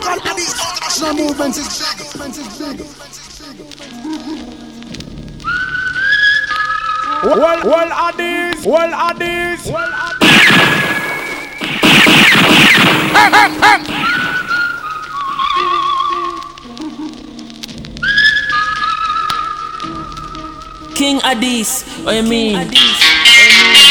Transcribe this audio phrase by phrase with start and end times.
[0.00, 2.80] local Addis international movement is big.
[7.22, 7.38] Well,
[7.68, 10.20] well, Addis, well, Addis, well, Addis.
[20.94, 22.56] King Addies, what you mean?
[22.56, 23.89] Addis.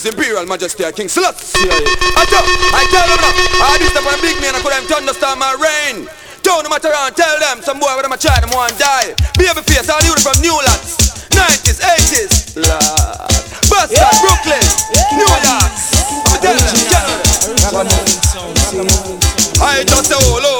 [0.00, 1.60] His Imperial Majesty King Selassie.
[1.60, 2.40] I tell,
[2.72, 3.36] I tell them now,
[3.68, 6.08] I this a big man, I could have thunderstorm my rain.
[6.40, 9.12] Turn them around, tell them, some boy with them a try, them want die.
[9.36, 13.28] Be Baby face, all you from New Lots, 90s, 80s, Lord.
[13.68, 14.24] Boston, yeah.
[14.24, 15.20] Brooklyn, yeah.
[15.20, 15.68] New York.
[16.32, 17.04] I'm tell them, tell
[17.84, 18.00] them.
[19.60, 20.59] I just say, oh, lo,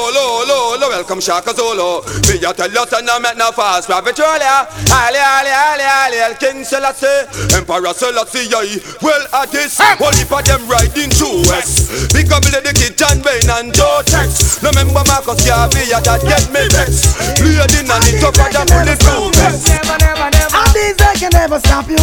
[1.11, 2.06] welcome Shaka Zulu.
[2.30, 4.62] Me a tell you, son, no make no fast, rabbit Petrolia.
[4.94, 8.78] Ali, Ali, Ali, Ali, El King Selassie, Emperor Selassie, yeah.
[9.02, 12.14] Well, at this, only for them riding through West.
[12.14, 14.62] Big up the kid, John Wayne and Joe Tex.
[14.62, 17.19] No member Marcus Garvey, yeah, that get me vex.
[17.42, 19.67] Bleeding and it tougher than bulletproof vest.
[19.67, 20.55] Never, never, never.
[20.62, 21.98] And these they can never stop you.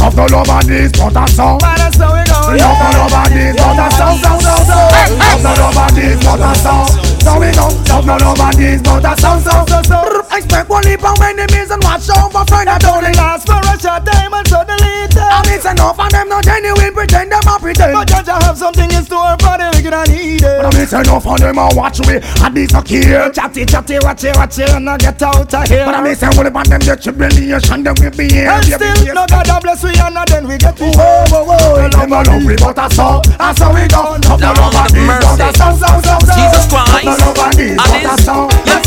[0.00, 1.58] Of the love and this, but a song.
[1.60, 2.40] But that's how we go.
[2.40, 4.88] Of the love and this, but a song, song, song, song.
[5.28, 7.05] Of the love and this, but a song.
[7.26, 10.25] So we the love and this, but a song, song, song, song.
[10.36, 14.04] Expect one leap of enemies and watch over friend that only last for a short
[14.04, 17.96] time and suddenly it And it's enough and them not genuine, pretend them a pretend.
[17.96, 20.60] But just have something in store for the wicked and needed.
[20.60, 23.32] But it's enough and them a watch me and these a care.
[23.32, 25.88] Chatty, chatty, watch it, watch it, and I get out of here.
[25.88, 28.52] But I'm missing one of them get tribulation, them will be here.
[28.52, 31.80] And still, no God bless we and then we get to whoa, whoa, whoa.
[31.80, 34.20] And a love we but a song, and so we go.
[34.28, 36.36] Love no love and these but a song, song, song, song.
[36.36, 37.32] Jesus Christ, love no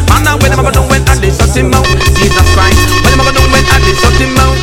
[0.09, 1.87] Man, when them a go do it, and they shut him out.
[2.17, 4.57] Jesus Christ, when them a go do it, and they shut him out.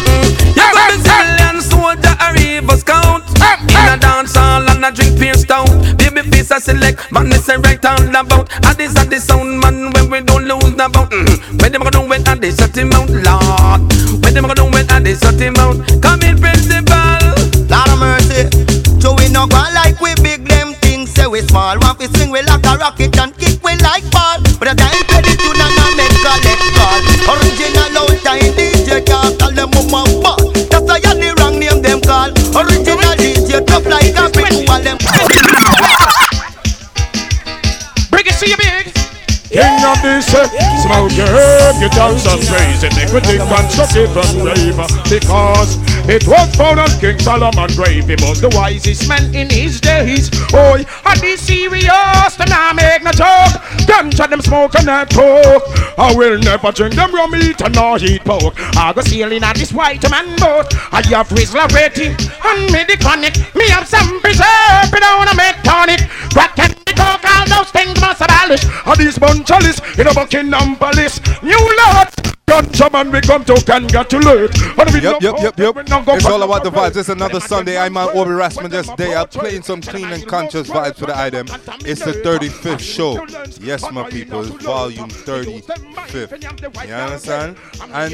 [0.57, 3.23] You got me civilian soldier, a river scout.
[3.69, 5.69] In a dance hall and a drink beer stout.
[5.97, 8.49] Baby face I select, man, this a right all about.
[8.65, 11.09] And this a the sound, man, when we don't lose the bout.
[11.09, 11.57] Mm-hmm.
[11.57, 13.81] When them a go do it, and they shut him out, Lord.
[14.23, 15.77] When them a go do it, and they shut him out.
[16.01, 17.12] Come in, principal.
[19.43, 21.77] No go like we big them things say we small.
[21.79, 24.39] Want we swing we like a rocket and kick we like ball.
[24.59, 26.99] But I can't ready to none and make collect call.
[27.33, 30.51] Original out time DJ can't call them mama ball.
[30.71, 32.31] That's why the wrong name them call.
[32.55, 34.97] Original DJ tough like a brick wall them.
[39.53, 40.25] King of this,
[40.81, 44.75] smoke your herb, you dance and praise iniquity, constructive and brave.
[45.05, 45.77] Because
[46.09, 50.31] it was found on King Solomon grave, he was the wisest man in his days.
[50.53, 53.61] Oh, and be serious, and I make no joke.
[53.85, 55.61] Ganja them smoke and not talk.
[55.99, 58.55] I will never drink them raw meat and nor eat pork.
[58.75, 60.73] I go sailing on this white man boat.
[60.91, 63.37] I have Rizla waiting and me the chronic.
[63.53, 66.09] Me have some preserve, but I wanna make tonic.
[66.33, 68.63] Crack and coke, all those things must abolish.
[68.85, 71.19] And these bunch chalice in a Buckingham Palace.
[71.41, 72.32] New Lord.
[72.53, 72.59] We
[73.21, 74.55] come to congratulate.
[75.01, 75.75] Yep, yep, yep, yep.
[75.77, 76.95] It's all about the vibes.
[76.97, 77.79] It's another Sunday.
[77.79, 81.47] I'm Obi Rasman just day up playing some clean and conscious vibes for the item.
[81.79, 83.25] It's the 35th show.
[83.59, 86.87] Yes, my people, it's volume 35th.
[86.87, 87.57] You understand?
[87.91, 88.13] And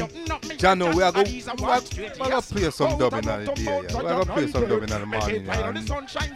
[0.58, 3.62] Jano, we are going to play some dub in the day.
[3.62, 4.00] Yeah.
[4.00, 5.44] We are going to play some dub in the morning.
[5.44, 5.68] Yeah.
[5.68, 5.78] And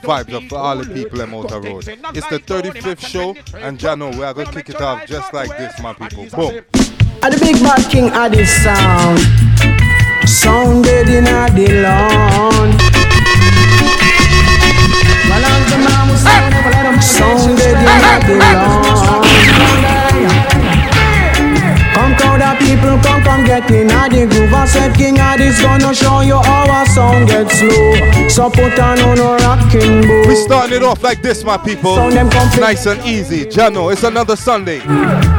[0.02, 1.88] vibes up for all the people in Motor Road.
[1.88, 5.56] It's the 35th show, and Jano, we are going to kick it off just like
[5.56, 6.26] this, my people.
[6.26, 6.83] Boom.
[7.22, 9.18] And the big bad king of this sound
[10.28, 12.72] Sounded in a the lawn
[17.00, 19.33] Sounded in a the lawn
[22.34, 26.20] Crowd people, come come get in a the groove I said King Addies gonna show
[26.20, 30.78] you how our sound gets slow So put on on a rocking boot We starting
[30.78, 31.96] it off like this, my people.
[32.58, 33.44] Nice and easy.
[33.44, 34.80] Jano, it's another Sunday.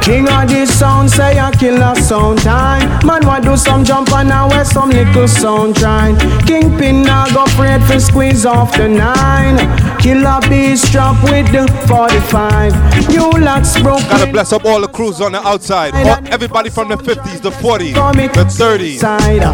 [0.02, 2.88] King of this sound say a killer sound time.
[3.06, 6.16] Man want do some jump and now wear some little sound trying.
[6.46, 9.58] Kingpin now go afraid for squeeze off the nine.
[9.98, 13.08] Killer beast drop with the 45.
[13.08, 14.00] New locks broke.
[14.08, 15.94] Gotta bless up all the crews on the outside.
[15.94, 17.94] All, everybody from the 50s, the 40s,
[18.34, 19.02] the 30s.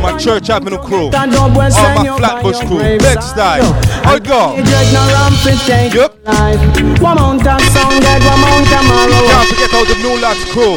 [0.02, 1.11] My Church Avenue crew.
[1.12, 2.79] All my Flatbush crew.
[2.99, 3.61] Bed-Stuy.
[4.05, 4.56] I go.
[5.93, 6.12] Yep.
[7.02, 9.26] One mount of sound dead, one mount tomorrow.
[9.26, 10.76] Can't forget all the New Lots crew.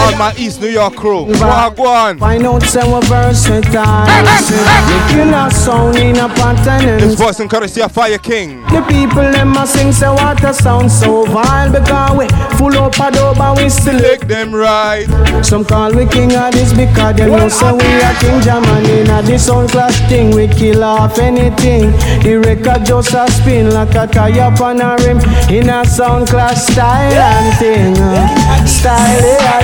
[0.00, 1.26] All my East New York crew.
[1.26, 2.18] Wagwan.
[2.18, 4.06] Find out say we're versatile.
[4.06, 6.98] The killer sound in a pattern.
[7.00, 8.62] This voice and courtesy of Fire King.
[8.66, 12.98] The people them a sing say what a sound so vile because we full up
[12.98, 15.06] a dope and we still lick them right.
[15.50, 19.10] Some call we king of this because them know say we are king German in
[19.26, 20.30] this sound clash thing.
[20.30, 21.90] We kill off anything.
[22.22, 25.18] The record just a spin like a tire on a rim
[25.50, 27.98] in a sound clash style and thing.
[27.98, 29.60] Uh, style yeah.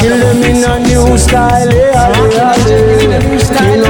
[0.00, 2.56] Kill them in a new style yeah, yeah,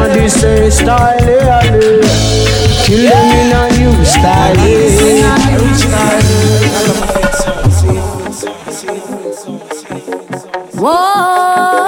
[0.03, 1.62] of this eh, style yeah.
[2.82, 4.59] Kill them in a new style
[7.20, 7.24] eh.
[10.85, 11.87] Whoa,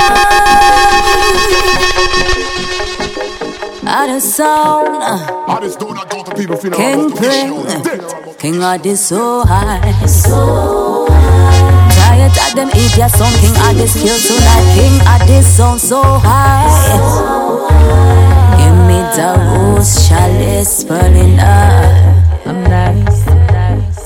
[3.86, 5.02] out of sound.
[5.04, 9.44] I just do not go to people feeling uh, King Prince, King of the so
[9.44, 11.90] high, so high.
[11.92, 14.64] Tired of them idiots, some King of the skill tonight.
[14.72, 16.96] King of the sound so high.
[16.96, 18.56] So high.
[18.56, 21.44] Give me the rose chalice burning up.
[21.44, 23.26] Uh, I'm nice.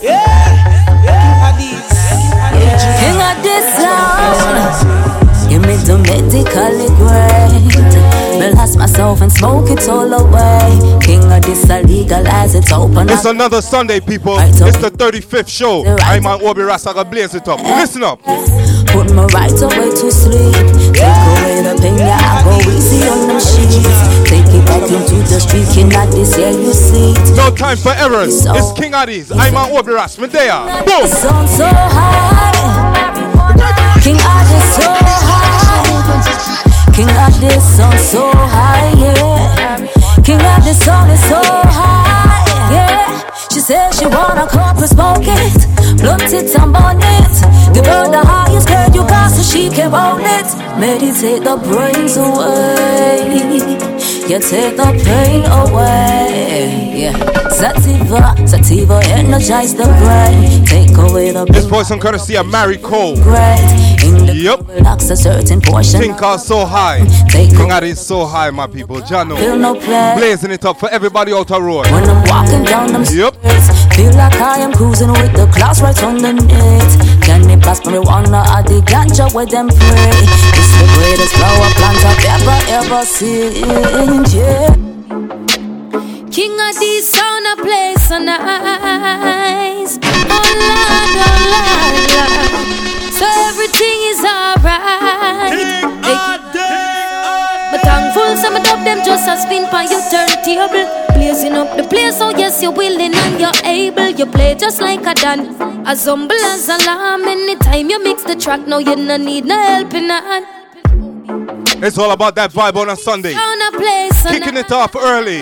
[0.02, 0.18] Yeah,
[1.04, 1.46] yeah.
[2.98, 4.49] King of this sound.
[6.10, 8.40] Give me the medically great.
[8.40, 10.98] Relax myself and smoke it all away.
[11.00, 13.08] King of this, I legalize it open.
[13.08, 14.36] It's another Sunday, people.
[14.38, 15.84] It's the 35th show.
[16.00, 17.60] I'm on Obi Rasaga Blaze it up.
[17.60, 18.22] Listen up.
[18.22, 20.54] Put my right away to sleep.
[20.94, 23.76] Take away the pain, yeah, I go easy on them sheets.
[24.28, 27.14] Take it back into the street, King of this, yeah, you see.
[27.36, 28.46] No time for errors.
[28.46, 29.30] It's King Addies.
[29.34, 30.18] I'm on Obi Ras.
[30.18, 30.82] Medea.
[30.86, 31.06] Boom.
[31.06, 32.50] Sun so high.
[34.02, 35.29] King of this so high.
[37.00, 39.86] King of this song so high, yeah.
[40.22, 43.24] King of this song is so high, yeah.
[43.50, 47.72] She says she wanna and smoke it, blunt it and burn it.
[47.72, 50.44] Give her the highest grade you got so she can roll it.
[50.78, 53.70] Meditate the brains away.
[54.28, 57.00] You take the pain away.
[57.00, 57.48] Yeah.
[57.48, 60.66] Sativa, sativa, energize the brain.
[60.66, 63.16] Take away the This voice on courtesy of Mary Cole.
[64.02, 64.68] Yep.
[64.68, 66.00] Relax a certain portion.
[66.00, 67.04] Think are so high.
[67.28, 68.96] Take King is so high, my people.
[69.00, 69.36] Jano.
[69.36, 70.14] Feel no play.
[70.16, 71.86] Blazing it up for everybody out the road.
[71.90, 73.34] When I'm walking down them Yep.
[73.36, 77.20] stairs, feel like I am cruising with the clouds right underneath.
[77.22, 80.10] Can me pass marijuana at the ganja where them pray?
[80.56, 83.52] It's the greatest flower plant I've ever ever seen.
[84.32, 84.74] Yeah.
[86.30, 89.98] King of these sound a place so nice.
[90.32, 92.79] Oh Lord, oh Lord, Lord.
[93.20, 95.52] So everything is alright.
[97.70, 100.88] But thankful some of them just a spin by your turntable.
[101.14, 104.08] Blazing up the place, oh yes, you're willing and you're able.
[104.08, 105.54] You play just like a Dan.
[105.86, 107.24] As humble as a lamb.
[107.24, 110.59] Anytime you mix the track, no, you no need no helping hand.
[111.82, 113.32] It's all about that vibe on a Sunday.
[113.32, 115.40] Found a place so Kicking it off early.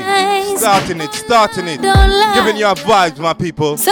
[0.56, 1.82] Starting it, starting it.
[1.82, 3.76] Giving you vibes, my people.
[3.76, 3.90] So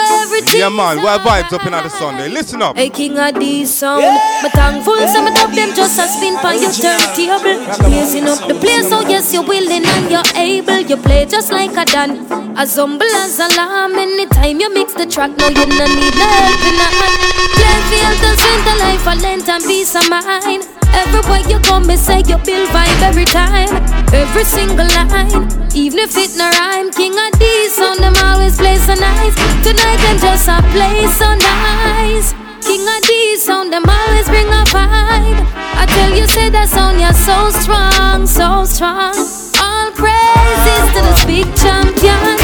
[0.55, 1.03] Yeah, man.
[1.03, 2.29] We're vibes up in the Sunday.
[2.29, 2.77] Listen up.
[2.77, 4.05] Hey, king of these sound.
[4.43, 7.67] But thankful some of them just a spin by your turntable.
[7.89, 10.79] Blazing up the place, oh yes, you're willing and you're able.
[10.87, 12.31] You play just like a Dan.
[12.57, 13.99] As humble as a lamb.
[13.99, 17.11] Anytime you mix the track, no, you no need no helping hand.
[17.59, 20.76] Play field to spend the life, a length and peace of mind.
[20.95, 23.71] Everywhere you come, me say you build vibe every time.
[24.13, 26.91] Every single line, even if it no rhyme.
[26.91, 29.35] King of these sound, them always play so nice.
[29.63, 32.35] Tonight them just a play so nice.
[32.63, 35.39] King of these sound, them always bring a vibe.
[35.77, 39.15] I tell you, say that sound, you're so strong, so strong.
[39.61, 42.39] All praises to this big champion.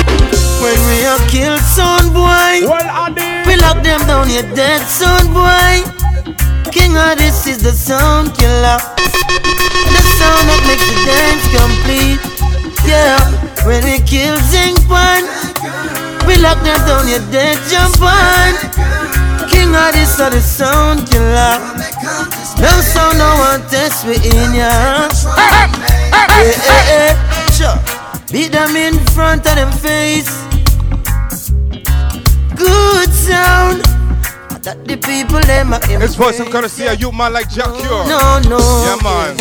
[0.61, 2.67] When we have killed son boy,
[3.47, 6.02] we lock them down, you dead son boy.
[6.73, 8.79] King of this is the sound killer.
[9.93, 12.23] The sound that makes the dance complete.
[12.89, 13.21] Yeah,
[13.67, 15.29] when we kill Zing Pan,
[16.27, 18.57] we lock them down, you dead jump on.
[19.49, 21.61] King of this is the sound killer.
[22.59, 24.73] No sound, no one test we in ya.
[25.37, 25.69] Yeah,
[26.41, 27.51] yeah, yeah.
[27.53, 27.77] Sure.
[28.33, 30.31] Beat them in front of them face.
[32.57, 33.92] Good sound.
[34.63, 37.67] That the people them are This voice I'm gonna see a youth man like Jah
[37.67, 38.07] Cure.
[38.07, 38.59] No, no.
[38.87, 39.35] Yeah, man.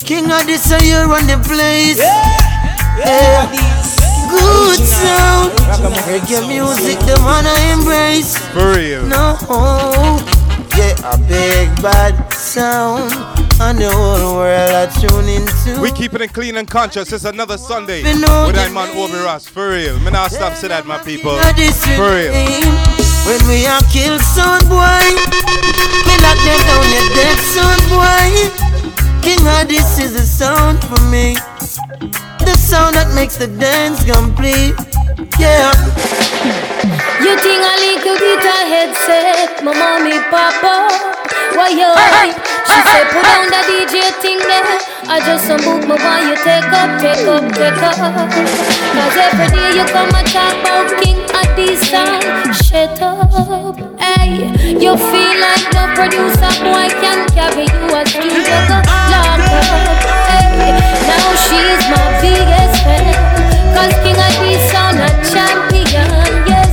[0.00, 1.96] King of this a year on the place.
[1.96, 3.00] Yeah.
[3.00, 3.48] yeah.
[4.28, 5.52] Good sound.
[6.04, 8.36] Reggae music, the man I embrace.
[8.52, 9.06] For real.
[9.06, 9.38] No.
[10.76, 13.14] Yeah, a big bad sound.
[13.62, 15.80] And the whole world are tuning to.
[15.80, 17.12] We keeping it clean and conscious.
[17.14, 19.48] It's another Sunday Me know with the that man Obi Ras.
[19.48, 19.98] For real.
[20.00, 21.36] Me not stop say that, my people.
[21.36, 23.13] Now this For real.
[23.24, 25.04] Regime, When we are kill son boy,
[26.04, 28.50] we lock them down your dead son boy.
[29.22, 31.36] King of this is the sound for me.
[32.44, 34.74] The sound that makes the dance complete.
[35.38, 35.72] Yeah.
[37.24, 40.88] You think I little bit a headset, my mommy, papa,
[41.56, 41.92] why you?
[42.66, 44.33] She said put down the DJ thing there.
[45.06, 48.00] I just book my why you take up, take up, take up.
[48.00, 52.24] Cause every day you come and talk about King Addy sound.
[52.56, 54.48] Shut up, hey.
[54.80, 58.80] You feel like the producer boy can carry you a studio go
[59.12, 60.72] lock up, hey.
[61.04, 63.12] Now she's my biggest fan.
[63.76, 66.72] Cause King Addy sound a champion, yes.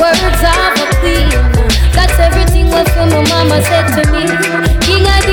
[0.00, 1.28] Words of a queen.
[1.92, 4.24] That's everything what my mama said to me.
[4.80, 5.26] King of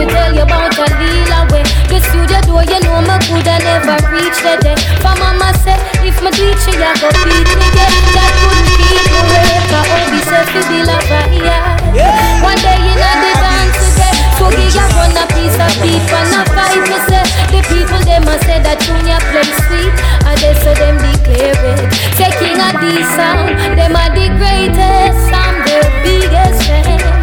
[0.00, 1.60] To tell you about Salila way.
[1.92, 4.72] The studio door, you know me could I never reach the day.
[5.04, 7.68] For mama said, if my teach you, go beat me.
[7.76, 9.44] Yeah, that couldn't keep me.
[9.68, 11.04] For all be said to be love,
[11.36, 12.40] yeah.
[12.40, 14.16] One day you know the dance again.
[14.40, 16.80] So give you run a piece of beef and a fight.
[16.80, 19.92] Me say the people them a say that Junior play sweet,
[20.24, 21.92] and they so them declare it.
[22.16, 27.19] Say king of the sound, them are the greatest, I'm the biggest fan.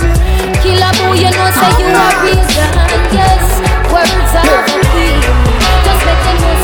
[0.67, 2.71] Killer boy, you know say you are reason,
[3.15, 3.39] yes.
[3.87, 4.59] Words of a
[4.91, 5.15] queen,
[5.87, 6.55] just let them know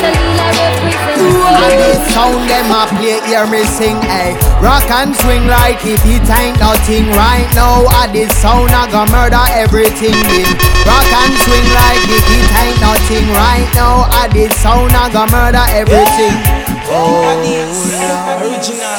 [2.11, 4.35] sound them a play, hear me sing, eh?
[4.59, 7.87] Rock and swing like if it ain't nothing right now.
[8.03, 10.51] At this sound I go murder everything in
[10.83, 14.11] Rock and swing like if it ain't nothing right now.
[14.19, 16.35] At this sound I go murder everything
[16.95, 17.23] Oh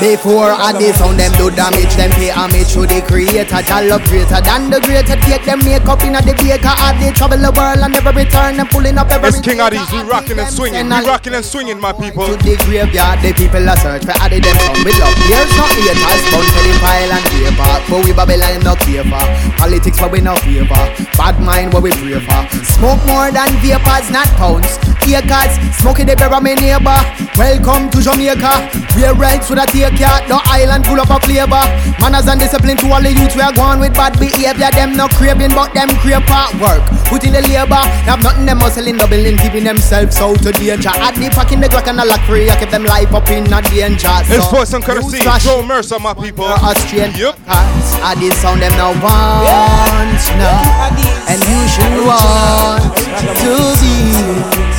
[0.00, 4.02] Before at this sound them do damage Them pay homage to the creator Jah love
[4.10, 7.38] greater than the greater Take them make up in a the baker At the trouble
[7.38, 9.86] the world and never return Them pulling up every It's King Addies.
[9.92, 10.88] We rocking and swinging.
[10.88, 12.26] We rocking and swinging, my people.
[12.26, 15.14] to the graveyard, the people are search for Addy them some with love.
[15.28, 17.72] Here's not haters, bound to the pile and paper.
[17.86, 19.24] But we Babylon no for.
[19.60, 20.84] Politics for we no favor.
[21.14, 22.42] Bad mind what we pray for.
[22.64, 24.80] Smoke more than vapors, not pounds.
[25.04, 26.96] Acres, smoking the bear my neighbor.
[27.36, 28.70] Welcome to Jamaica.
[28.96, 30.20] We're rights with a take ya.
[30.28, 31.64] No island full of a flavor.
[32.00, 33.34] Manners and discipline to all the youth.
[33.34, 34.70] We are going with bad behavior.
[34.70, 36.82] Them no craving, but them crave for work.
[37.10, 37.82] Put in the labor.
[38.06, 40.92] Have nothing them hustling, doubling, giving themselves out to danger.
[40.92, 42.50] Add the pack in the Glock and the lock free.
[42.50, 44.14] I keep them life up in a danger.
[44.28, 46.44] This voice I'm gonna see Joe Mercer, my people.
[46.44, 47.36] Austrian yep.
[47.46, 50.90] I did sound them now want now,
[51.28, 52.96] and you should want
[53.40, 54.73] to be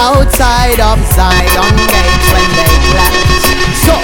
[0.00, 3.20] outside of Zion gates when they clash.
[3.84, 3.94] So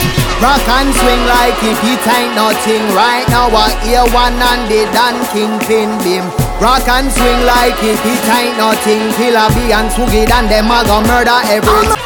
[0.44, 3.48] rock and swing like if it ain't nothing right now.
[3.48, 6.28] I hear one and the Dan Kingpin beam.
[6.60, 9.08] Rock and swing like if it ain't nothing.
[9.16, 11.96] Killer B and Swoogie and them a go murder everything.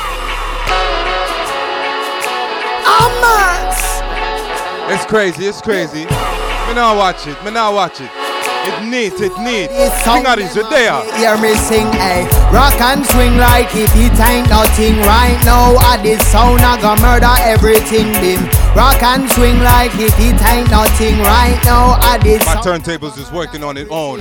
[4.93, 6.05] It's crazy, it's crazy.
[6.05, 8.20] Me now watch it, me now watch it.
[8.63, 9.71] It neat, it neat.
[10.05, 11.01] King Addies, you're there.
[11.17, 12.29] Hear me sing, eh?
[12.53, 15.77] Rock and swing like if it ain't nothing right now.
[15.81, 18.45] At this sound, I go murder everything, bim.
[18.77, 21.97] Rock and swing like if it ain't nothing right now.
[22.03, 24.21] At this My turntables is working on its own.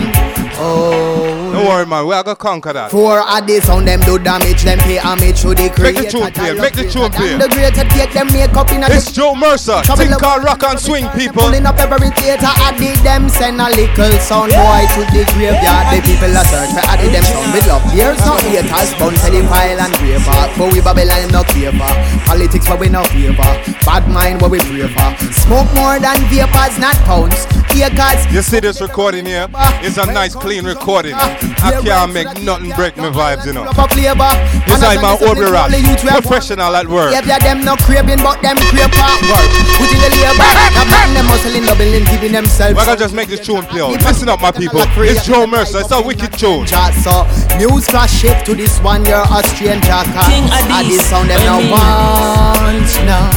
[0.61, 1.51] Oh.
[1.53, 2.05] Don't worry, man.
[2.05, 2.91] We are gonna conquer that.
[2.91, 6.03] For at this sound, them do damage, them pay homage to the Make creator.
[6.03, 7.33] the tune play, make the tune play.
[7.33, 9.81] And the greater take them make up in a It's Joe Mercer.
[9.97, 11.47] Think called rock and swing, people.
[11.47, 15.89] Pulling up every theater, Addy them send a little sound boy to the graveyard.
[15.95, 17.83] The people are search for Addy them sound with love.
[17.89, 20.43] Here's no haters, bound to the pile and graver.
[20.53, 21.91] But we Babylon no care for.
[22.29, 23.51] Politics but we no favor.
[23.87, 25.09] Bad mind what we pray for.
[25.33, 27.48] Smoke more than vapors, not pounds.
[27.77, 28.25] Acres.
[28.33, 29.47] You see this recording here?
[29.81, 31.13] It's a nice, clean recording.
[31.15, 33.65] Ah, I can't make nothing break my vibes, you know.
[33.69, 35.71] This is my Obi Ras,
[36.01, 37.11] professional at work.
[37.13, 39.49] Yeah, yeah, them no craving, but them crave for work.
[39.79, 42.75] Put in the labor, now man them hustling, doubling, giving themselves.
[42.75, 43.91] We're gonna just make this tune play out.
[43.91, 44.81] Listen up, my people.
[44.97, 45.79] It's Joe Mercer.
[45.79, 46.67] It's a wicked tune.
[46.67, 47.23] So,
[47.57, 50.25] news flash shift to this one, you're Austrian jacker.
[50.29, 51.01] King And Addies.
[51.07, 53.29] sound them now want now.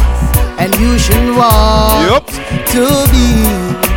[0.58, 2.26] And you should want Yup.
[2.70, 3.91] to be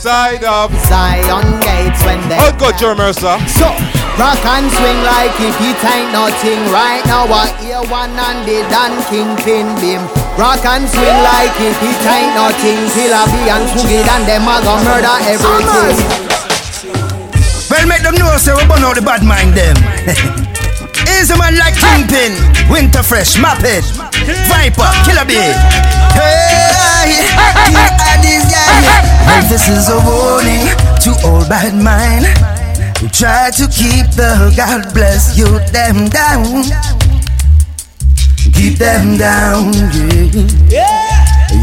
[0.00, 2.40] side of Zion gates when they.
[2.40, 3.36] Oh, good, Joe Mercer.
[3.52, 3.68] So,
[4.16, 6.60] rock and swing like if it ain't nothing.
[6.72, 10.00] Right now, I hear one and the Dan Kingpin beam.
[10.40, 12.80] Rock and swing like if it ain't nothing.
[12.96, 16.00] Killer B and Foogie and them a go murder everything.
[17.68, 19.76] Well, make them know, say we burn out the bad mind them.
[21.20, 22.32] Easy man like Kingpin,
[22.72, 23.84] Winter Fresh, Muppet,
[24.48, 25.54] Viper, Killer Bee.
[26.14, 26.70] Hey,
[28.22, 28.44] this.
[29.26, 30.66] Well, this is a warning
[31.04, 32.26] to all bad mind
[32.98, 36.64] who try to keep the God bless you them down.
[38.52, 39.72] Keep them down,
[40.68, 41.08] yeah.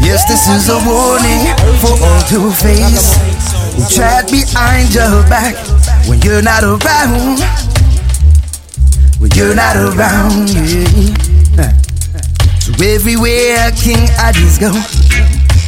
[0.02, 1.46] Yes, this is a warning
[1.80, 3.16] for all to face
[3.74, 5.54] who tried behind your back
[6.08, 7.40] when you're not around.
[9.18, 10.50] When you're not around,
[11.56, 11.87] yeah.
[12.68, 14.68] So everywhere King Addies go,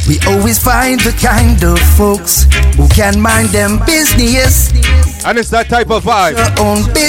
[0.05, 2.45] we always find the kind of folks
[2.77, 4.69] who can mind them business.
[5.25, 6.37] And it's that type of vibe.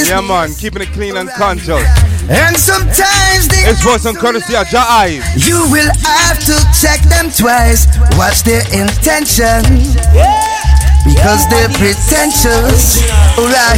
[0.09, 1.85] Yeah, man, keeping it clean and conscious.
[2.25, 5.21] And sometimes they It's for some courtesy of your eyes.
[5.47, 7.85] You will have to check them twice.
[8.17, 9.61] Watch their intention.
[11.05, 13.05] Because they're pretentious.
[13.37, 13.77] Alright.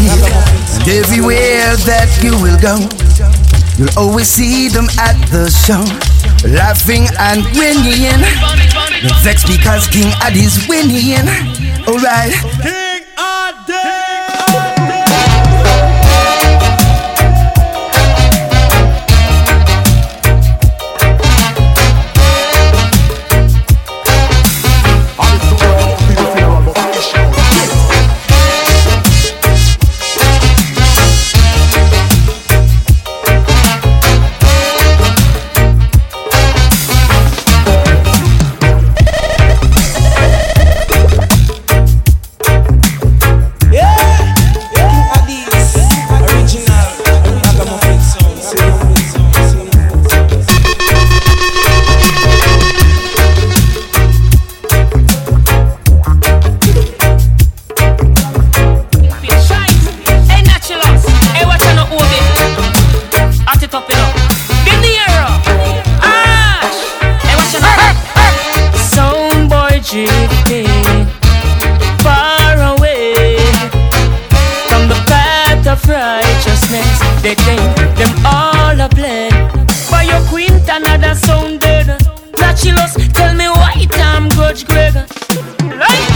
[0.79, 2.79] And everywhere that you will go,
[3.79, 5.83] you'll always see them at the show.
[6.49, 8.21] Laughing and grinning.
[9.23, 11.27] Vexed because King Addy's winning.
[11.89, 12.35] Alright.
[12.63, 13.94] King Addy.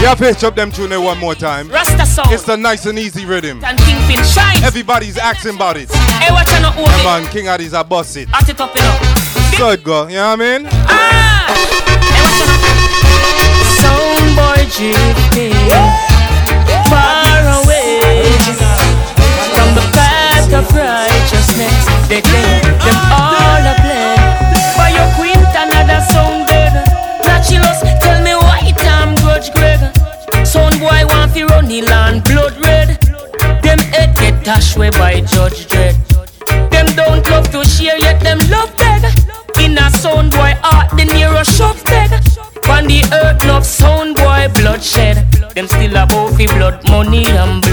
[0.09, 0.19] Right?
[0.19, 1.69] Yeah, pitch up them tune there one more time.
[1.69, 2.31] Rasta sound.
[2.31, 3.63] It's the nice and easy rhythm.
[3.63, 4.63] And Kingpin shine.
[4.63, 5.91] Everybody's asking about it.
[5.91, 6.91] Hey, watch out, no Obi.
[6.91, 8.27] Yeah, man, King Addies a boss it.
[8.33, 8.97] At it up, you know.
[9.57, 10.67] So it go, you know what I mean?
[10.89, 11.53] Ah.
[13.77, 15.53] Sound boy drifting
[16.89, 18.01] far away
[19.53, 21.85] from the path of righteousness.
[22.09, 22.48] They think
[46.69, 47.68] blood money and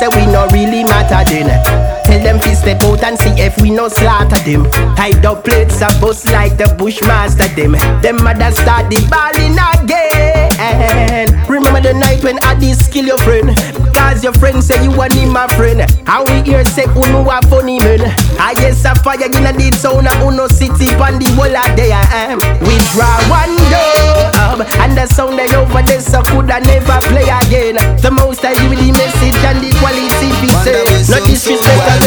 [0.00, 1.99] say we no really matter then.
[2.10, 4.68] Tell them fi step out and see if we no slaughter them.
[4.96, 7.72] Tied up plates a bust like the bushmaster them.
[8.02, 11.30] Them mother start the balling again.
[11.48, 13.54] Remember the night when I did skill your friend.
[13.94, 15.80] Cause your friend say you want him my friend.
[15.86, 18.00] And we hear say uno a funny man.
[18.40, 21.46] Ah, I guess a fire in a deep sound a uno city pan the whole
[21.54, 22.38] of day I am.
[22.66, 27.28] We draw one dub and the sound they over there so could I never play
[27.30, 27.78] again.
[28.02, 30.82] The most I give the message and the quality we say.
[31.10, 31.99] No disrespect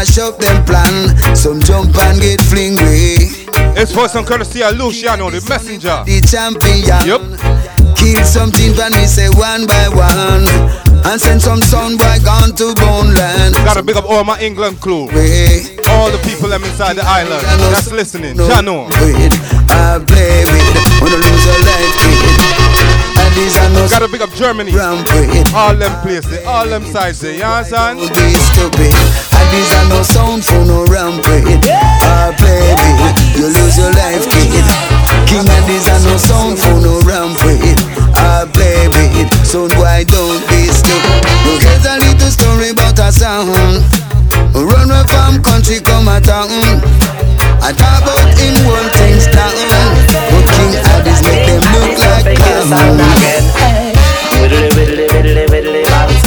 [0.00, 1.36] mash up them plan.
[1.36, 3.49] Some jump and get fling way.
[3.76, 6.02] It's for some courtesy of Luciano, the messenger.
[6.04, 6.84] The champion.
[7.06, 7.96] Yep.
[7.96, 10.46] Kill something when we say one by one.
[11.04, 13.54] And send some sound boy gone to bone land.
[13.64, 15.06] Gotta big up all my England crew.
[15.08, 15.76] Way.
[15.88, 17.42] All the people them inside the island.
[17.72, 18.36] That's listening.
[18.36, 19.34] With,
[19.70, 21.00] I play with.
[21.00, 22.99] Wanna lose a life with.
[23.20, 24.72] And these are no Gotta big up Germany.
[25.52, 27.36] All them places, all them sides there.
[27.36, 28.00] You understand?
[28.00, 28.92] Be stupid.
[29.36, 31.60] And these are no sound for no rampant.
[31.68, 33.16] I play with.
[33.36, 34.64] You lose your life, kid.
[35.28, 37.82] King and these are no sound for no rampant.
[38.16, 39.28] I play with.
[39.44, 41.20] So why don't be stupid?
[41.60, 43.84] Here's a little story about a sound.
[44.54, 46.48] Run away from country, come a town.
[47.60, 50.39] I talk about him one things down.
[50.76, 52.26] Addis make them look like
[54.40, 56.22] widdly widdly bounce.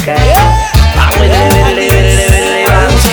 [0.96, 1.18] I'm
[2.68, 3.06] bounce.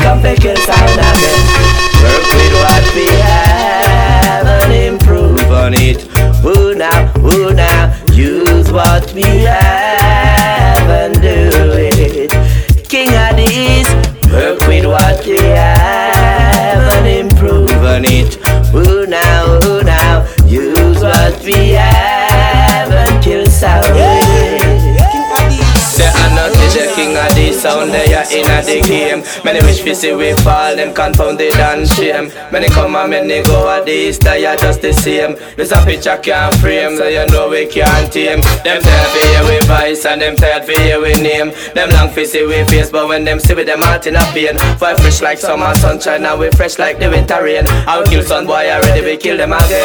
[0.00, 0.24] I'm
[1.14, 1.40] again.
[2.02, 6.02] Work with what we have and improve on it.
[6.42, 9.67] Who now, who now, use what we have
[27.58, 29.22] sound, they are in a the game.
[29.44, 32.30] Many wish to see we fall, them confounded and shame.
[32.52, 35.34] Many come and many go at this, they are just the same.
[35.56, 38.40] This a picture can't frame, so you know we can't tame.
[38.62, 41.52] Them tired for hear we voice and them tired for hear we name.
[41.74, 44.22] Them long for see we face, but when them see we them heart in a
[44.32, 44.56] pain.
[44.78, 47.66] Fire fresh like summer sunshine, now we fresh like the winter rain.
[47.68, 49.84] I will kill some boy already, we kill them again.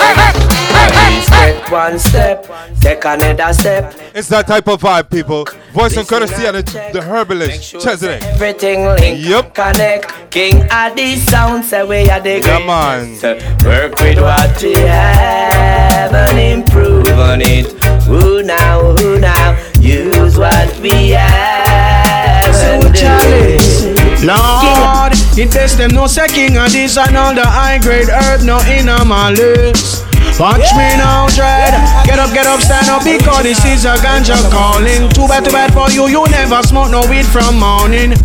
[0.73, 2.47] Please take one step,
[2.81, 3.93] take another step.
[4.13, 5.45] It's that type of vibe, people.
[5.71, 8.21] Voice and courtesy of the, the herbalist, Chezidek.
[8.33, 9.53] Everything link, Yep.
[9.55, 10.31] connect.
[10.31, 13.17] King of the sound, say we are the Yeah, man.
[13.19, 13.65] greatest.
[13.65, 17.67] Work with what we have and improve on it.
[18.07, 24.23] Who now, who now, use what we have and do it.
[24.23, 28.41] Lord, it best them no say king and this and all the high grade herb
[28.43, 30.03] no in my list.
[30.39, 31.73] Watch me now, dread.
[32.05, 35.09] Get up, get up, stand up, because this is a ganja calling.
[35.13, 38.17] Too bad, too bad for you, you never smoke no weed from morning.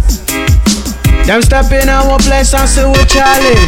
[1.29, 3.61] Them step in our place and see we chalice.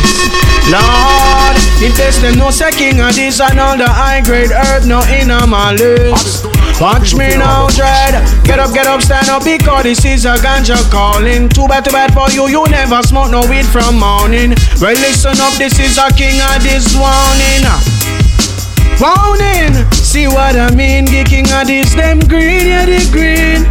[0.72, 5.05] Lord, in case them no say king this and all the high grade herb no
[5.12, 6.46] in a my list.
[6.81, 8.16] Watch me now, dread.
[8.48, 11.50] Get up, get up, stand up, because this is a ganja calling.
[11.50, 14.57] Too bad, too bad for you, you never smoke no weed from morning.
[14.81, 18.19] Well, listen up, this is a king of this warning.
[19.00, 21.06] Warning, see what I mean?
[21.06, 23.64] The king of this, them green, yeah, the green.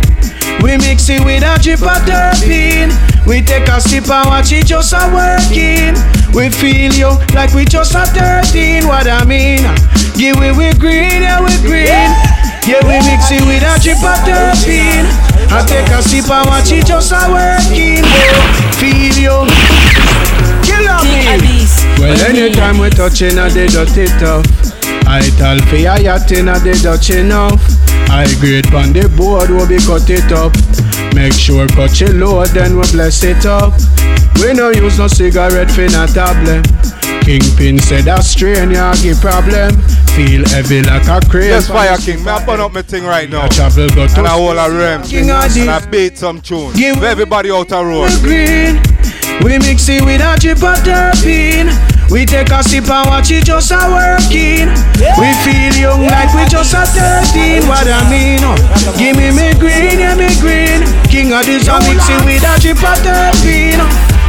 [0.66, 2.90] We mix it with a drip of terpene.
[3.30, 5.94] We take a sip and watch it just a working.
[6.34, 8.90] We feel you like we just a 13.
[8.90, 9.62] What I mean?
[10.18, 12.10] Yeah, we we green, yeah, we green.
[12.66, 15.06] Yeah, we mix it with a drip of terpene.
[15.54, 18.02] I take a sip and watch it just a working.
[18.82, 19.38] Feel you.
[20.66, 21.70] Kill on me.
[22.02, 24.79] Well, anytime we touching I a the dirty tough.
[25.08, 27.62] I tell for ya yacht in a the Dutch enough.
[28.10, 30.54] I grade on the board will be cut it up.
[31.16, 33.74] Make sure cut it load, then we bless it up.
[34.42, 36.66] We no use no cigarette for no tablet.
[37.26, 39.76] Kingpin said that strain ya give problem.
[40.16, 41.50] Feel heavy like a crane.
[41.50, 42.24] Yes, Fire King.
[42.24, 43.44] Me I burn up my thing right now.
[43.44, 45.04] I travel go to And I hold a rim.
[45.04, 46.74] King And I beat some tune.
[46.74, 48.10] Give- everybody out the road.
[48.22, 48.82] green.
[49.44, 51.70] We mix it with a drip of terpene.
[52.10, 54.74] We take a sip and watch it just a working.
[55.22, 57.70] We feel young like we just a 13.
[57.70, 58.42] What I mean?
[58.42, 58.58] oh.
[58.98, 60.82] Give me me green, yeah me green.
[61.06, 63.82] King of this, I mix it with a drip of terpene.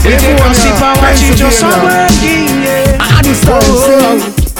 [0.05, 2.53] We take a sip and watch it just a working.
[2.61, 3.01] Yeah.
[3.49, 4.51] Oh, oh, oh.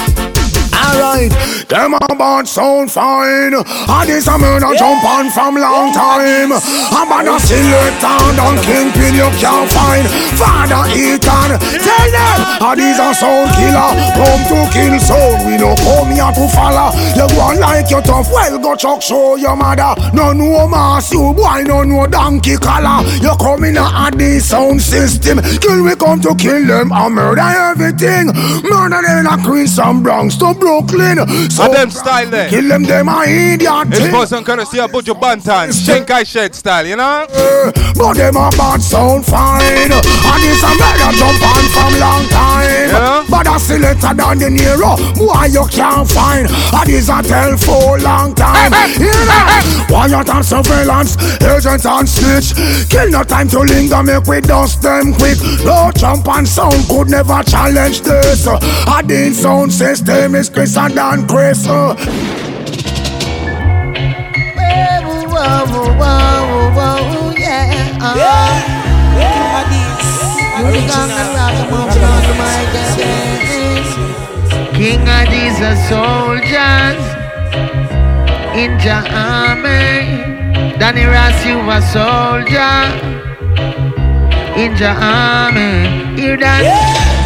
[0.73, 1.31] Alright,
[1.67, 3.53] them a bad sound fine.
[3.53, 6.51] And this a man a jump on from long time.
[6.53, 10.05] I'm on a selector and kingpin you can't find.
[10.37, 12.39] Father Ethan, tell them.
[12.61, 13.91] And these a sound killer.
[14.17, 15.47] Come to kill sound.
[15.47, 16.91] We no come here to follow.
[17.17, 18.31] You go on like you tough.
[18.31, 19.95] Well, go chuck show your mother.
[20.13, 23.05] No no mass you boy, no no donkey collar.
[23.21, 25.39] You come in a this sound system.
[25.59, 28.27] Kill we come to kill them and murder everything.
[28.63, 31.17] Murder them in a Queens and Bronx to Brooklyn.
[31.51, 32.49] So And them style there.
[32.49, 33.87] Kill them, them a idiot.
[33.87, 34.11] It's thing.
[34.11, 35.73] for some courtesy of Buju Banton.
[35.73, 37.27] Stink I shed style, you know?
[37.29, 42.23] Uh, but them a bad sound fine And this a better jump on from long
[42.29, 43.25] time Yeah.
[43.29, 44.95] But Father selector than the Nero.
[45.17, 46.47] Why you can't find?
[46.47, 48.71] And this a tell for long time.
[48.95, 49.85] Hear that?
[49.87, 52.55] Quiet and surveillance, agent and snitch.
[52.89, 55.37] Kill no time to linger, make we dust them quick.
[55.65, 58.47] No jump and sound could never challenge this.
[58.47, 61.40] A din sound system is Chris and Dan Chris.
[70.93, 71.09] On
[72.69, 73.01] again.
[74.75, 77.03] King of these are soldiers
[78.55, 79.97] in your army.
[80.77, 82.81] Danny Ross, you a soldier
[84.59, 86.19] in your army.
[86.21, 86.63] Hear that?
[86.63, 87.20] Yeah.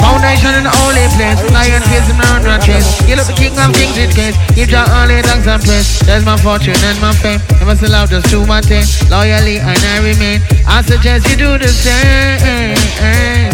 [0.00, 1.40] Foundation in the holy place.
[1.52, 2.86] Lion face and murder chase.
[3.08, 4.36] You look the king of kings in case.
[4.54, 6.00] Give your only thanks and praise.
[6.06, 7.40] There's my fortune and my fame.
[7.60, 8.84] Never sell out just to my thing.
[9.10, 10.40] Loyally and I remain.
[10.66, 12.42] I suggest you do the same.
[12.42, 13.50] Eh, eh,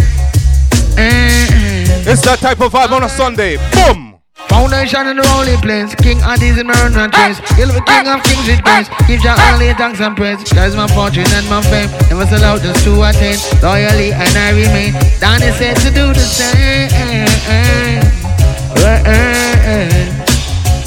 [0.99, 3.57] eh, it's that type of vibe on a Sunday.
[3.73, 4.14] Boom!
[4.49, 7.41] Foundation in the holy place, King Addies in murder and trace.
[7.59, 8.89] You'll be king of kings with grace.
[9.07, 10.43] Give your only thanks and praise.
[10.51, 11.91] That's my fortune and my fame.
[12.09, 13.39] Never sell out just to attain.
[13.63, 14.93] Loyally and I remain.
[15.21, 16.95] Danny said to do the same.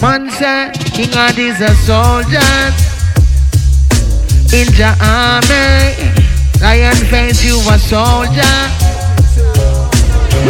[0.01, 2.37] Man said, King Addies a soldier
[4.53, 6.13] in your army.
[6.61, 8.57] Lion face, you a soldier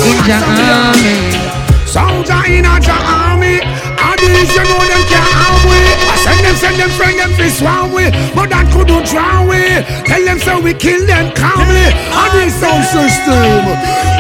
[0.04, 1.47] in your army.
[1.88, 3.64] Soldier in a army.
[3.64, 5.80] And these you know them can't harm we.
[6.04, 8.12] I send them, send them, friend them fi swarm we.
[8.36, 9.80] But that couldn't drown we.
[10.04, 11.88] Tell them so we kill them calmly.
[12.12, 13.64] And this sound system.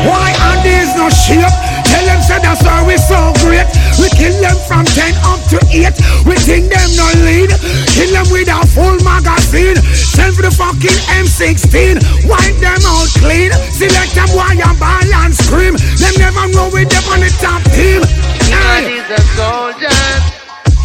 [0.07, 1.51] Why are these no shape
[1.91, 3.66] Tell them say that's why we so great
[3.97, 5.89] We kill them from 10 up to 8
[6.29, 7.49] We think them no lead.
[7.97, 9.77] Kill them with a full magazine.
[9.93, 11.97] Send for the fucking M16
[12.29, 13.51] Wipe them out clean.
[13.73, 15.73] Select them while you ball and scream.
[15.97, 18.05] Them never know we them on the top team.
[18.53, 19.01] Hey.
[19.09, 20.21] the soldiers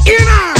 [0.08, 0.56] Inner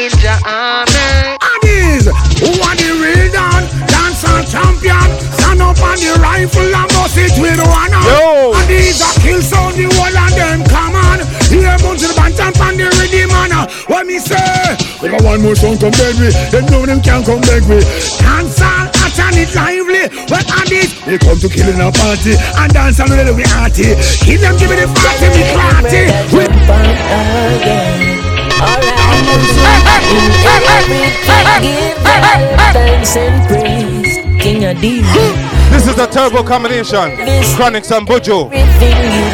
[0.00, 1.36] In the army.
[1.44, 2.08] Addies
[2.40, 5.08] Who are the real dan Dancer champion.
[5.36, 8.08] Stand up on the rifle and bust it with one hand.
[8.08, 8.56] Yo.
[8.56, 12.54] Addies a kill sound the whole of them come on Here of the band and
[12.56, 13.52] pan the ready man
[13.84, 14.40] What me say
[15.04, 17.84] We got one more song come beg me Them know them can't come beg me
[18.16, 23.00] Dancer hot and it lively Well Addies They come to killing a party And dance
[23.04, 23.92] and really we arty
[24.24, 26.48] Kill them give me the party give me the party We
[35.72, 37.16] This is a turbo combination.
[37.56, 38.52] Chronixx and Buju.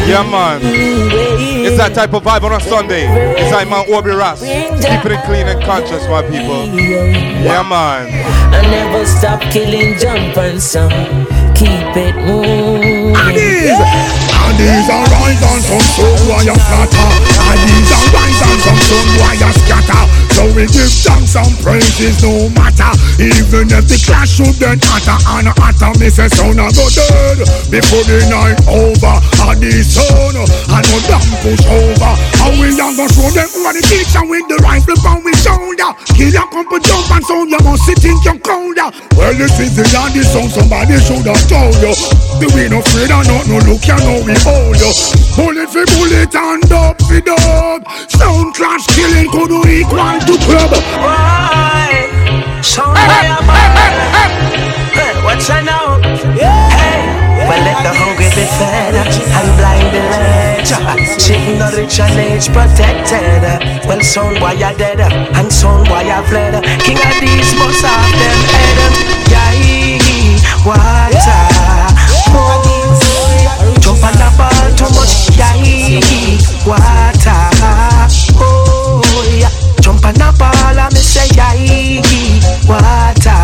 [0.09, 0.61] Yeah, man.
[0.63, 3.07] It's that type of vibe on a Sunday.
[3.37, 4.41] It's like man Obi Ras.
[4.41, 6.65] Keeping it clean and conscious, my people.
[7.45, 8.09] Yeah, man.
[8.55, 11.27] I never stop killing jump and sound.
[11.59, 13.15] Keep it moving.
[13.19, 13.75] Addies
[14.31, 17.11] Addies are rise and some some boy a flatter
[17.51, 22.23] Addies are rise and some some boy a scatter So we give thanks and praises
[22.23, 22.95] no matter.
[23.19, 27.43] Even if the clash should get hotter and hotter Me say son a go dead.
[27.67, 30.39] Before the night over Addies son.
[30.71, 32.15] I know damn push over.
[32.47, 35.91] And we a go show them are the teacher With the rifle on we shoulder.
[36.15, 39.75] Kill a couple jump and sound You must sit in your counter Well this is
[39.75, 41.91] the Addies sound Somebody should have told you.
[42.39, 44.93] The we no afraid of not no look you know we hold you.
[45.35, 47.83] Bullet for bullet and up for dub.
[48.07, 52.05] Sound clash killing could equal to club Why?
[53.33, 53.93] A bad
[54.93, 55.97] Hey, What's I know?
[56.37, 56.69] Yeah.
[56.69, 57.01] Hey,
[57.49, 60.69] well let the hungry be fed And blind the led
[61.17, 63.43] Sitting the rich and age protected
[63.89, 68.13] Well sound boy a dead And sound boy a fled King of these must have
[68.21, 68.79] them head
[69.33, 69.53] Yeah,
[70.67, 71.45] water
[72.31, 72.69] Oh,
[73.81, 75.29] jump on the ball too much
[76.67, 77.48] water Oh,
[79.89, 81.57] Jump on the ball and me say yeah
[82.69, 83.41] Water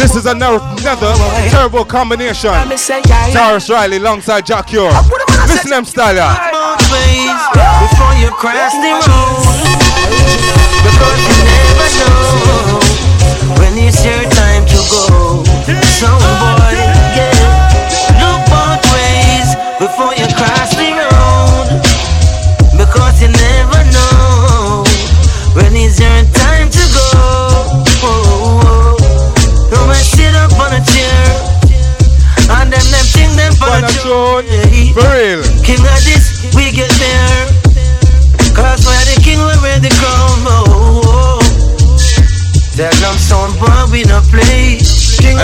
[0.00, 1.12] This is another, another
[1.50, 2.48] turbo combination.
[2.48, 4.88] Tarrus Riley alongside Jah Cure.
[5.52, 6.16] Listen them style.
[6.16, 6.32] yeah.
[7.84, 9.44] before you cross the road.
[10.80, 12.80] Because you never know
[13.60, 15.44] when it's your time to go.
[16.00, 16.89] So boy,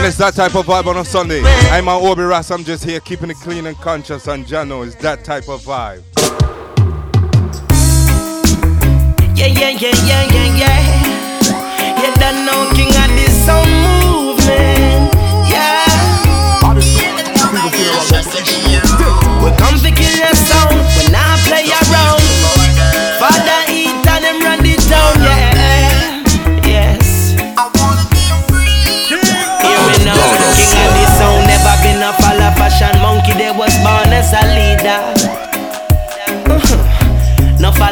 [0.06, 1.42] And it's that type of vibe on a Sunday.
[1.72, 4.94] I'm on Obi Ras, I'm just here keeping it clean and conscious, and Jano is
[4.98, 6.04] that type of vibe.
[9.36, 12.02] Yeah, yeah, yeah, yeah, yeah, yeah.
[12.02, 15.12] You don't know King of this sound movement.
[15.50, 15.86] Yeah.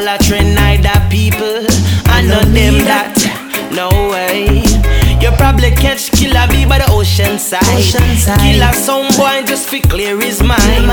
[0.04, 1.64] Follow trend, neither people.
[2.12, 3.16] I know them that.
[3.72, 4.60] No way.
[5.16, 7.64] You probably catch killer B by the ocean side.
[8.44, 10.92] Killer some boy just fi clear his mind.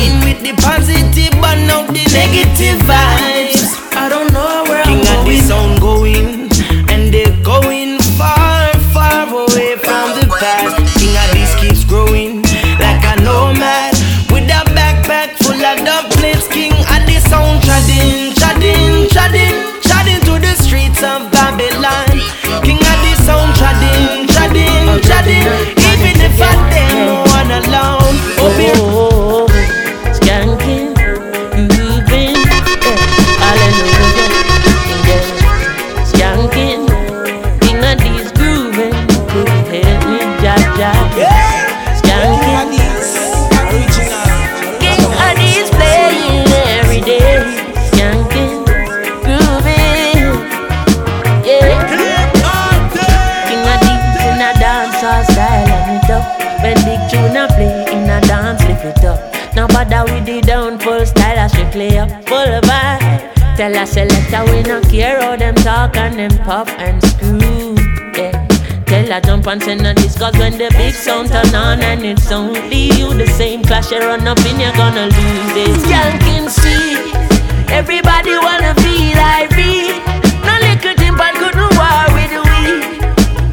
[0.00, 3.76] In with the positive, but not the negative vibes.
[3.92, 5.36] I don't know where King I'm going.
[5.36, 6.48] the sound going,
[6.88, 7.85] and they're going
[25.26, 25.85] treading,
[63.56, 67.74] Tell a selector we no care how them talk and them pop and screw.
[68.14, 68.46] Yeah.
[68.84, 72.30] Tell a jump and send a discuss when the big sound turn on and it's
[72.30, 73.14] only you.
[73.14, 75.72] The same clash you run up in, you're gonna lose it.
[75.88, 77.10] Y'all can see
[77.72, 80.04] everybody wanna be like me.
[80.44, 82.60] No little timber couldn't war with we.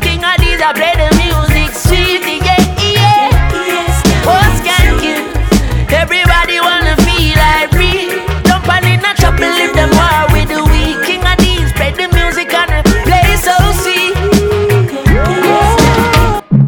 [0.03, 1.12] King of these, I play the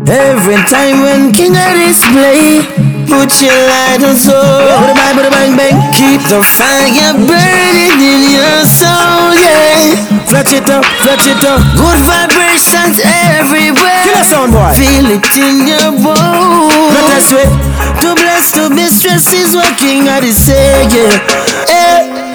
[0.05, 2.61] Every time when King of display,
[3.09, 4.37] put your light on so.
[4.37, 5.75] Put a bang, put a bang, bang.
[5.97, 9.97] Keep the fire burning in your soul, yeah.
[10.29, 11.57] Fletch it up, fletch it up.
[11.73, 14.05] Good vibrations everywhere.
[14.05, 14.69] Feel the sound, boy.
[14.77, 16.93] Feel it in your bones.
[16.93, 17.49] Let us wait.
[18.05, 21.17] To bless, to mistress is what King of say, yeah.
[21.65, 22.25] Eh.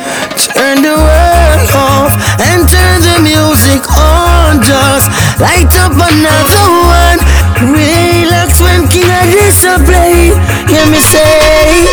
[0.59, 4.59] Turn the world off and turn the music on.
[4.63, 5.07] Just
[5.39, 7.40] light up another one.
[7.61, 10.33] Relax when King of this a play.
[10.69, 11.85] Hear me say,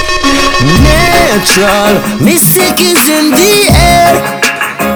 [0.84, 4.16] natural mystic is in the air.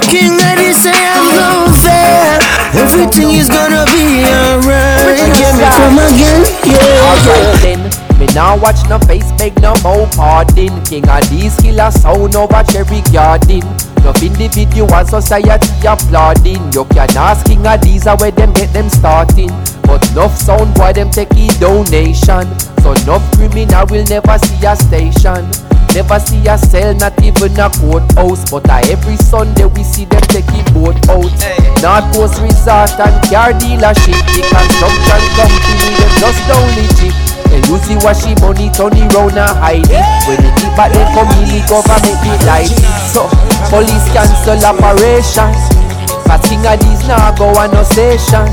[0.07, 2.39] King of this I am no fair.
[2.79, 5.35] Everything is gonna be alright.
[5.35, 7.11] Hear me come again, yeah.
[7.27, 10.83] Alright me now watch no face, beg no more pardon.
[10.85, 13.63] King of these killer sound over cherry garden.
[14.03, 16.71] No individual society applauding.
[16.73, 19.51] You can ask King of where them get them starting.
[19.83, 22.47] But enough sound boy them take a donation.
[22.81, 25.45] So enough criminal will never see a station.
[25.93, 28.47] Never see a cell, not even a courthouse.
[28.49, 31.27] But uh, every Sunday we see them taking boat out.
[31.83, 34.15] North Coast Resort and car dealership.
[34.31, 37.15] The construction company, them just don't legit.
[37.51, 40.05] And you see what she money turning round and hide it.
[40.31, 42.71] When they keep they in, the government be light.
[43.11, 43.27] So,
[43.67, 45.51] police cancel operation.
[46.23, 48.47] Cause king of these now go on no station.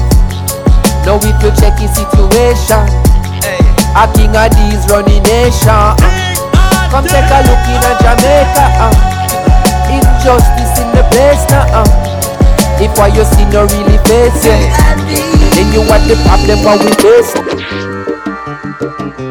[1.07, 2.83] Now we to check the situation.
[3.95, 5.95] A king of these running nation.
[6.91, 8.65] Come take a look in a Jamaica.
[8.81, 8.93] Uh.
[9.93, 11.85] Injustice in the place now.
[11.85, 11.85] Uh.
[12.81, 14.73] If what you see no really face it,
[15.55, 17.33] then you want the problem what we face.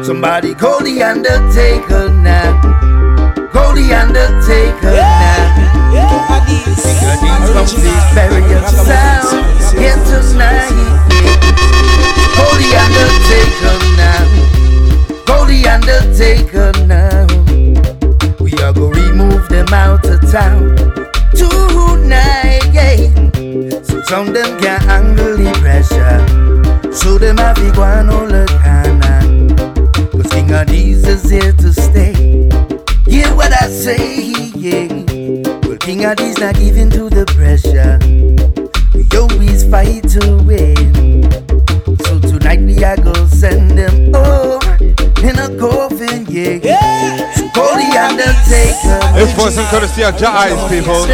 [0.06, 2.60] Somebody call the Undertaker now.
[3.52, 5.68] Call the Undertaker now.
[5.88, 6.88] Because these
[7.52, 9.48] from these barriers sound.
[9.78, 10.70] Get tonight.
[12.36, 14.22] Call the Undertaker now.
[15.26, 17.27] Call the Undertaker now.
[18.58, 20.74] We are gonna remove them out of town
[21.32, 22.60] tonight.
[22.72, 23.82] Yeah.
[23.82, 26.92] So some them can't handle the pressure.
[26.92, 29.56] So them have to go and all the time.
[30.10, 32.14] Cause King of these is here to stay.
[33.08, 34.88] Hear what I say, yeah.
[35.62, 38.00] Well, King of these not giving to the pressure.
[38.92, 41.30] We always fight to win.
[42.06, 44.67] So tonight we Cody, I go send them home
[45.22, 46.58] in a coffin, yeah.
[46.62, 47.50] yeah.
[47.54, 49.00] Cody Undertaker.
[49.14, 51.04] This voice and courtesy of Jah Eyes, people.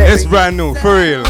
[0.00, 1.24] It's brand new, for real.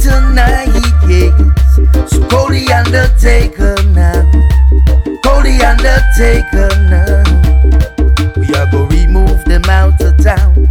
[0.00, 0.68] Tonight,
[1.08, 2.10] yes.
[2.10, 4.22] So Cody Undertaker now.
[5.24, 7.22] Cody Undertaker now.
[8.36, 10.68] We are gonna remove them out of town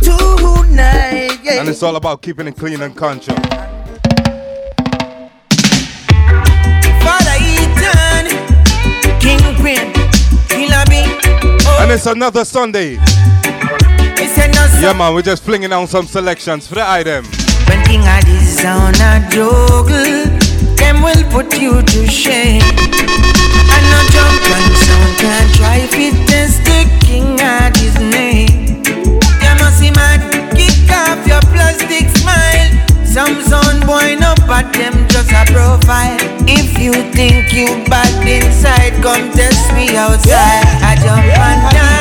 [0.00, 1.60] tonight, yeah.
[1.60, 3.38] And it's all about keeping it clean and conscious.
[11.92, 12.94] And it's another Sunday.
[14.80, 17.26] Yeah, man, we're just flinging out some selections for the item.
[17.68, 20.24] When King Addies on a juggle,
[20.76, 22.62] them will put you to shame.
[22.62, 28.80] And no jump and sound can try fit test the King Addies name.
[29.42, 30.18] You must see man,
[30.56, 32.51] kick off your plastic smile.
[33.12, 36.16] Some sound boy no but them just a profile.
[36.48, 40.64] If you think you bad inside, come test me outside.
[40.80, 41.91] I jump and dying,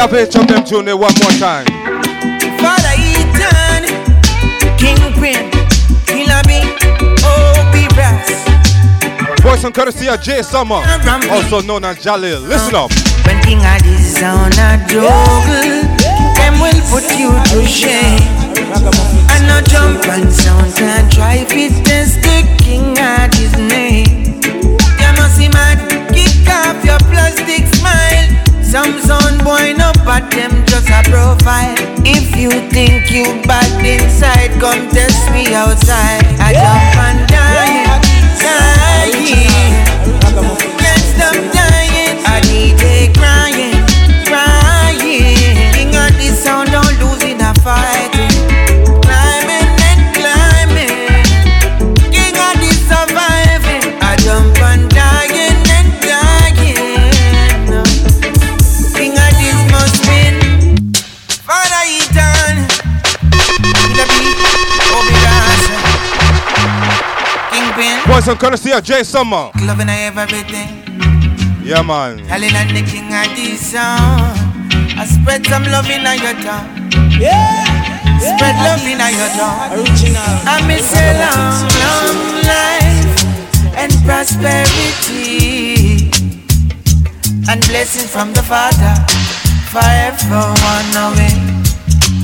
[0.00, 0.06] win.
[0.06, 1.66] Yeah, play chop them tune one more time.
[2.60, 3.84] Father Ethan,
[4.78, 5.50] King Queen,
[6.06, 6.60] Killer B,
[7.24, 8.28] Obi Ras.
[9.42, 10.82] Voice and courtesy of Jay Summer,
[11.30, 12.46] also known as Jalil.
[12.46, 12.90] Listen up.
[13.26, 15.84] When King Addies on a juggle,
[16.36, 18.20] them will put you to shame.
[19.32, 24.40] And no jump and sound can try fit test the King Addies name.
[25.00, 25.78] You must see man,
[26.12, 27.69] kick off your plastic.
[28.70, 31.74] Some sound boy no but them just a profile.
[32.06, 36.22] If you think you bad inside, come test me outside.
[36.38, 37.90] I jump and dying,
[38.38, 39.50] dying.
[40.78, 42.14] Can't stop dying.
[42.22, 43.74] I DJ crying,
[44.30, 45.74] crying.
[45.74, 47.99] King of the sound, don't lose in a fight.
[68.20, 68.20] Kingpin.
[68.20, 69.50] Voice and courtesy of Jay Summer.
[69.62, 70.68] Loving everything.
[71.64, 72.18] Yeah, man.
[72.18, 74.36] Helen and the king of this song.
[74.98, 76.90] I spread some love in your tongue.
[77.18, 77.64] Yeah.
[78.20, 79.72] Spread love in your tongue.
[79.72, 80.38] Original.
[80.44, 83.24] I miss a long, long life
[83.76, 86.10] and prosperity
[87.48, 88.94] and blessings from the Father
[89.72, 91.36] for everyone away.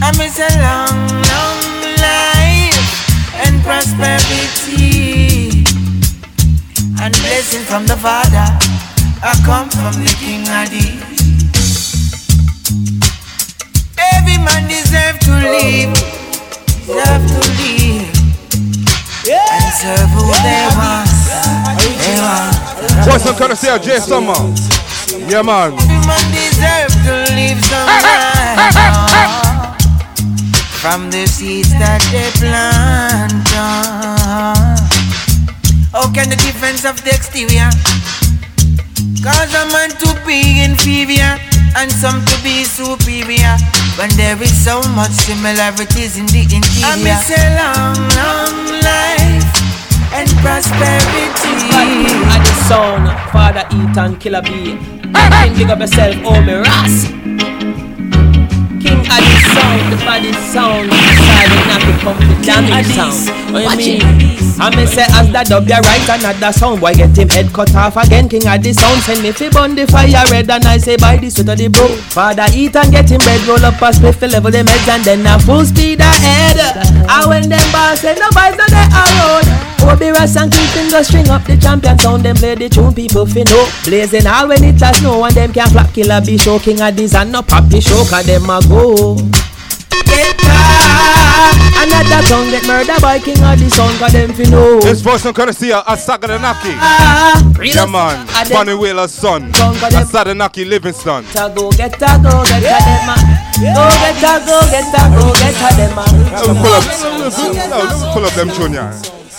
[0.03, 1.61] I miss a long, long
[2.05, 2.85] life
[3.47, 4.96] and prosperity
[7.07, 8.47] and blessings from the Father.
[9.23, 10.99] I come from the King Adi.
[14.11, 15.95] Every man deserve to live,
[16.83, 18.11] deserve to live,
[19.31, 21.07] and serve who they want.
[21.79, 22.59] They want.
[23.07, 24.35] Voice and courtesy of Jay Summer.
[25.31, 25.75] Yeah, man.
[25.79, 28.67] Every man deserve to live somewhere.
[30.83, 33.47] From the seeds that they plant.
[35.97, 37.73] How can the defense of the exterior
[39.25, 41.41] cause a man to be inferior
[41.73, 43.57] and some to be superior
[43.97, 46.85] when there is so much similarities in the interior?
[46.85, 49.49] I miss a long, long life
[50.13, 51.65] and prosperity.
[51.73, 54.77] And the sound, Father Ethan, Killer B.
[54.77, 57.56] King, big up yourself, oh me Ras.
[59.07, 60.91] King Addy sound, the body sound.
[60.91, 63.55] And not become the damning sound.
[63.55, 64.37] What you mean?
[64.59, 67.75] I may say as that dub ya right another sound Boy get him head cut
[67.77, 70.97] off again King Addy sound Send me fi burn the fire red And I say
[70.97, 73.93] by the sweat of the bro Father eat and get him bread Roll up a
[73.93, 78.01] spliff fi level them heads And then a full speed ahead And when them boss
[78.01, 79.45] say no boys they are road
[79.93, 83.29] Obi Ras and King go string up the champion sound Them play the tune people
[83.29, 86.59] fi know Blazing all when it a snow And them can't flap killer be show
[86.59, 90.41] King of Addy's and no poppy show Cause them a go Get
[91.77, 95.25] Another tongue get murdered by King of the Sun Cause them fi know This voice
[95.27, 96.73] and courtesy of Asaga the Naki.
[96.81, 97.37] Ah.
[97.63, 98.27] Yeah, man.
[98.49, 99.53] Funny Wheeler's son.
[99.53, 101.25] Asaga Naki Livingston.
[101.27, 103.21] Ta go get a go get a dem ah.
[103.61, 106.09] Go get a go get a go get a dem ah.
[106.33, 106.85] Let me pull up.
[106.89, 108.89] Let me pull up them junior.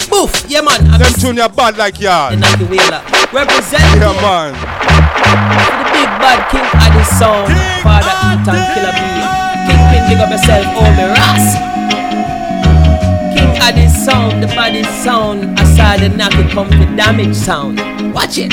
[0.10, 2.34] Boof, yeah man Them junior bad like yard.
[2.34, 3.01] The Naki Wheeler
[3.34, 4.53] Represent Yeah, man.
[4.53, 7.49] the big bad King of the sound.
[7.82, 9.16] Father Ethan Killer B.
[10.08, 11.47] Big up yourself, oh me Ross.
[13.34, 15.66] King of the sound, the body sound.
[15.78, 17.78] Aside the knock it come to damage sound.
[18.10, 18.50] Watch it.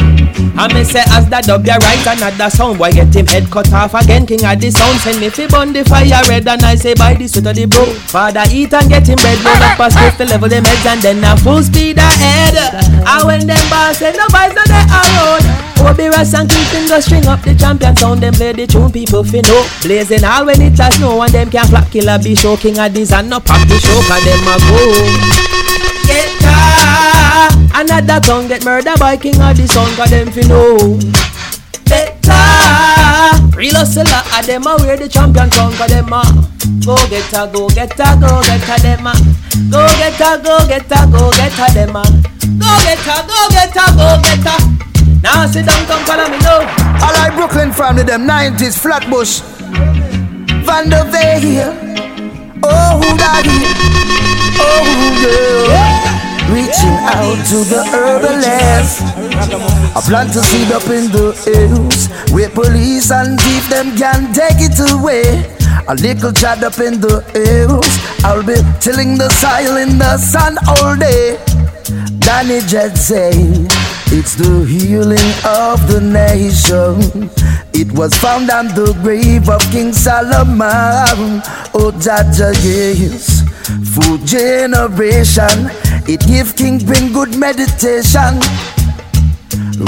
[0.60, 2.76] I may say as the dub ya right another sound.
[2.76, 5.00] Boy get him head cut off again King of the sound.
[5.00, 7.64] Send me fi burn the fire red And I say by the sweat of the
[7.64, 7.88] bro.
[8.12, 11.24] Father eat and get him bread Roll up stiff to level them heads And then
[11.24, 12.60] a full speed ahead.
[13.08, 15.48] And when them boss say no boys no they around
[15.80, 18.20] Obi Ras and Kingpin go string up the champion sound.
[18.20, 19.64] Them play the tune people fi know.
[19.80, 22.92] Blazing all when it a snow And them can't flap killer be show King of
[22.92, 24.76] this and no pop the show Cause them a go.
[26.04, 26.28] Get
[27.74, 30.98] Another tongue get murdered by king of the sun Cause them fi know.
[31.90, 32.38] Better.
[33.58, 36.22] Real hustler a them a wear the champion tongue Cause them a.
[36.86, 39.12] Go get a go get a go get a them a.
[39.70, 42.02] Go get a go get a go get a them a.
[42.54, 44.84] Go get a go get a go get a.
[45.24, 46.60] Now sit down come follow me now
[47.00, 49.40] Alright Brooklyn family them 90s Flatbush.
[50.66, 51.72] Van der Veil
[52.62, 53.76] Oh who got it
[54.60, 54.84] Oh
[55.22, 56.23] yeah
[56.54, 59.02] Reaching out to the herbalist.
[59.96, 64.62] I plan to seed up in the hills Where police and thief them can take
[64.62, 65.50] it away.
[65.88, 67.90] A little chat up in the hills
[68.22, 71.42] I'll be tilling the soil in the sun all day.
[72.20, 73.32] Danny Jet say
[74.14, 77.30] It's the healing of the nation.
[77.74, 81.42] It was found on the grave of King Solomon
[81.74, 83.42] Oh Jaja yes.
[83.94, 85.70] Full generation
[86.06, 88.40] it give Kingpin good meditation.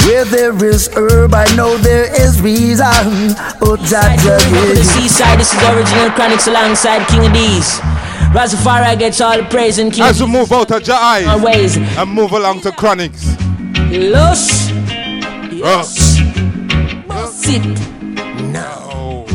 [0.05, 2.85] Where there is herb, I know there is reason.
[3.61, 4.73] Oh, Jaja, yeah.
[4.73, 7.79] the seaside, this is original Chronixx alongside King of D's.
[8.35, 12.11] Rastafari gets all the praise and King As we move out of Jai ways and
[12.11, 13.37] move along to Chronixx.
[14.11, 14.69] Lush.
[15.51, 16.19] Yes.
[17.09, 17.27] Uh.
[17.27, 17.63] Sit.
[18.51, 19.25] No.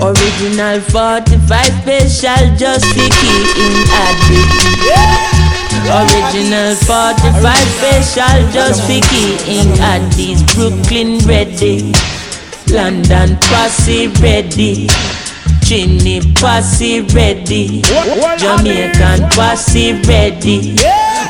[0.00, 4.86] Original 45 special just for King Addict.
[4.86, 5.37] Yeah.
[5.86, 11.92] Original 45 special just for King at these Brooklyn ready.
[12.68, 14.88] London posse ready.
[15.62, 17.82] Trini posse ready.
[18.38, 20.76] Jamaican posse ready.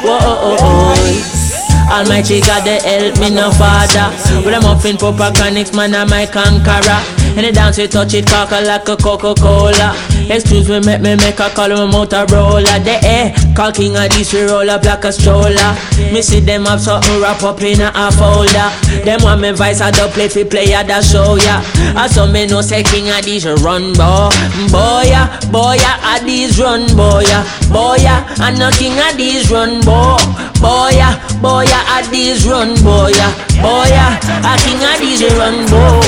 [0.03, 1.99] Whoa, oh, oh, oh.
[1.99, 4.11] Almighty God, they help me no father.
[4.45, 7.18] With a muffin, proper chronics, man, I'm my conqueror.
[7.39, 9.95] Any dance we touch it, cackle like a Coca-Cola.
[10.29, 12.83] Excuse me, make me make a call with Motorola.
[12.83, 15.71] The air, call king of this, we roll up like a stroller.
[16.13, 18.69] Me see them have something wrap up in a folder.
[19.07, 21.63] Them want me vice, I don't play fi play at the show, yeah.
[21.95, 24.35] I saw me no say king of this run, boy.
[24.75, 27.23] Boy, yeah, boy, yeah, I this run, boy.
[27.31, 27.47] Ah.
[27.71, 30.19] Boy, ah, I no king of this run, boy.
[30.59, 33.31] Boy, yeah, boy, yeah, I this run, boy, yeah.
[33.63, 36.03] Boy, ah, I king of this run, boy,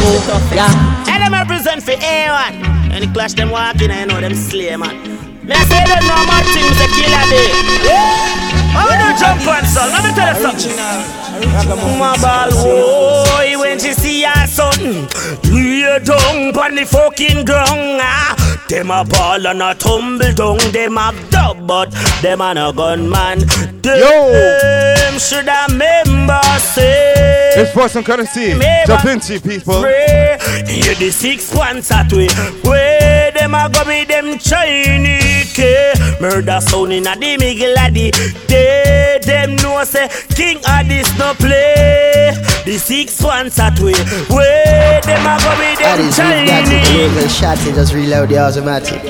[0.59, 1.20] yeah.
[1.31, 2.91] And them represent for A1.
[2.91, 4.99] And the clash them walking, I know them slay, man.
[5.47, 7.55] Me I say them no more things, a killer day.
[7.87, 8.51] Yeah.
[8.75, 9.91] How do jump on, son?
[9.91, 10.75] Let me tell you something.
[11.99, 15.07] My ball, boy, when she see her son,
[15.55, 18.01] lay down on the fucking ground.
[18.03, 18.65] Ah.
[18.69, 20.59] Them a ball and a tumble down.
[20.73, 23.39] Them a dub, but them a no gunman.
[23.83, 27.30] Them should I remember say.
[27.55, 28.59] This person couldn't see.
[28.87, 29.81] Jump into people.
[29.81, 32.29] You the six pants at way.
[32.63, 35.59] Where them a go be them Chinese
[36.21, 38.11] Murder sound in a the middle of the
[38.47, 39.19] day.
[39.23, 42.33] Them know say King of this no play.
[42.65, 43.95] The six ones at way.
[44.29, 47.15] Where them a go be them Chinese.
[47.15, 49.01] The shot just reload the automatic.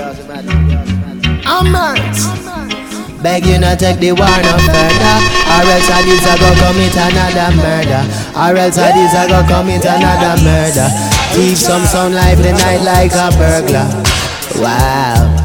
[1.47, 2.80] I'm not.
[3.23, 5.17] Beg you not take the war no further.
[5.53, 8.03] Or else I this I go commit another murder.
[8.33, 10.89] Or else I this I go commit another murder.
[11.35, 13.89] Keep some sound life the night like a burglar.
[14.63, 15.40] Wow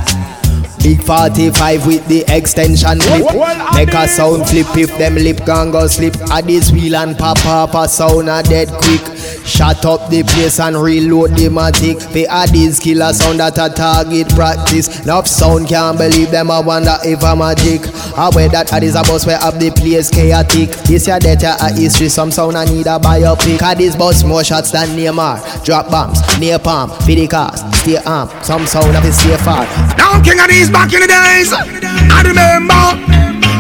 [0.86, 3.26] Big 45 with the extension clip.
[3.74, 6.14] Make a sound flip if them lip gun go slip.
[6.30, 9.02] At this wheel and pop up a sound a dead quick.
[9.46, 12.12] Shut up the place and reload the matic.
[12.14, 15.02] The Addis killer sound that a target practice.
[15.02, 16.52] Enough sound can't believe them.
[16.52, 17.82] I wonder if I'm magic.
[18.16, 20.70] I wear that Addis a bus where up the place chaotic.
[20.86, 22.10] This your data a history.
[22.10, 23.60] Some sound I need a biopic.
[23.62, 25.66] Addis bus more shots than Neymar.
[25.66, 28.30] Drop bombs, near palm, the cars, stay arm.
[28.44, 29.66] Some sound of it stay far.
[29.98, 31.56] Now King of these back in the days.
[31.56, 32.84] I remember.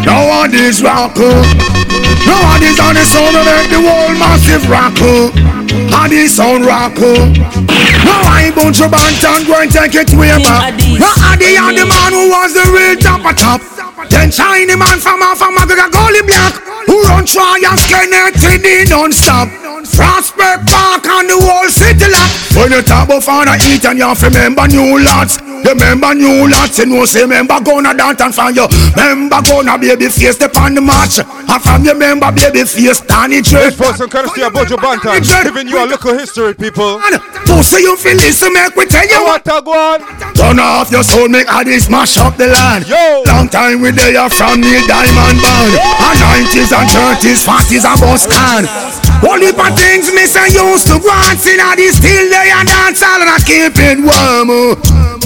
[0.04, 1.40] No one is rocker.
[2.28, 5.32] No one is on the sound of it, the whole massive rocker.
[5.96, 7.16] On the sound rocker.
[8.04, 10.76] No I Buju Banton go and take it way back.
[11.00, 13.62] No Addy and the man who was the real top of top.
[14.12, 16.60] Then shiny man from off of McGregor Gully Black.
[16.86, 19.48] Who run try and scan it non-stop.
[19.96, 22.30] Prospect Park and the whole city lot.
[22.60, 25.40] When you talk about find a eat and you have to remember new lots.
[25.66, 28.70] Remember new lots, you know, say remember gonna dance and find you.
[28.94, 31.18] Remember gonna baby face the on the match.
[31.18, 33.74] And from your member baby face, Danny Trey.
[33.74, 37.02] This person courtesy of Buju Banton, giving you a little history, people.
[37.66, 40.00] So you feel listen, make we tell you what I on.
[40.38, 42.86] Turn off your soul, make this mash up the land.
[42.86, 45.74] Yo, long time we there from the Diamond Band.
[45.82, 48.70] And 90s and 30s, 40s and bus can.
[49.26, 52.70] All heap of things miss I used to and see now this still there and
[52.70, 54.54] dance all and I keep it warm.
[54.54, 54.78] Oh.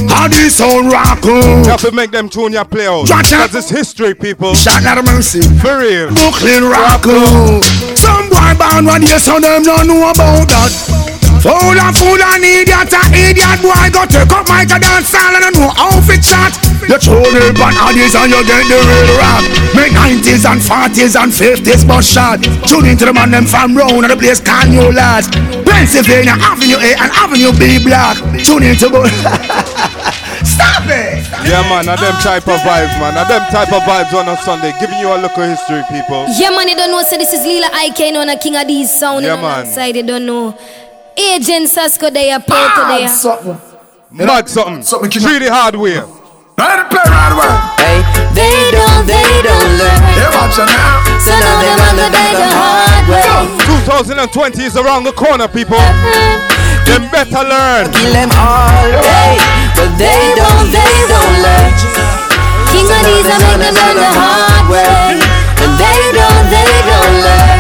[0.07, 1.63] How this sound rock oh.
[1.63, 3.07] You have to make them tune your play out.
[3.07, 4.53] Cause it's history, people.
[4.53, 5.41] Shot out mercy.
[5.41, 6.13] For real.
[6.13, 7.01] Brooklyn rock.
[7.05, 7.61] Oh.
[7.95, 11.18] Some boy band when you son them don't know about that.
[11.39, 15.31] Fool and fool and idiot a idiot boy Go take up mic and dance all
[15.31, 16.51] and I know how fit chat
[16.83, 21.15] You tune up on oddies and you get the real rap Make 90s and 40s
[21.15, 24.75] and 50s bus shot Tune into the man them from round and the place can
[24.75, 25.31] you lads
[25.63, 29.07] Pennsylvania Avenue A and Avenue B block Tune into go
[30.43, 31.23] Stop it!
[31.47, 33.15] Yeah, man, are them type of vibes, man.
[33.17, 36.25] Are them type of vibes on a Sunday, giving you a look of history, people.
[36.39, 38.91] Yeah, man, you don't know, so this is Lila Iké, on a king of these
[38.91, 39.25] sound.
[39.25, 39.65] Yeah, man.
[39.65, 40.57] Side, you don't know.
[41.17, 43.07] Agent Sasco they are Porto they are.
[43.09, 43.57] something.
[44.11, 44.81] Mad something.
[44.83, 46.05] Something Treat it hardware.
[46.57, 47.55] Let it play hardware.
[47.79, 48.03] Hey,
[48.35, 49.99] they don't, they don't learn.
[50.15, 50.99] They watching now.
[51.23, 53.23] So now they want to play the hard way.
[53.87, 55.77] 2020 is around the corner, people.
[55.77, 56.85] Uh-huh.
[56.87, 57.87] Them better learn.
[57.93, 59.37] Kill them all day,
[59.77, 61.71] but they don't, they don't learn.
[62.73, 65.21] King of these I make them learn the hard way,
[65.63, 67.58] and they don't, they don't learn.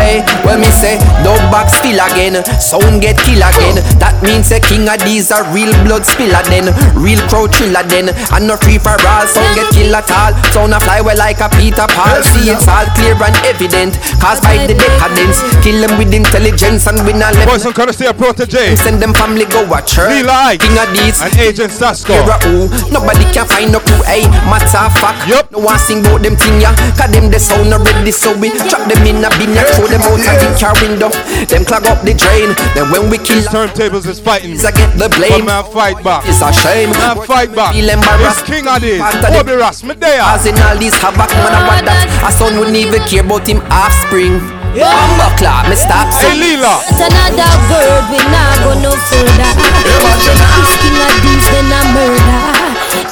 [0.00, 3.76] Hey, when me say dog box still again, sound get kill again.
[4.00, 8.08] That means a king of these a real blood spiller then, real crowd thriller then,
[8.08, 9.26] and no free for all.
[9.28, 10.32] Sound get kill at all.
[10.56, 12.24] Sound a fly well like a Peter Paul.
[12.32, 15.44] See it's all clear and evident, caused by the decadence.
[15.60, 17.44] Kill them with intelligence and we not let.
[17.44, 18.80] Boys and courtesy of Protoje.
[18.80, 20.08] Send them family go a church.
[20.08, 22.16] Lila King of these and Agent Sasco.
[22.16, 24.00] A who nobody can find no clue.
[24.08, 25.52] Hey, matter of fact, yep.
[25.52, 26.72] no one sing about them thing ya.
[26.96, 29.68] Cause them the sound already so we trap them in a bin ya.
[29.90, 31.10] Throw them out of the car window.
[31.50, 32.54] Them clog up the drain.
[32.78, 34.54] Then when we kill turntables is fighting.
[34.62, 35.46] I get the blame.
[35.46, 36.22] But man fight back.
[36.30, 36.94] It's a shame.
[36.94, 37.74] Man fight back.
[37.74, 38.46] Feel embarrassed.
[38.46, 39.02] It's king of this.
[39.02, 40.22] Part of Obi Ras, me there.
[40.22, 42.06] Causing all these havoc, man, I want that.
[42.22, 44.38] A son wouldn't even care about him offspring.
[44.70, 46.06] Bomba clap, me stop.
[46.14, 46.78] Hey Lila.
[46.86, 49.50] It's another word, we not go no further.
[49.90, 52.59] This king of these, then a murder.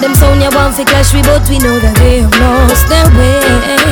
[0.01, 3.07] Them sound you want fi clash we, but we know that they have lost their
[3.19, 3.43] way.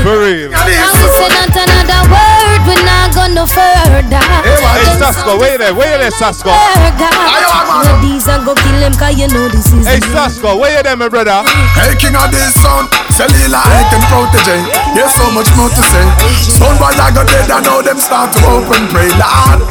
[0.07, 0.55] For real.
[0.55, 4.23] And we say not another word, we not go no further.
[4.47, 6.51] Hey Sasco, wait there, wait there, Sasco.
[6.51, 10.83] Now these are go kill them, cause you know this is Hey Sasco, where you
[10.83, 11.43] there, my brother?
[11.75, 12.87] Hey, king of this sound,
[13.17, 14.61] Celila, I can Protoje.
[14.93, 16.05] There's so much more to say.
[16.53, 19.65] Sound boys I got dead, I know them start to open, pray Lord.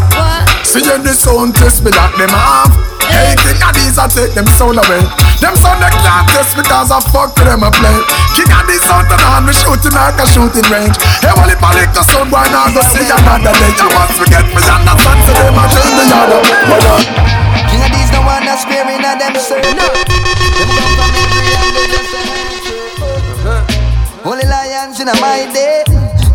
[0.66, 2.74] See you the sound test me like them have.
[3.06, 4.98] Hey, king of these, I take them sound away.
[5.38, 7.94] Them sound they can't test because I fuck to them a play.
[8.34, 10.98] King of these sound and on, we shooting like a shooting range.
[11.22, 13.72] Hey, well, if I lick the sound, why not go see another day?
[13.78, 16.50] You must forget me, understand, so them a turn the yard up.
[16.50, 17.02] Hold on.
[17.70, 19.62] King of these, no one that's sparing at them, sir.
[19.62, 19.86] No.
[20.50, 22.45] Them come from every angle, just a
[24.26, 25.84] Only lions in a my day.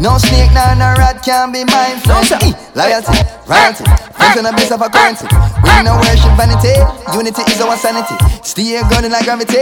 [0.00, 2.24] No snake, nor no rat can be my friend.
[2.40, 3.12] Eh, Loyalty,
[3.44, 3.84] royalty,
[4.16, 5.28] friends on a base of a currency.
[5.60, 6.72] We no worship vanity,
[7.12, 8.16] unity is our sanity.
[8.40, 9.60] Stay grounded like gravity.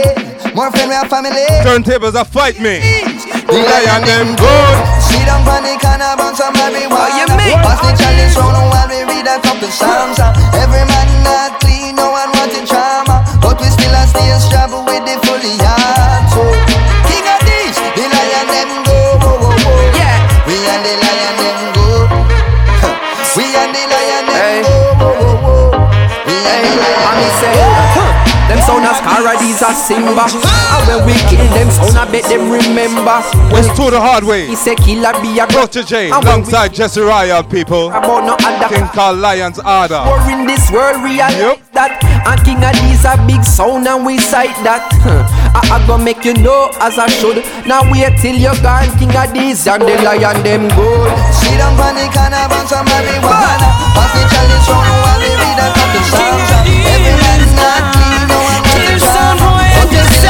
[0.55, 1.43] More friend, we are family.
[1.65, 2.79] Turntables are fight me.
[3.49, 4.75] The lion them good.
[5.03, 7.35] See them panic and a bounce some marijuana.
[7.59, 10.21] Pass the chalice round while we read a couple psalms.
[10.55, 15.03] Every man not clean, no one wanted drama, but we still a stay strapped with
[15.03, 15.17] the
[28.69, 30.29] sound as Cara, these are Simba.
[30.29, 33.17] And when we kill them sound, I bet them remember.
[33.49, 34.45] West to the hard way.
[34.45, 37.89] He say killer be a Protoje, And when we alongside Jesse Royal, people.
[37.89, 40.05] about no other King called Lions Order.
[40.05, 41.97] war in this world realize that
[42.29, 44.85] And king of these a big sound and we sight that
[45.55, 49.15] I, I gonna make you know as I should Now wait till you're gone king
[49.15, 53.69] of these and the lion them good See them panic and a bounce some marijuana.
[53.95, 56.58] Pass the chalice round while we read a couple psalms.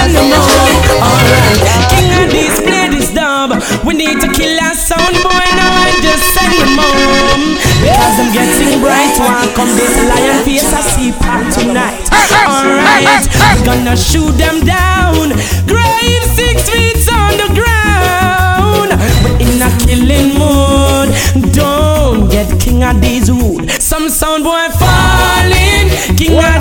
[0.09, 1.89] We still a stay strapped with the fully yard.
[1.93, 3.49] King of these play this dub.
[3.85, 7.57] We need to kill our sound boy now and just send them home.
[7.81, 9.13] Because I'm getting bright.
[9.19, 12.09] One come this lion face I see pop tonight.
[12.49, 15.29] Alright, we're gonna shoot them down.
[15.69, 18.89] Grave six feet on the ground.
[19.21, 21.13] But in a killing mood,
[21.53, 23.69] don't get King of these rude.
[23.81, 25.89] Some sound boy falling.
[26.17, 26.58] King of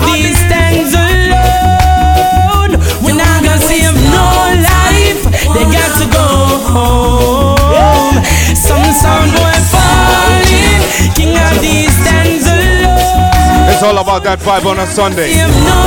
[6.69, 8.23] home.
[8.55, 10.81] Some sound boy falling.
[11.17, 13.69] King of these stands alone.
[13.73, 15.33] It's all about that vibe on a Sunday.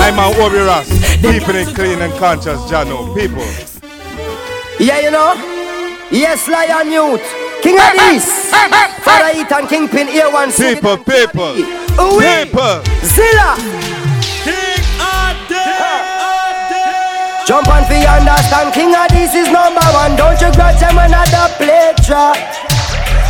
[0.02, 0.88] I'm a Obi Ras,
[1.20, 3.14] keeping it clean and conscious, Jano.
[3.14, 3.44] People.
[4.78, 5.34] Yeah, you know.
[6.10, 7.22] Yes, Lion Youth.
[7.62, 8.50] King of this.
[9.02, 10.50] Father Ethan Kingpin, here one.
[10.52, 11.54] People, people.
[11.54, 12.44] Oui.
[12.44, 12.82] People.
[13.04, 13.81] Zilla.
[17.52, 20.16] Jump on you understand King of this is number one.
[20.16, 22.32] Don't you grudge him another plate drop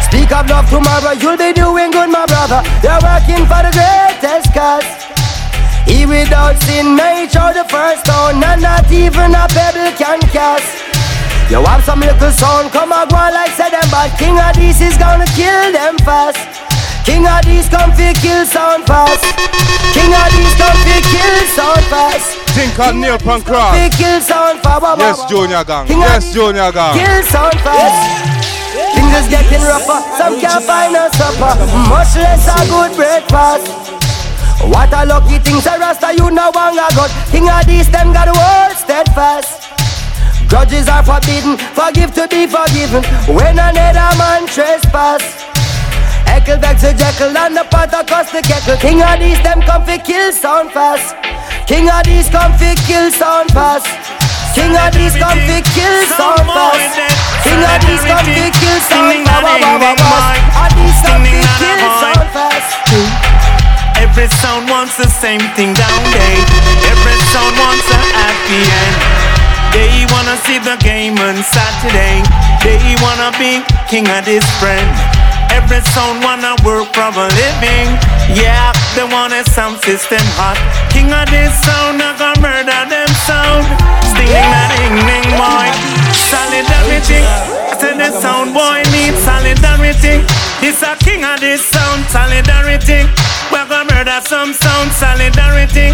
[0.07, 2.63] Speak of love tomorrow You'll be doing good my brother.
[2.87, 4.87] You're working for the greatest cause
[5.91, 10.71] He without sin made sure the first stone And not even a pebble can cast.
[11.51, 14.79] You have some little son Come and go like say them But King of this
[14.79, 16.39] is gonna kill them fast.
[17.03, 19.27] King of these come fi kill sound fast.
[19.91, 22.42] King of these come fi kill sound fast.
[22.53, 23.73] Think on Neil Pancras.
[23.73, 24.99] Fi kill sound fast.
[24.99, 25.85] Yes, Junior Gang.
[25.85, 26.95] Of Yes, Junior Gang.
[26.95, 28.01] Kill sound fast.
[28.95, 30.01] Things is getting rougher.
[30.21, 31.57] Some can't find no supper.
[31.89, 33.73] Much less a good breakfast.
[34.69, 37.11] What a lucky thing, Sir Rasta, you know one a God.
[37.33, 39.73] King of these, them got the world steadfast.
[40.47, 43.03] Grudges are forbidden, forgive to be forgiven.
[43.33, 45.25] When another man trespass.
[46.29, 48.77] Eckle back to Jekyll and the pot across the kettle.
[48.77, 51.17] King of these, them come fi kill sound fast.
[51.67, 53.87] King of these, come fi kill sound fast.
[54.55, 56.99] King of these, come fi kill sound fast.
[57.47, 59.63] King of these, come fi kill sound fast.
[60.53, 62.71] Of these, come fi kill sound fast.
[63.97, 66.37] Every sound wants the same thing down day.
[66.91, 68.97] Every sound wants a happy end.
[69.73, 72.21] They wanna see the game on Saturday.
[72.61, 74.91] They wanna be king of this friend.
[75.53, 77.89] Every sound wanna work for a living.
[78.33, 80.57] Yeah, they want a sound system hot.
[80.89, 83.69] King of this sound, I gonna murder them sound.
[84.01, 85.69] Stinging that ding ding boy.
[86.33, 87.21] Solidarity.
[87.21, 90.25] I said the sound boy needs solidarity.
[90.65, 93.05] This a king of this sound, solidarity.
[93.53, 95.93] We're gonna murder some sound, solidarity.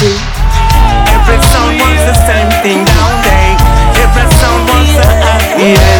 [0.00, 3.48] Every sound wants the same thing down day.
[4.00, 5.99] Every sound wants a happy end.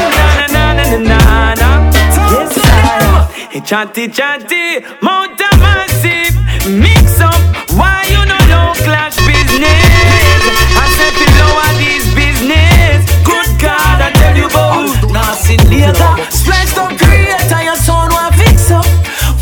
[3.51, 6.39] Hey, chatty, chatty, Mount massive.
[6.71, 7.35] Mix up,
[7.75, 10.41] why you know don't clash business?
[10.79, 13.03] I said below are this business.
[13.27, 15.11] Good God, I tell you both.
[15.13, 18.87] Now see later, splash up creator Your son want fix up.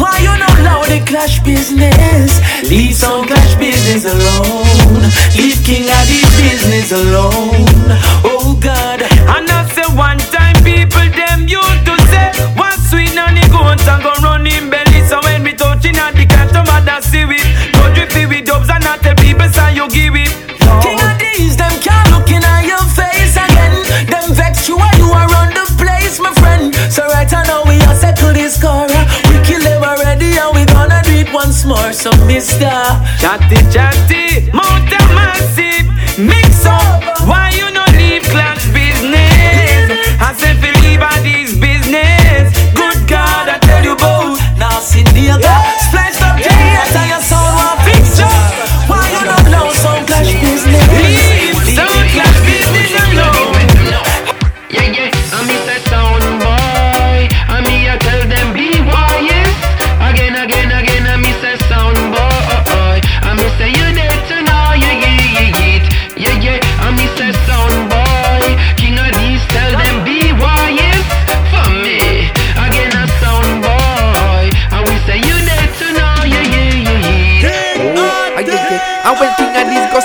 [0.01, 2.41] Why you know now the clash business?
[2.65, 5.05] Leave some clash business alone.
[5.37, 7.93] Leave king of this business alone.
[8.25, 11.98] Oh God, and I say one time people them used to
[13.79, 17.01] goat and go run in belly So when we touching at the cat to mother
[17.03, 20.33] see it Don't you feel with dubs and not tell people say you give it.
[20.83, 23.75] King of these them can't look in at your face again.
[24.11, 26.75] Them vex you while you around the place my friend.
[26.91, 28.87] So right now we are settle this score
[29.31, 31.93] We kill them already and we gonna do it once more.
[31.93, 32.79] So mister.
[33.21, 35.87] Chatty chatty Mount massive
[36.19, 36.98] Mix up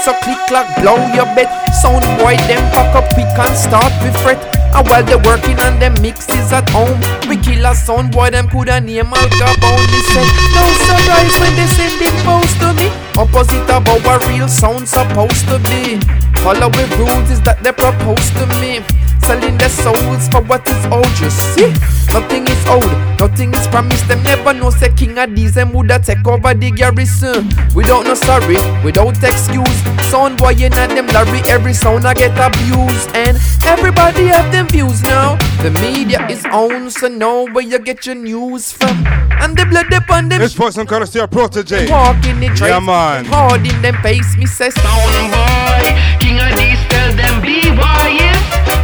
[0.04, 4.16] so click clack blow your bed Sound boy them pack up quick and start with
[4.22, 4.40] fret.
[4.76, 7.00] And while they working on them mixes at home.
[7.30, 10.26] We kill a sound boy them coulda name Al Capone Me say
[10.56, 12.92] no surprise when they send it post to me.
[13.16, 16.00] Opposite of our real sound supposed to be.
[16.44, 21.08] Following rules is that they propose to me Selling their souls for what is old,
[21.20, 21.72] you see?
[22.14, 22.86] Nothing is old,
[23.18, 24.70] nothing is promised Them never know.
[24.70, 27.48] Say king of these Them woulda take over the garrison.
[27.74, 29.80] Without no sorry, without excuse.
[30.12, 33.10] Sound boy in at them Larry Every sound I get abused.
[33.16, 35.38] And everybody have them views now.
[35.64, 39.06] The media is on So know where you get your news from.
[39.42, 41.90] And the blood upon them This person gonna see a Protoje.
[41.90, 43.26] Walk in the Yeah, trace man.
[43.26, 48.33] Hard in them pace Me say Sound boy, king of these, tell them be wise.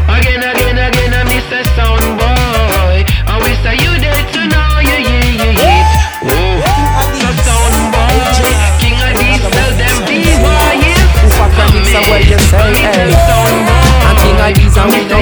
[0.09, 3.05] Again, again, again, I miss a sound boy.
[3.27, 6.29] I wish I you there to know you, yeah, yeah, yeah.
[6.29, 6.61] Oh,
[7.17, 8.17] so sound boy.
[8.81, 11.33] King of these, sell them B-boy, yeah.
[11.37, 13.13] Fuck, I think so what you say, hey.
[14.05, 15.19] I'm king of these, I'm with no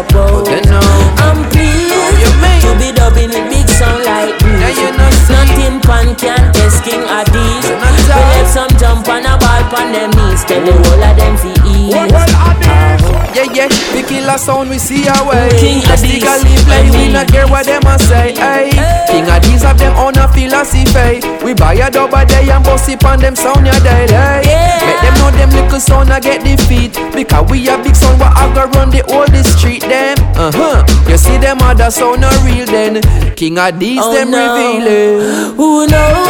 [0.00, 0.46] about.
[0.46, 0.82] But know.
[1.26, 4.54] I'm pleased oh, to be dubbing the big sound like me.
[4.62, 7.66] yeah, you know Nothing pan can test King Addies.
[7.66, 7.74] We
[8.08, 10.44] Well, some jump on a ball on them knees.
[10.44, 12.47] Tell the whole of them fi ease.
[13.34, 15.48] Yeah, yeah, We kill killer sound we see our way.
[15.60, 16.18] King Addies.
[16.24, 18.34] Mystically play, we not care what them a say.
[18.34, 18.70] Hey,
[19.06, 21.22] King Addies have them own a philosophy.
[21.44, 24.10] We buy a dub a day and bust it on them sound ya daily.
[24.10, 24.80] Yeah.
[24.82, 26.94] Make them know them little sound a get defeat.
[27.14, 30.16] Because we a big sound, what I go run the whole the street them.
[30.34, 30.82] Uh huh.
[31.08, 33.00] You see them other sound a real then.
[33.36, 34.40] King Addies Oh, them no.
[34.40, 35.56] reveal it.
[35.56, 36.26] Who knows?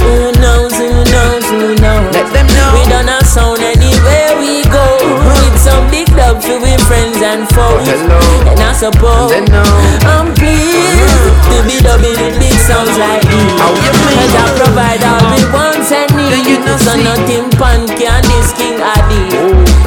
[0.00, 0.72] Who knows?
[0.78, 1.44] Who knows?
[1.52, 2.14] Who knows?
[2.16, 2.70] Let them know.
[2.80, 4.86] We done a sound anywhere we go.
[5.28, 7.58] With some big dub for we friends and foes.
[7.58, 8.20] Oh, hello.
[8.50, 9.66] And I suppose They.
[10.06, 13.34] I'm pleased to be dubbing with big sounds like these.
[13.34, 13.92] You?
[14.14, 16.66] Cause I provide all we want and Then you need.
[16.66, 17.02] know So see.
[17.02, 19.22] nothing pan can this King Adi.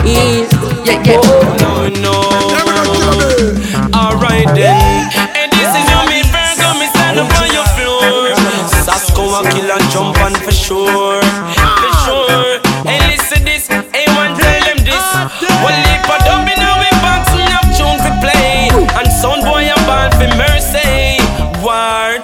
[0.04, 0.52] Is
[0.84, 1.22] Yeah, yeah.
[1.24, 1.56] Oh.
[1.64, 2.16] No, no.
[3.96, 5.08] Alright then.
[5.40, 8.36] And this is your meat burger, me stand up on your floor.
[8.84, 11.13] Sasco a kill and jump on for sure.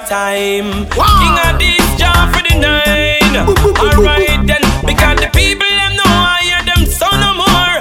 [0.09, 0.89] Time.
[0.89, 3.45] King of this job for the nine.
[3.45, 4.61] Alright then.
[4.83, 7.77] Because the people them know I hear them sound no more.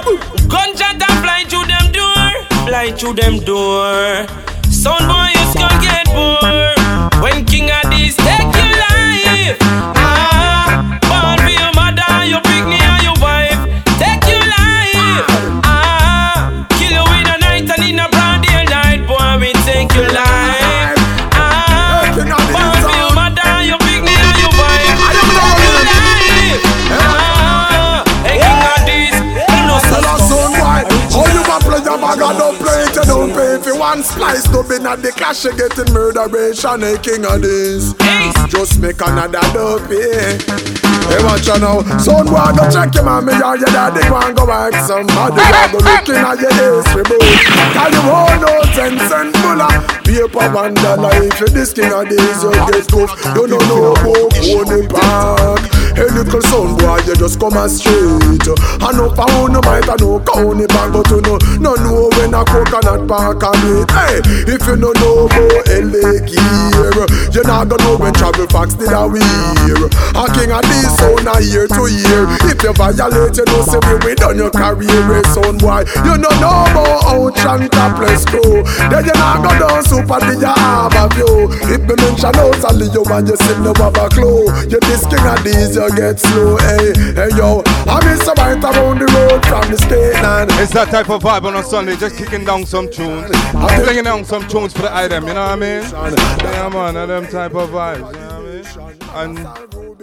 [0.47, 2.29] Gunshot a fly through them door.
[2.67, 4.27] Fly through them door.
[4.69, 6.77] Sound boy you skull get bored.
[7.23, 7.88] When King of
[33.79, 37.93] if you To be not the clash you getting murderation Hey king of this.
[38.51, 40.35] Just make another dope yeah.
[41.07, 41.79] Hey watch you now.
[41.97, 45.39] Son boy go check your mommy or your daddy Go and go ask somebody.
[45.39, 47.23] You go looking at your history book
[47.71, 49.69] Call you all no ten cent bulla
[50.03, 53.15] Paper one dollar If you this king of this you get tough.
[53.35, 57.77] You don't know oh, about Pony Park Hey little son boy, you just come as
[57.79, 58.45] straight
[58.81, 62.33] I know pound no might, I know county bag But you know, no know when
[62.33, 63.89] a coconut park a meet.
[63.91, 64.19] Hey,
[64.49, 66.93] if you no know about LA gear
[67.31, 69.89] You not gonna know when travel facts did a wear.
[70.17, 73.79] A king of this sound a year to year If you violate, you know say
[73.85, 78.25] we we done your career eh, Son boy, you no know about how Chanta plus
[78.25, 78.41] go
[78.89, 81.51] Then you not go down super the you have a view.
[81.69, 84.47] If me mention out Sally you and you see no have a clue.
[84.71, 88.99] You this king of these get slow Hey, hey yo, I miss a bite around
[88.99, 92.17] the road from the state land It's that type of vibe on a Sunday, just
[92.17, 93.31] kicking down some tunes.
[93.53, 95.83] I'm flinging down some tunes for the item, you know what I mean?
[96.43, 98.48] Yeah, man, them type of vibes, you know what I mean?
[99.13, 99.39] And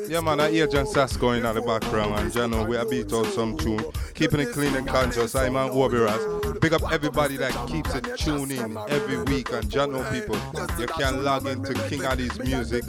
[0.08, 2.84] yeah, man, I hear John Sass going in the background, and John, know we are
[2.84, 3.84] beat out some tune,
[4.14, 5.34] keeping it clean and conscious.
[5.34, 6.20] I'm on Obi Ras.
[6.60, 10.36] Big up everybody that keeps it tuning every week, and John, know people,
[10.78, 12.84] you can log into King Addies music,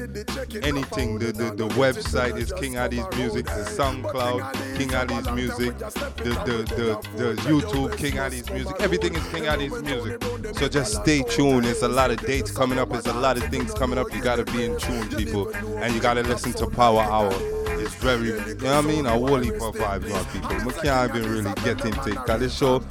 [0.64, 1.20] anything.
[1.20, 6.64] The, the, the website is King Addies music, the SoundCloud, King Addies music, the, the,
[6.76, 8.76] the, the YouTube, King Addies music.
[8.80, 10.56] Everything is King Addies music.
[10.58, 11.66] So just stay tuned.
[11.66, 12.90] There's a lot of dates coming up.
[12.90, 14.14] There's a lot of things coming up.
[14.14, 17.34] You gotta be in tune, people, and you gotta listen to Power Hour.
[17.80, 19.06] It's very, you know what I mean?
[19.06, 20.66] A whole heap of vibes on people.
[20.66, 22.16] We can't even really get into it.
[22.26, 22.82] Cause this show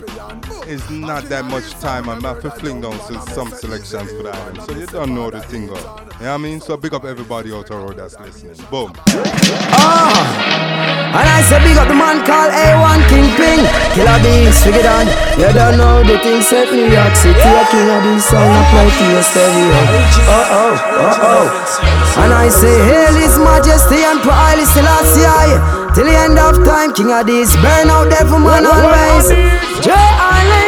[0.66, 2.08] is not that much time.
[2.08, 2.98] I'm have to fling down
[3.28, 4.66] some selections for that.
[4.66, 5.76] So you don't know the thing up.
[5.76, 6.60] You know what I mean?
[6.60, 8.54] So big up everybody out there that's listening.
[8.70, 8.92] Boom.
[9.78, 10.66] Ah,
[11.16, 13.64] and I say big up the man called A1 Kingpin
[13.96, 15.08] Killer bees, figure on
[15.40, 19.04] You don't know the thing set New York City A king of these sound to
[19.08, 19.80] your stereo
[20.28, 25.56] Oh oh, oh oh And I say hail his majesty and Haile Selassie.
[25.94, 29.28] Till the end of time, king of this Burn out devil man always.
[29.84, 29.92] J.
[29.92, 30.66] Allen,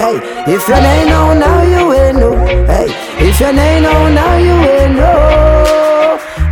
[0.00, 0.16] Hey,
[0.54, 2.36] if your name know, now you will know.
[2.66, 2.88] Hey,
[3.28, 5.45] if your name know, now you will know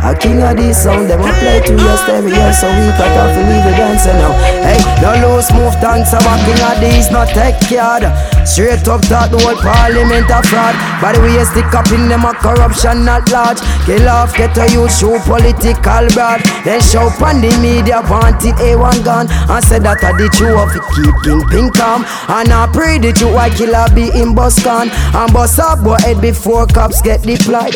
[0.05, 3.33] a king of this sound, them a play to your stereo So we cut off
[3.33, 7.29] and leave the dancer now Hey, no loose move dancer, but king of these not
[7.29, 8.05] take yard.
[8.47, 10.75] Straight up that the whole parliament a fraud.
[11.01, 13.57] By the way, you stick up in them a corruption not large.
[13.85, 16.41] Kill off, get a youth, show political broad.
[16.63, 19.25] Then show on the media, want it A1 gun.
[19.29, 23.11] And say that I did you of it, keep kingpin calm And I pray the
[23.13, 27.23] true white killer be in bus can And bust up, boy head before cops get
[27.23, 27.73] deployed.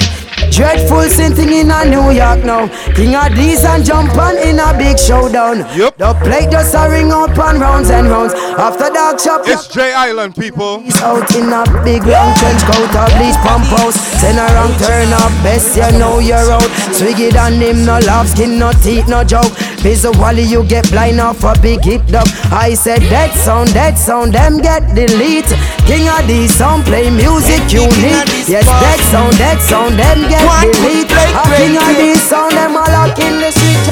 [0.51, 2.67] Dreadful thing in a New York now.
[2.93, 5.59] King of these and jump on in a big showdown.
[5.79, 5.97] Yep.
[5.97, 8.33] The plate just a ring up and rounds and rounds.
[8.59, 10.81] After dark shop, it's J Island people.
[10.81, 13.95] He's out in a big long trench coat, a bleach pump house.
[14.19, 16.69] Send around, turn up, best you know you're out.
[16.91, 19.53] Swiggy than him, no love, skin, no teeth, no joke.
[19.79, 22.27] Visually you get blind off a big hip dog.
[22.51, 25.47] I said that sound, that sound, them get delete.
[25.87, 28.27] King of these sound, play music unique.
[28.43, 31.11] Yes, that sound, that sound, them get delete.
[31.11, 33.85] A ah, king of these sound, them all up in the street.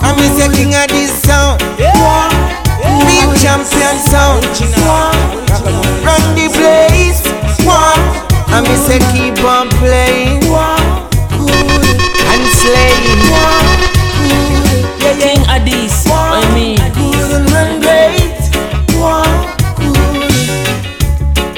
[0.00, 1.60] I'm the king of this sound.
[1.76, 4.44] Big champion sound.
[6.04, 7.22] Run the place.
[8.48, 10.44] I'm say keep on playing
[12.30, 13.20] and slaying.
[15.20, 16.78] King Addies, I mean.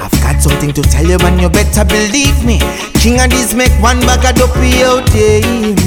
[0.01, 1.39] I've got something to tell you, man.
[1.39, 2.61] You better believe me.
[3.07, 5.41] King Addies make one bag of dopey out there,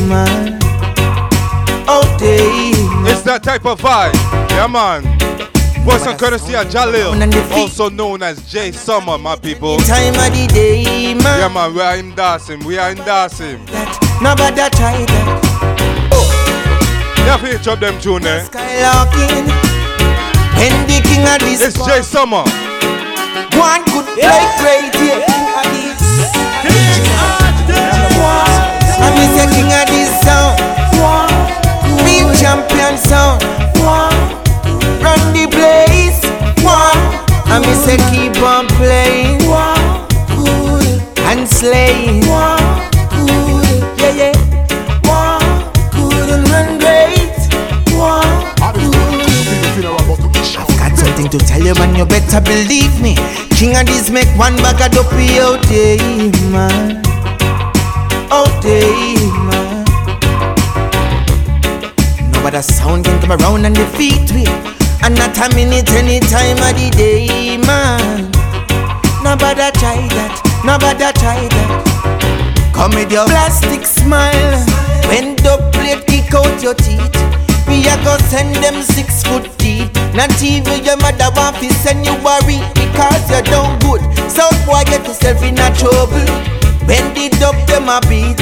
[0.07, 0.57] man.
[1.86, 3.11] Out there.
[3.11, 4.13] It's that type of vibe.
[4.51, 5.03] Yeah, man.
[5.84, 7.11] Voice and courtesy of Jalil,
[7.51, 9.80] also known as J Summer, my people.
[9.80, 11.39] Time of the day, man.
[11.39, 12.63] Yeah, man, we are in dancing.
[12.63, 13.65] We are in dancing.
[14.24, 16.15] Nobody try that.
[17.28, 18.45] Have to hitch up them tune, eh?
[18.45, 19.51] Skylarking.
[20.55, 21.67] And the king of this.
[21.67, 22.45] It's J Summer.
[23.55, 24.05] One good
[24.59, 25.23] play here.
[29.01, 31.28] I'm the king of this sound.
[53.80, 57.01] Of this make one back of dopey out there, eh, man.
[58.32, 59.86] Out there, eh, man.
[62.32, 64.45] Nobody sound can come around and defeat me.
[65.03, 68.32] And not a minute any time of the day, eh, man.
[69.23, 70.36] Nobody try that.
[70.65, 72.73] Nobody try that.
[72.73, 74.59] Come with your plastic smile.
[75.07, 77.15] When the plate kick out your teeth.
[77.67, 79.59] We are gonna send them six foot.
[80.20, 84.03] Not even your mother want to send you worry because you done good.
[84.28, 86.28] So boy get yourself in a trouble.
[86.84, 88.36] Bend it up them a beat.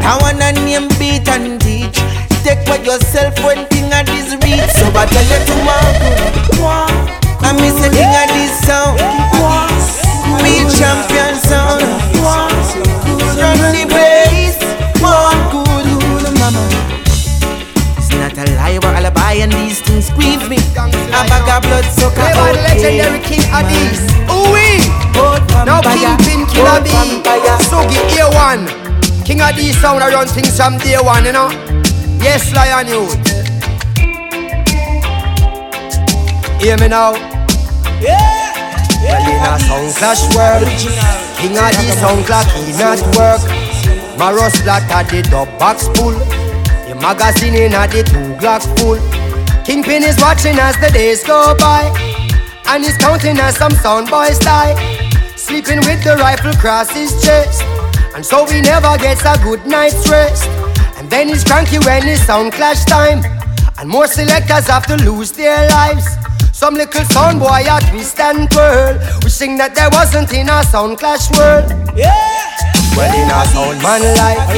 [0.00, 2.00] I wanna name beat and teach.
[2.48, 4.72] Take for yourself when thing of this reach.
[4.72, 6.64] So I tell you tomorrow.
[7.44, 8.96] I miss a king of this sound.
[10.40, 11.84] Me champion sound.
[13.36, 14.05] Run the
[19.16, 20.56] alibi and these things grieve me.
[20.56, 22.16] A bag of blood sucker.
[22.16, 24.00] They want legendary King Addies.
[24.28, 24.84] Ooh wee.
[25.64, 26.90] Now Kingpin Killer B.
[27.68, 29.24] Sugi A1.
[29.24, 31.50] King Addies sound around things from day one, you know.
[32.20, 33.16] Yes, Lion Youth.
[36.60, 37.14] Hear me now.
[38.00, 38.44] Yeah.
[39.02, 40.66] Well, in a sound clash world,
[41.38, 43.40] King of the sound clock, he not work.
[44.18, 46.35] Maros black at the dub box full.
[47.00, 48.98] Magazine in at the two Glock full.
[49.64, 51.84] Kingpin is watching as the days go by,
[52.68, 54.74] and he's counting as some sound boys die.
[55.36, 57.62] Sleeping with the rifle across his chest,
[58.14, 60.48] and so he never gets a good night's rest.
[60.96, 63.22] And then he's cranky when it's sound clash time,
[63.78, 66.06] and more selectors have to lose their lives.
[66.52, 70.98] Some little sound boy a twist and twirl, wishing that there wasn't in a sound
[70.98, 71.70] clash world.
[71.96, 72.85] Yeah.
[72.96, 74.48] Well, in a sound man life,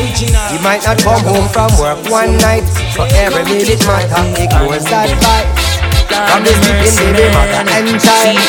[0.51, 2.65] he might not come home from work one night,
[2.95, 5.68] so every minute matter ignores that vibe.
[6.09, 8.41] From the sleeping baby mother and child.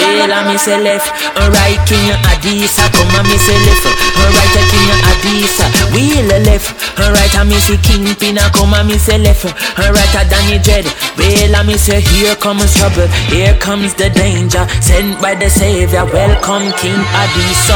[0.00, 3.84] Well, I miss a left, right king Adisa, come on miss a left,
[4.16, 9.18] right a king Adisa, wheel left, right I miss a kingpin, come on miss a
[9.18, 9.44] left,
[9.76, 10.86] right a Danny Dread.
[11.20, 16.04] I miss a here comes trouble, here comes the danger, sent by the savior.
[16.06, 17.70] Welcome King Adisa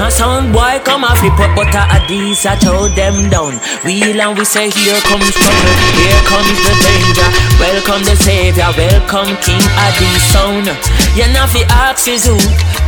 [0.00, 3.60] a sound boy come off flip up, but Adisa throw them down.
[3.84, 7.28] Wheel and we say here comes trouble, here comes the danger.
[7.60, 10.68] Welcome the savior, welcome King Adi sound.
[11.16, 12.36] You know fi ask is who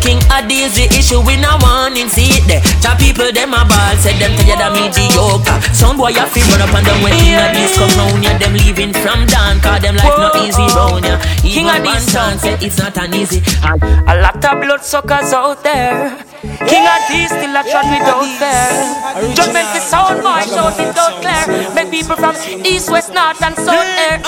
[0.01, 2.63] King Adi is the issue we no want in see it there.
[2.85, 5.59] The people them a ball said them of mediocre.
[5.75, 8.39] Some boy a fi run up and down when King Addies come round ya.
[8.39, 11.19] Them leaving from down cause them life no easy round ya.
[11.43, 13.43] King Addies sound say it's not an easy.
[13.65, 16.15] A lot of blood suckers out there.
[16.71, 18.71] King Adi still a trot without fair.
[19.35, 21.75] Judgment for sound boy shout it out clear.
[21.75, 24.23] Make people from east, west, north and south air.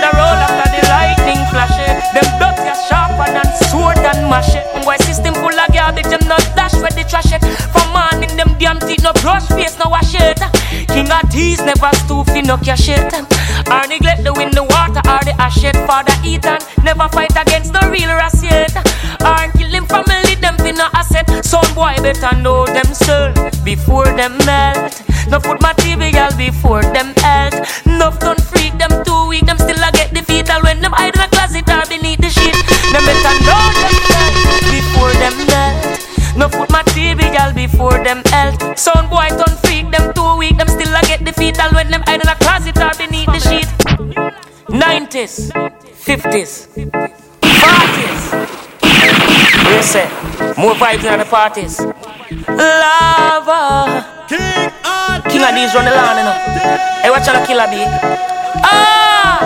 [0.00, 1.92] Thunder roll after the lightning flash it.
[2.16, 4.64] Them dogs are sharper than sword and mash it.
[4.82, 7.44] Boy system full of garbage, them not dash where they trash it.
[7.68, 10.40] From morning them damn teeth no brush face no wash it.
[10.88, 13.12] King King of these never stoop fi no cash it.
[13.68, 15.76] Or neglect the wind, the water, or the ashet.
[15.86, 18.08] Father Ethan never fight against the real
[18.42, 18.72] yet.
[19.20, 21.28] Or kill him family, them fi no asset.
[21.44, 25.02] Son boy better know themselves before them melt.
[25.28, 26.79] No food material before
[41.90, 43.68] them in a closet or beneath the sheet.
[44.68, 46.68] 90s, 50s,
[47.42, 48.22] 40s.
[49.76, 50.08] You say,
[50.56, 51.80] more vibes in the parties.
[52.48, 54.06] Lava.
[54.28, 54.70] King,
[55.30, 56.36] King of these run the land, you know.
[57.02, 57.84] Hey, watch out, killer bee.
[58.62, 59.40] Ah!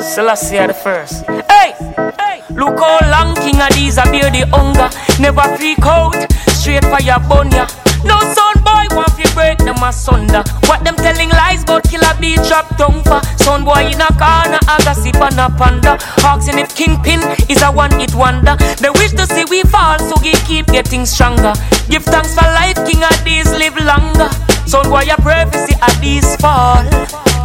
[0.00, 1.24] Selassie the first.
[1.48, 1.72] Hey!
[2.18, 2.42] Hey!
[2.54, 4.90] Look how long King of these a bear the hunger.
[5.20, 6.14] Never freak out.
[6.48, 7.66] Straight fire bun ya.
[8.04, 10.42] No son boy want fi break them asunder.
[10.66, 13.20] What them telling lies about killer bee drop tongue for.
[13.36, 15.98] Son boy in a corner, a gossip and a panda.
[16.24, 18.56] Asking if Kingpin is a one hit wonder.
[18.80, 21.52] They wish to see we fall, so we keep getting stronger.
[21.88, 24.30] Give thanks for life, King of these live longer.
[24.66, 26.84] Son boy a prophecy at these fall.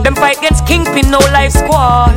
[0.03, 2.13] Them fight against Kingpin, no life squall.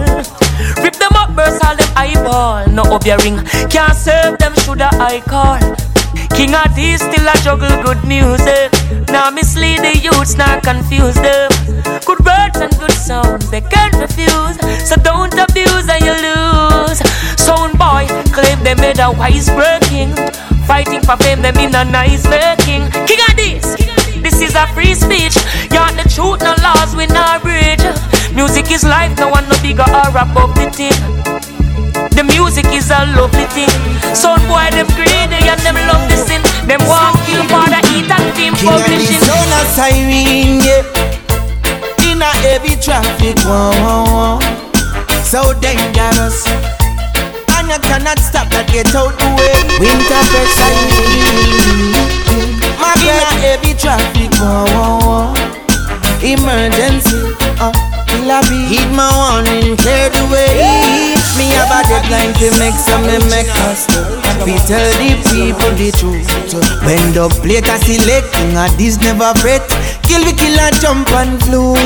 [0.83, 2.67] Rip them up, burst all them eyeball.
[2.69, 3.39] No up your ring,
[3.71, 5.88] can't serve them, shoulda I call.
[6.37, 8.71] King of these still a juggle good music.
[8.73, 9.05] Eh?
[9.09, 11.51] Now mislead the youths, not confuse them.
[11.51, 12.01] Eh?
[12.07, 14.57] Good words and good sounds, they can't refuse.
[14.89, 16.99] So don't abuse and you lose.
[17.39, 20.15] Sound boy, claim they made a wise breaking.
[20.67, 22.91] Fighting for fame, them in a nice making.
[23.09, 23.77] King of this,
[24.23, 25.37] this is a free speech.
[25.73, 27.83] You're the truth, no laws, we not bridge.
[28.35, 31.58] Music is life, no one no bigger or above the thing.
[32.19, 33.71] The music is a lovely thing.
[34.13, 36.43] Sound boy, them greedy and them love the sin.
[36.67, 39.23] Them walk you for the eat and team King publishing.
[39.23, 40.83] sound of siren, yeah.
[42.11, 45.23] In a heavy traffic, wow, wow, wow.
[45.23, 46.43] So dangerous.
[47.55, 49.55] And you cannot stop that, get out the way.
[49.79, 52.03] Winter fresh siren.
[52.83, 56.19] My in a heavy traffic, wow, wow, wow.
[56.19, 57.15] Emergency,
[57.63, 57.88] uh.
[58.09, 61.15] Killer be Heed my warning, clear the way.
[61.37, 63.87] Me have a deadline to make some me make us
[64.43, 66.27] We tell the people the truth.
[66.83, 69.63] When the plate are selecting and this never fret.
[70.03, 71.79] Kill we kill and jump and flute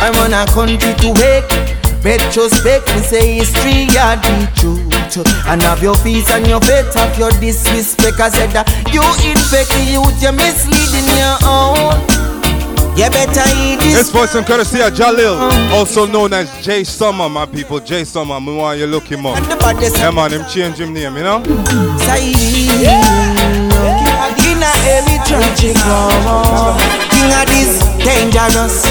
[0.00, 1.78] I'm on a country to wake.
[2.04, 5.26] Retrospect, me say history, yeah, the truth.
[5.48, 8.20] And have your feet and your faith, have your disrespect.
[8.20, 12.37] I said that you infect the youth, you're misleading your own
[12.98, 15.38] You better eat this This voice and courtesy of Jalil,
[15.70, 17.78] also known as Jay Summer, my people.
[17.78, 19.38] Jay Summer, me want you look him up.
[19.38, 21.40] Yeah, man, him change him name, you know?
[22.02, 22.32] Say,
[24.42, 26.74] in a heavy tragic war.
[27.14, 28.82] King of this dangerous.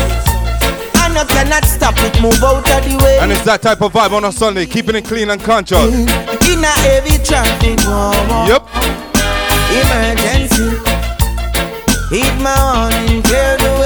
[1.27, 3.17] Cannot stop it, move out of the way.
[3.19, 5.83] And it's that type of vibe on a Sunday, keeping it clean and conscious.
[5.83, 8.13] In a heavy traffic war.
[8.47, 8.63] Yep.
[9.83, 10.77] Emergency.
[12.09, 13.76] Hit my warning, clear the way.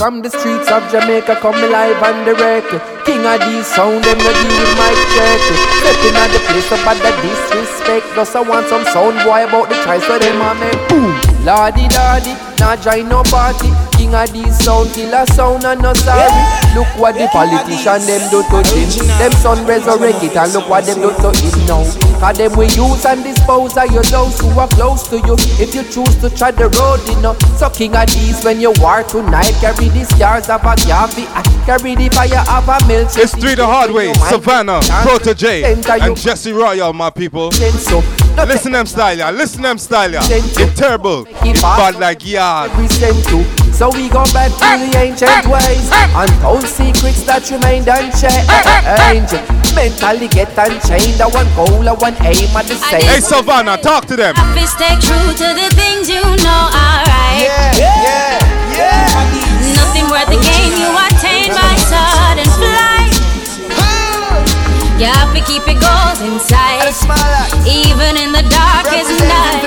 [0.00, 2.72] From the streets of Jamaica come alive and direct
[3.04, 5.40] King of these sound, them no deal with my check
[5.76, 8.06] Stepping at the place about the disrespect.
[8.16, 11.84] Just I want some sound boy about the choice where them a make Boom, lordy
[11.92, 16.26] lordy, not join no party King of these sound, killer sound and no sorry.
[16.74, 19.06] Look what the politician them do to him.
[19.06, 21.86] Them son resurrect it and look what them do to him now.
[22.18, 25.34] Cause them we use and dispose of your those who are close to you.
[25.62, 27.38] If you choose to try the road, you know.
[27.56, 31.26] So king of these when you war tonight Carry the scars of a Garvey.
[31.64, 36.52] Carry the fire of a milk It's three the hard way, Savannah, Protoje, and Jesse
[36.52, 37.50] Royal, my people.
[37.50, 39.30] Listen them style, yeah.
[39.30, 40.20] Listen them style, yeah.
[40.24, 41.26] It's terrible.
[41.42, 42.72] It's bad like yard.
[43.80, 49.40] So we go back to the ancient ways And told secrets that remained unchanged
[49.72, 54.04] Mentally get unchained The one goal, the one aim at the same Hey Savannah, talk
[54.12, 54.36] to them.
[54.36, 57.09] Happy stay true to the things you know are
[65.00, 66.92] You have to keep your goals in sight,
[67.64, 69.64] even in the darkest night.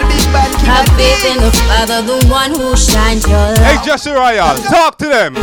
[0.69, 3.81] Have faith in the Father, the one who shines your Hey.
[3.83, 5.33] Jesse Royal, talk to them.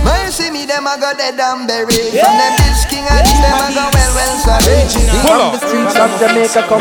[0.00, 1.92] Mercy me, them a go dead and buried.
[1.92, 4.88] From them this king and this them a go well, well sorry.
[5.20, 5.60] Pull up.
[5.60, 6.80] the streets of Jamaica come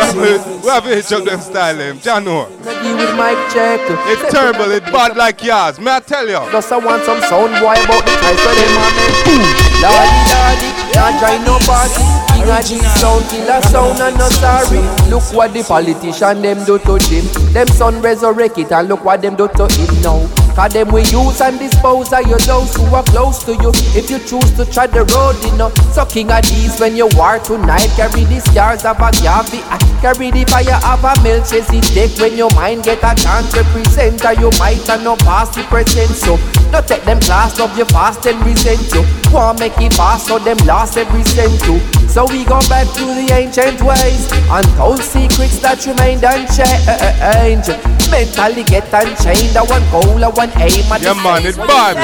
[0.64, 1.98] We have to hitch up them style, him.
[2.00, 2.48] Jano.
[2.64, 5.80] deal with mic check It's terrible, it's bad like yours.
[5.82, 6.40] May I tell you?
[6.48, 9.44] Just I want some sound boy about the choice where them a make Boom,
[9.84, 12.04] lordy lordy, not join no party
[12.36, 14.82] King of the sound, killer sound and no sorry.
[15.10, 17.26] Look what the politician them do to him.
[17.54, 21.02] Them son resurrect it and look what them do to him now Cause them we
[21.12, 23.72] use and dispose of your those who are close to you.
[23.92, 25.70] If you choose to try the road, you know.
[25.92, 27.92] So king of these when you war tonight.
[28.00, 29.60] Carry the scars of a Garvey.
[29.68, 32.18] Ah, carry the fire of a Melchizedek.
[32.20, 34.24] When your mind get a chance represent.
[34.24, 36.16] Or ah, you might have no past the present.
[36.16, 36.40] So
[36.72, 39.04] no take them class of your past and resent you.
[39.36, 41.80] Want make it fast so them lost every cent too.
[42.08, 44.32] So we go back to the ancient ways.
[44.48, 47.76] And those secrets that remained unchanged.
[48.08, 49.58] Mentally get unchained.
[49.58, 50.86] I one goal, I aim.
[51.02, 51.98] Yeah, man, it's bad.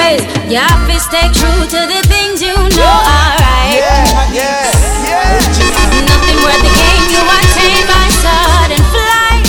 [0.50, 3.76] You have to stay true to the things you know, alright.
[3.76, 4.70] Yeah, yeah,
[5.06, 5.38] yeah.
[6.06, 9.46] Nothing worth the game, you attain by sudden flight.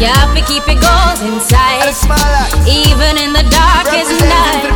[0.00, 1.92] You have to keep your goals inside,
[2.64, 4.72] even in the darkest night.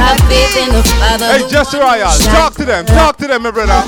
[0.00, 1.26] Have faith in the Father.
[1.26, 3.84] Hey, Jesse Royal, talk to them, talk to them, my brother.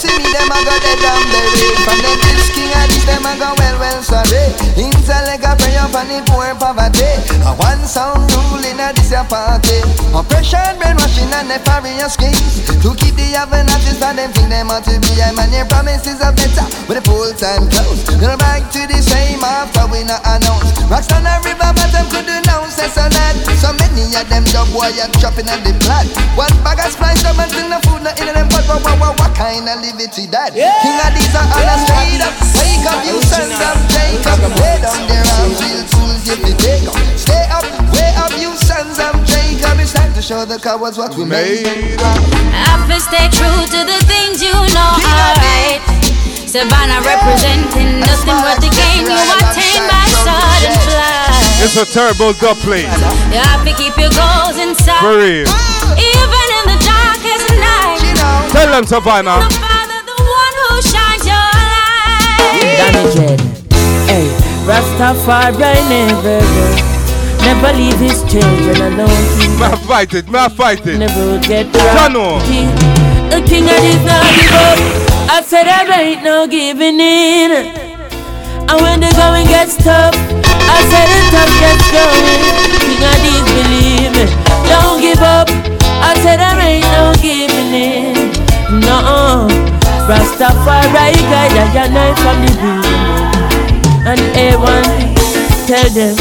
[0.00, 3.20] Mercy me, them a go dead and buried From them this king and this, them
[3.20, 4.48] a go well, well sorry.
[4.80, 7.04] Intellect a pray up on the poor poverty.
[7.44, 9.84] A one sound ruling a this a party.
[10.16, 12.64] Oppression, brainwashing and nefarious schemes.
[12.80, 16.24] To keep the Avenators and them think them ought to be I man, your promises
[16.24, 20.72] are better With a full-time close They're back to the same after we not announce
[20.88, 23.36] Rockstar and river, but them could announce this or that.
[23.60, 26.08] So many of them dub boy dropping on the plot
[26.40, 29.12] One bag of splice, them and the food, not in them But what, what, what,
[29.20, 30.54] what kind of liberty that?
[30.54, 34.78] King of these are all a straight up Wake up, you sons of Jacob Lay
[34.78, 39.02] down their arms, real tools, give me take up Stay up, way up, you sons
[39.02, 41.66] of Jacob It's time to show the cowards what we made
[41.98, 45.78] I've to stay true to the things you know, alright.
[46.46, 51.62] Savannah representing nothing but the game you attain by sudden flight.
[51.62, 52.90] It's a turbo dub plate.
[53.30, 55.46] You have to keep your goals inside, For real.
[55.94, 58.50] even in the darkest night.
[58.50, 59.69] Tell them, Savannah.
[63.14, 63.40] Dread.
[64.08, 64.26] Hey,
[64.66, 67.00] Rastafari never
[67.42, 69.58] Never leave his children alone.
[69.58, 70.98] May fight it, may fight it.
[70.98, 72.40] Never get Jano.
[72.44, 72.68] king.
[73.30, 74.78] The king of this not give up.
[75.30, 77.50] I said I ain't no giving in.
[78.68, 82.40] And when the going gets tough, I said the tough gets going.
[82.84, 84.24] King of these believe me.
[84.68, 85.48] Don't give up.
[86.02, 88.30] I said I ain't no giving in.
[88.80, 89.59] No.
[90.10, 90.90] Rastafari
[91.30, 93.30] guide I your night from the beginning.
[94.10, 95.14] And everyone
[95.70, 96.18] tell them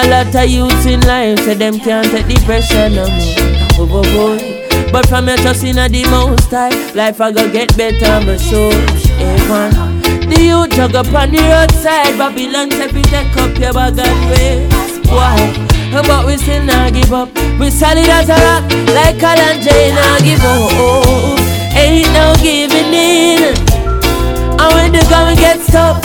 [0.00, 3.36] a lot of youths in life say them can't take the pressure no more.
[3.76, 4.90] Oh, oh, oh.
[4.90, 8.72] But from your trust in the most high, life I go get better, my soul.
[9.20, 13.98] Everyone, the youth jug up on the roadside, Babylon say we take up your bag
[13.98, 14.72] and.
[15.12, 15.36] Why?
[15.92, 17.28] Oh, but we still not give up.
[17.60, 18.64] We solid as a rock,
[18.96, 19.92] like Alan J.
[19.92, 21.37] Not give up.
[21.78, 23.54] Ain't no giving in.
[24.60, 26.02] And when the going gets tough,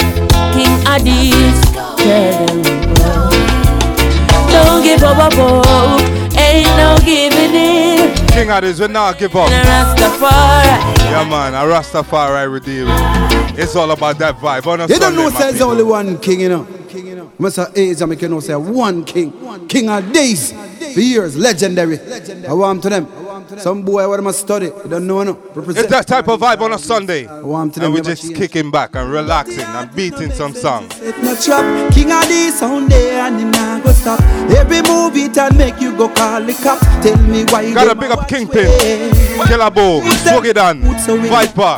[0.54, 1.60] King Addies,
[1.98, 2.84] tell them
[4.54, 6.00] don't give up, up, up.
[6.38, 8.16] Ain't no giving in.
[8.28, 9.50] King of this, we not give up.
[9.50, 10.66] Rastafari.
[11.10, 12.88] Yeah, man, a Rastafari redeem.
[13.58, 14.68] It's all about that vibe.
[14.68, 16.68] On a You don't know my there's only one king, you know.
[17.40, 17.76] Mr.
[17.76, 19.34] Age, I make you know say one king.
[19.68, 20.52] King of days.
[20.94, 22.00] For years, legendary.
[22.48, 23.23] I want to them.
[23.60, 24.68] Some boy what must study.
[24.68, 25.34] You don't know no.
[25.54, 25.78] Represent.
[25.86, 27.26] It's that type of vibe on a Sunday.
[27.42, 31.00] want to them And we're just kicking back and relaxing and beating some songs.
[31.02, 32.24] It no trap, king of
[32.54, 34.22] sound there and him nah go stop.
[34.52, 36.80] Every move it and make you go call the cop.
[37.02, 38.68] Tell me why you Gotta big up Kingpin,
[39.36, 39.48] away.
[39.48, 41.76] Killer Bo, Swaggy Dan, Viper,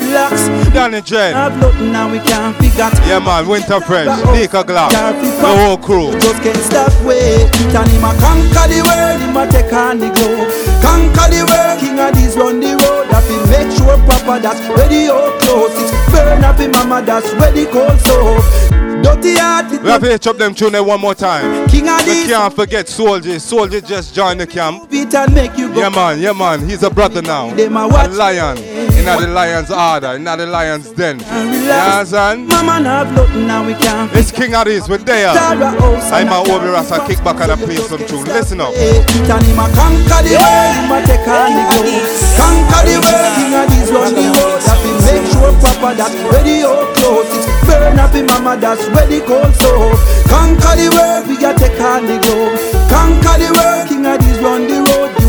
[0.73, 1.33] Danny Jen.
[1.33, 2.89] Have nothing now we can't figure.
[3.07, 6.11] Yeah, man, Winter Fresh, Nika Glock, the whole crew.
[6.19, 7.47] Just can't stop wait.
[7.47, 10.47] It and him a conquer the world, him a take on the globe.
[10.81, 13.09] Conquer the world, king of these run the road.
[13.09, 15.71] That we make sure proper that's ready or close.
[15.77, 18.84] It's burn up mama that's ready cold so.
[19.05, 21.67] Dirty heart, We have to chop them tune one more time.
[21.67, 23.37] King of We can't forget Soldier.
[23.37, 24.89] Soldier just joined the camp.
[24.89, 25.81] beat and make you go.
[25.81, 26.67] Yeah, man, yeah, man.
[26.67, 27.53] He's a brother now.
[27.55, 28.57] A lion.
[29.05, 31.19] In the lion's order, in the lion's den.
[31.19, 32.47] Yeah, son.
[32.47, 35.29] Mama have nothing now we can't It's King of this, we're there.
[35.29, 38.25] I'm a Obi Rasta kick back and I play some tune.
[38.25, 38.73] Listen up.
[38.73, 42.01] It and him a conquer the world, take on the globe.
[42.33, 44.61] Conquer the world, king of these run the road.
[45.05, 47.29] Make sure proper that ready or close.
[47.29, 49.93] It's burn up in mama that's ready cold so.
[50.33, 52.57] Conquer the world, we a take on the globe.
[52.89, 55.24] Conquer the world, king of these run the road.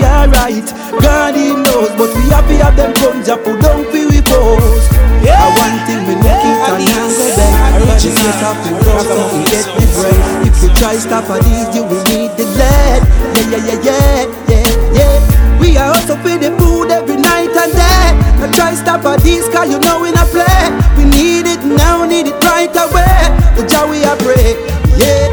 [0.00, 0.64] Happy alright,
[1.04, 4.88] God he knows, but we happy have them who don't feel we pose.
[5.20, 5.36] Yeah.
[5.36, 7.76] I one thing we look it and now go back.
[8.00, 10.48] The face of the rock, so we get the bread.
[10.48, 13.02] If you try stop at these, you will need the lead.
[13.36, 15.60] Yeah, yeah, yeah, yeah, yeah, yeah.
[15.60, 18.08] We are also for the food every night and day.
[18.40, 20.72] Now try stop at these, cause you know we not play.
[20.96, 23.28] We need it now, need it right away.
[23.60, 24.56] The joy we are pray.
[24.96, 25.28] Yeah,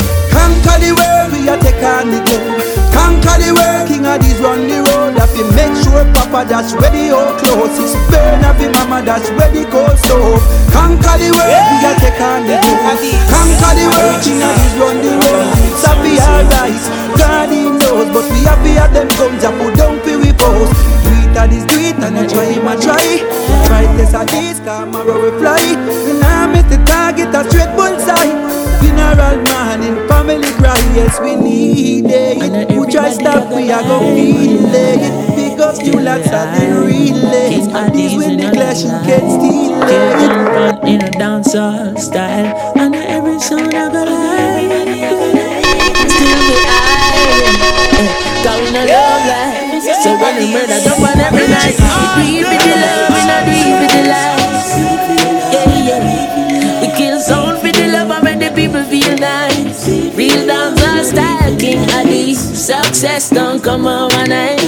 [3.10, 3.88] conquer the world.
[3.90, 5.18] King of these run the road.
[5.18, 7.74] Have to make sure Papa that's ready or close.
[7.82, 10.42] It's burn of the mama that's ready cold stove.
[10.70, 11.74] Conquer the world, yeah.
[11.74, 12.98] we are take on the road.
[13.26, 15.48] Conquer the world, king of these run the road.
[15.82, 16.86] Savvy our lives,
[17.18, 18.08] God in knows.
[18.14, 20.74] But we happy at them guns and don't for we first.
[21.06, 23.06] Do it at this greet and I try him I try.
[23.66, 25.58] Try this at this, come and we fly.
[25.58, 28.69] And I miss the target, a straight bullseye.
[28.80, 32.72] Funeral man in family cry, yes we need it.
[32.72, 35.36] Who try stop, we are gon' feel it.
[35.36, 37.60] Big up you lots of the relay.
[37.60, 40.84] And these with the clash, you can't steal it.
[40.88, 44.90] in a dancehall style, and every song I go like.
[46.10, 48.08] Still be high,
[48.44, 49.84] going a love life.
[50.04, 51.76] So when we murder, jump on every night.
[51.76, 54.39] Do it with ah, the love, we not it with the lies.
[61.58, 62.34] King Adi.
[62.36, 64.60] Success don't come overnight.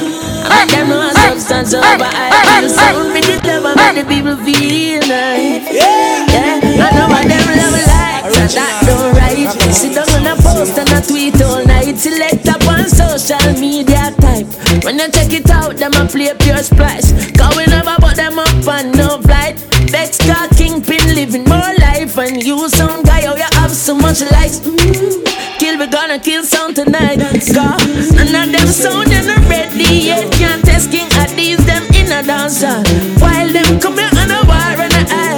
[0.48, 4.38] I them know substance over I Kill sound for the love and make the people
[4.42, 5.68] feel nice.
[5.70, 9.74] Yeah, I know what them love like, so that don't right.
[9.74, 11.98] Sit down on a post and a tweet all night.
[11.98, 14.48] Select up on social media type.
[14.84, 17.12] When you check it out, them a play pure splash.
[17.38, 19.60] Cause we never put them up on no flight.
[19.92, 22.18] Vex car kingpin living more life.
[22.18, 24.60] And you some guy, oh you have so much likes.
[24.60, 25.31] Mm.
[25.62, 27.20] Kill, we gonna kill sound tonight.
[27.20, 30.32] Cause none of them sound they not ready yet.
[30.34, 32.82] Can't test king at these them in a dancer.
[33.22, 35.38] While them come here on a war and a eye.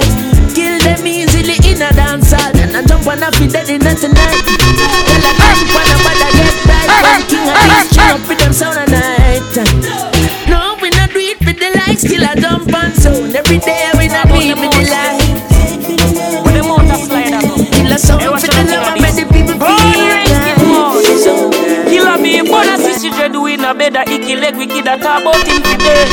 [0.56, 2.40] Kill them easily in a dancer.
[2.56, 4.40] Then I jump on a feed dead in a tonight.
[4.48, 6.88] Tell a jump on a bad get right.
[7.04, 9.44] One king at these up with them sound a night.
[10.48, 12.00] No, we not do it for the likes.
[12.00, 13.36] Kill a jump on sound.
[13.36, 15.03] Every day we not do it for the likes.
[24.26, 26.04] A bed a icky leg wicked a talk about him today.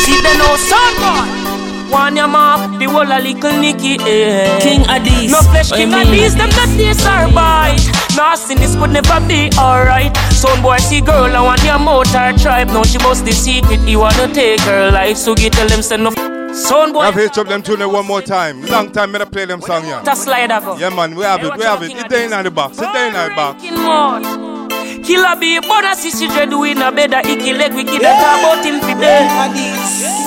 [0.00, 1.44] See the no son boy.
[1.90, 4.58] One your mouth, the whole a little Nicky, eh.
[4.60, 5.30] King Addies.
[5.30, 6.06] No flesh, king you mean?
[6.06, 8.16] Addies, them not taste or bite.
[8.16, 10.16] Nah, sin this could never be alright.
[10.32, 12.68] Some boy see girl, I want your motor tribe.
[12.68, 15.16] Now she bust the secret, he wanna take her life.
[15.16, 16.10] So get tell them send no
[16.54, 17.00] Son boy.
[17.00, 18.62] I've hitched up them tune one more time.
[18.62, 20.02] Long time me to play them song, yeah.
[20.04, 20.76] Just slide go.
[20.78, 21.92] Yeah, man, we have it, we have it.
[21.92, 24.63] It's there in the box, it's there in the box.
[25.04, 28.64] Killer be bona sisi do in a bed a icky leg wicked a talk about
[28.64, 28.80] him.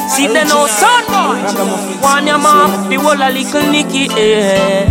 [0.10, 1.38] See the no son boy.
[2.02, 4.88] One your mouth, the whole a little Nicky, eh.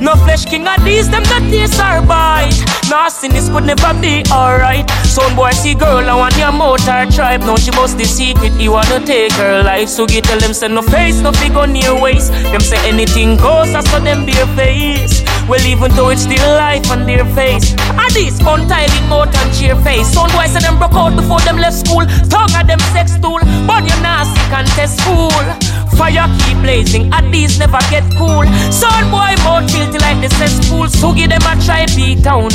[0.00, 2.54] No flesh king of these, them not taste or bite.
[3.10, 4.88] Sin could never be alright.
[5.20, 7.40] Some boy see girl, I want your motor tribe.
[7.40, 9.88] Now she bust the secret, he wanna take her life.
[9.88, 12.32] So get tell them say no face, no figure near waist.
[12.32, 15.22] Them say anything goes, that's for them bare face.
[15.46, 17.76] Well, even though it's still life on their face.
[18.00, 20.08] And this untiling out and cheer face.
[20.10, 22.06] Some boy say them broke out before them left school.
[22.32, 23.40] Tongue at them sex tool.
[23.68, 25.44] But you nasty contest fool.
[26.00, 28.48] Fire keep blazing, at these never get cool.
[28.72, 30.88] Son boy mouth filthy like the cesspool.
[30.88, 32.50] So give them a try beat down.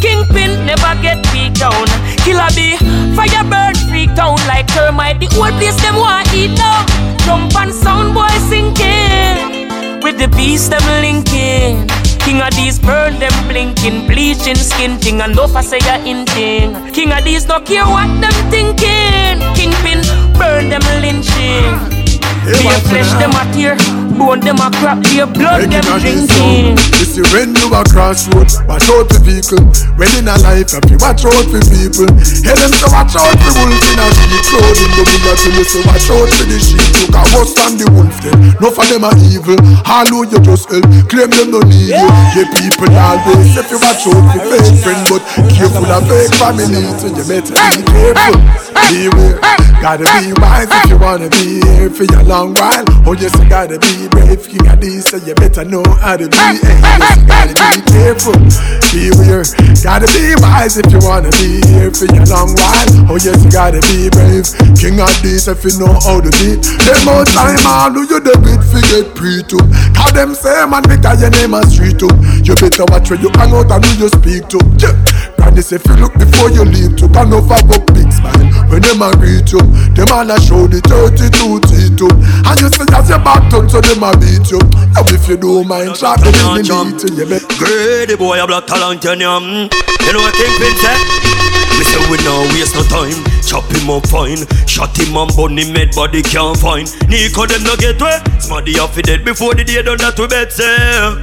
[0.00, 1.86] Kingpin never get beat down.
[2.24, 2.76] Killer bee,
[3.14, 5.20] fire burn freak down like termite.
[5.20, 6.86] The whole place them want eat down.
[7.24, 10.00] Jump and sound boy sinking.
[10.02, 11.86] With the beast them linking.
[12.26, 16.26] King of these burn them blinking, bleaching skin thing, and no for say ya in
[16.26, 16.74] thing.
[16.92, 19.38] King of these no care what them thinking.
[19.54, 20.02] Kingpin
[20.34, 21.70] burn them lynching.
[22.46, 23.76] Be a flesh them a tear,
[24.16, 26.76] bone them a crap, be a blood them drinking.
[26.96, 29.60] You see when you a crossroads, watch out for people.
[30.00, 32.08] When in a life, if you watch out for people.
[32.16, 34.92] Hear them to watch out for wolf in a sheep clothing.
[34.96, 36.80] The bigger to you say watch out for the sheep.
[36.96, 38.56] You can worse than the wolf then.
[38.60, 39.60] No for them are evil.
[39.84, 40.84] Hello, you just help.
[41.12, 42.08] Claim them no need you.
[42.32, 45.22] Yeah, people always if you watch out for fake friend, but
[45.52, 46.88] careful of fake family.
[46.96, 48.40] So you better be careful.
[48.88, 49.40] Beware.
[49.80, 52.84] Gotta be wise if you wanna be here for your long while.
[53.06, 54.46] Oh yes, you gotta be brave.
[54.46, 56.36] King of these, so you better know how to be.
[56.36, 58.36] Hey, yes, you gotta be careful.
[58.92, 59.44] Beware.
[59.82, 63.12] Gotta be wise if you wanna be here for your long while.
[63.12, 64.46] Oh yes, you gotta be brave.
[64.76, 66.62] King of these, if you know how to beat.
[66.84, 69.58] Them more time, all do you the bit forget pre to.
[69.96, 72.08] Call them say man because your name a street to.
[72.44, 74.58] You better watch where you hang out and who you speak to.
[74.78, 74.94] Yeah.
[75.36, 79.02] Promise if you look before you leave to Can over go big smile When them
[79.02, 79.60] a greet you
[79.94, 81.55] Them all a show the 32 teeth you
[83.06, 84.58] You say your back turn so them a beat you
[84.90, 88.66] Now if you don't mind in the meet you You bet Greedy boy, a black
[88.66, 89.38] talent, you know.
[89.38, 89.70] mm.
[90.02, 90.98] You know what Kingpin say?
[91.78, 93.35] Me say we no waste no time.
[93.56, 94.44] Chop him up fine.
[94.68, 96.92] Shot him and burn him head, body can't find.
[97.08, 98.20] Nico them no get way.
[98.36, 100.68] Smaddy off dead before the day done that we bet say.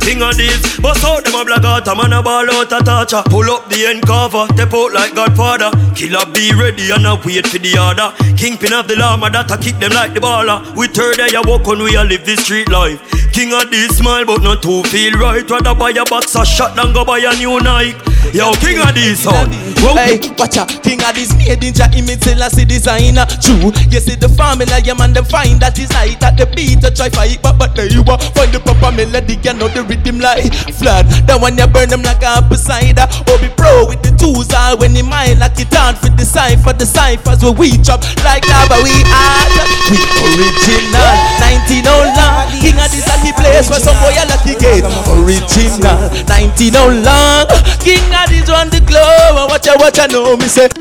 [0.02, 2.82] King of this, bust out them a black out, a man a ball out a
[2.82, 3.22] torture.
[3.30, 5.70] Pull up the end cover, step out like Godfather.
[5.94, 8.10] Killer be ready and a wait for the order.
[8.34, 10.58] Kingpin of the llama that I kick them like the baller.
[10.74, 12.98] We third day I walk on, we a live the street life.
[13.30, 15.46] King of this smile, but not to feel right.
[15.46, 17.94] Rather buy a box of shot than go buy a new Nike.
[18.34, 19.52] Yo, king of this son.
[19.94, 23.28] Hey, watch out, king of this made in Jah image Selassie designer.
[23.44, 26.80] True, you see the formula, yeah man, them find that is right at the beat.
[26.80, 28.20] To try fight, but but there you are.
[28.32, 31.08] Find the proper melody, you know the rhythm like flood.
[31.28, 33.08] That one you burn them like a apple cider.
[33.28, 36.24] Or be pro with the tools, all when you mind like it on for the
[36.24, 38.80] cipher, the ciphers where we chop like lava.
[38.80, 39.48] We are
[39.92, 40.00] we
[40.32, 41.12] original,
[41.44, 42.48] 19 oh long.
[42.64, 44.88] King of this lucky place where some boy a lucky gate.
[45.12, 47.52] Original, 19 oh long.
[47.84, 49.52] King of this on the globe.
[49.52, 50.72] Watch out, watch out, know me say.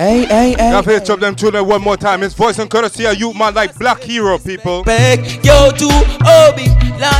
[0.00, 0.70] Hey, hey, hey.
[0.70, 2.22] Now up them tune one more time.
[2.22, 4.82] It's voice and courtesy of you man like Black Hero people.
[4.82, 5.88] Back, yo to
[6.24, 6.72] Obi.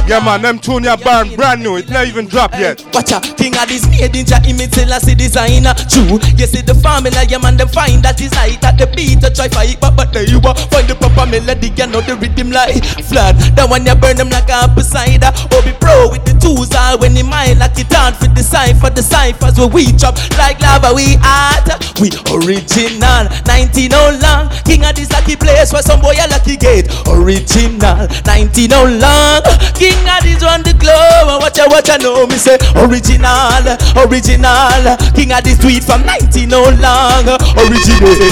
[0.09, 1.77] Yeah man, them tune ya brand brand new.
[1.77, 2.83] It not even dropped yet.
[2.95, 5.75] Watch out, king of this made in Jah image Selassie designer.
[5.93, 9.21] True, you see the formula, yeah man, them find that is right at the beat.
[9.21, 10.57] To try fight, but but there you are.
[10.73, 13.37] Find the proper melody, you know the rhythm like flood.
[13.61, 15.29] That one you burn them like a apple cider.
[15.53, 18.89] Obi pro with the tools, all when you mind like it on for the cipher,
[18.89, 20.97] the ciphers where we chop like lava.
[20.97, 21.69] We art,
[22.01, 22.70] we original.
[22.71, 26.87] 19 oh long, king of this lucky place where some boy a lucky gate.
[27.11, 29.43] Original, 19 oh long,
[29.75, 31.43] king of this one the globe.
[31.43, 33.67] Watch out, watch out, know me say original,
[34.07, 34.87] original.
[35.19, 37.27] King of this tweet from 19 oh long,
[37.59, 38.23] originate,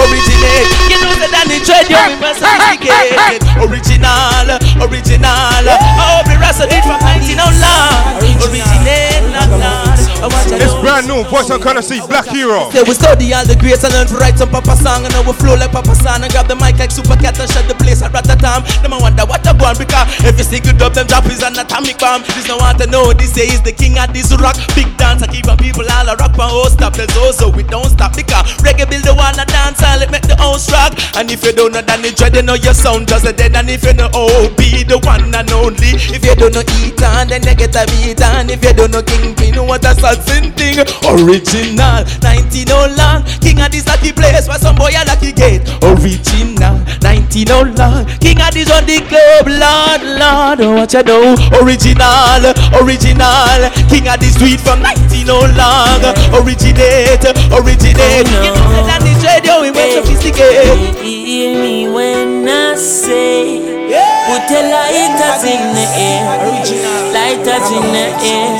[0.00, 0.68] originate.
[0.88, 3.44] You know that Danny Dread, you remember sophisticated.
[3.60, 4.56] Original,
[4.88, 5.68] original.
[6.00, 9.20] Oh, be Rasta did from 19 oh long, originate,
[9.60, 9.91] long.
[10.22, 12.70] It's brand new, voice and courtesy, Black Hero.
[12.70, 15.26] Yeah, we study all the greats and learn to write some Papa song and now
[15.26, 17.74] we flow like Papa San and grab the mic like Super Cat and shut the
[17.74, 18.62] place at Ratatam.
[18.86, 21.98] Them I wonder what I want because every single dub them drop is an atomic
[21.98, 22.22] bomb.
[22.38, 24.54] This no want to know, this say is the king of this rock.
[24.78, 26.94] Big dance, I keep on people all a rock and oh stop.
[26.94, 30.28] Let's also we don't stop because reggae build the one a dance and it make
[30.30, 30.94] the house rock.
[31.18, 33.58] And if you don't know Danny Dread, you know your sound just a dead.
[33.58, 35.98] And if you know oh be the one and only.
[36.14, 38.22] If you don't know Ethan, then you get a beat.
[38.22, 40.78] And if you don't know Kingpin, what a sad sin thing.
[41.08, 43.24] Original, 19 oh long.
[43.40, 45.62] King of this lucky place where some boy a lucky gate.
[45.82, 48.04] Original, 19 oh long.
[48.20, 51.34] King of this on the globe, Lord, Lord, oh, what you know?
[51.60, 52.42] Original,
[52.80, 53.60] original.
[53.88, 56.02] King of this street from 19 oh long.
[56.36, 58.28] Originate, originate.
[58.28, 60.96] Oh, you know that the trade, yo, we more sophisticated.
[61.02, 64.26] Hear me when I say, yeah.
[64.28, 68.56] put the lighters in the air, lighters in the air.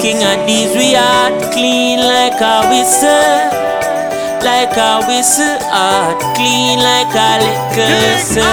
[0.00, 3.48] King of these we are clean like a whistle,
[4.44, 8.20] like a whistle, art clean like a liquor.
[8.20, 8.44] sir.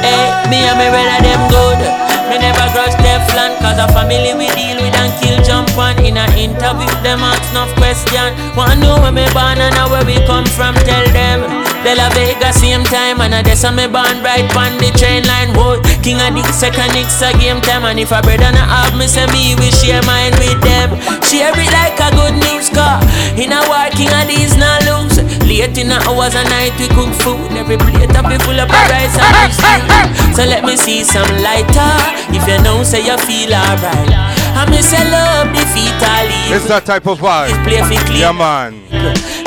[0.00, 2.04] Hey, me and me brother them good.
[2.28, 6.16] Me never grudge Teflon Cause a family we deal with and kill jump on In
[6.16, 10.46] a interview them ask enough question Wanna know where me born and where we come
[10.46, 14.72] from Tell them De La Vega same time And a desa me born right on
[14.80, 15.52] the train line.
[15.52, 17.84] Whoa, King of the second Nix a game time.
[17.84, 20.96] And if a brother not have me say me we share mine with them.
[21.28, 23.04] Share it like a good news car
[23.36, 25.20] In a war King of these not lose.
[25.44, 27.52] Late in the hours and night we cook food.
[27.52, 31.92] Every plate up be full of rice and stew So let me see some lighter.
[32.32, 34.08] If you know say you feel alright.
[34.56, 37.52] I me say love defeat all It's that type of vibe.
[37.68, 38.24] Play for clean.
[38.24, 38.80] Yeah man.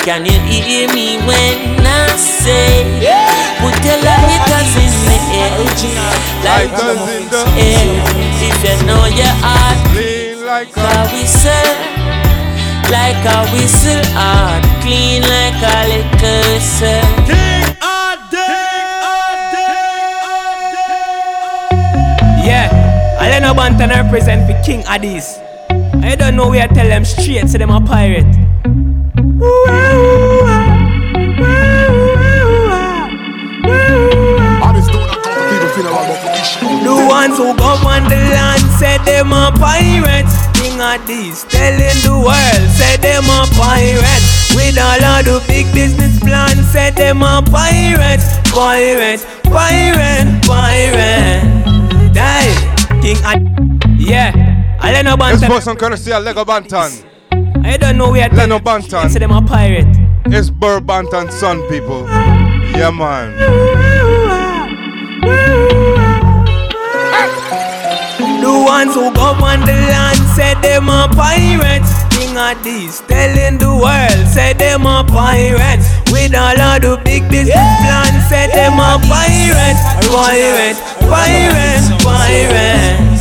[0.08, 2.88] Can you hear me when I say
[3.60, 5.52] Put the lighters in the air
[6.48, 7.92] Lighters in the air
[8.40, 11.76] If you know your heart Clean like a whistle
[12.88, 17.04] Like a whistle heart Clean like a liquor sir
[22.48, 22.72] Yeah,
[23.20, 25.44] I let no Bantan represent for King Addies.
[26.02, 28.47] I don't know where I tell them straight, so them a pirate.
[36.84, 40.34] The ones who govern the land said them a pirates.
[40.57, 44.55] King Addies telling the world said them a pirates.
[44.55, 48.39] With all of the big business plans said them a pirates.
[48.51, 51.43] Pirates, pirate, pirate.
[52.14, 52.55] Die,
[53.01, 53.45] King Ad.
[53.99, 54.31] Yeah,
[54.80, 55.49] I let no This bantam.
[55.51, 57.07] voice and courtesy of Leno Banton.
[57.68, 59.10] I don't know where Leno Banton.
[59.10, 59.88] Say them a pirate.
[60.27, 62.07] It's Burr Bantan son people.
[62.72, 63.35] Yeah man.
[68.41, 71.91] The ones who govern the land said them a pirates.
[72.15, 75.88] King Addies telling the world said them a pirates.
[76.11, 79.84] With all of the big business plans said them a pirates.
[80.07, 83.16] Pirates, pirates, pirates.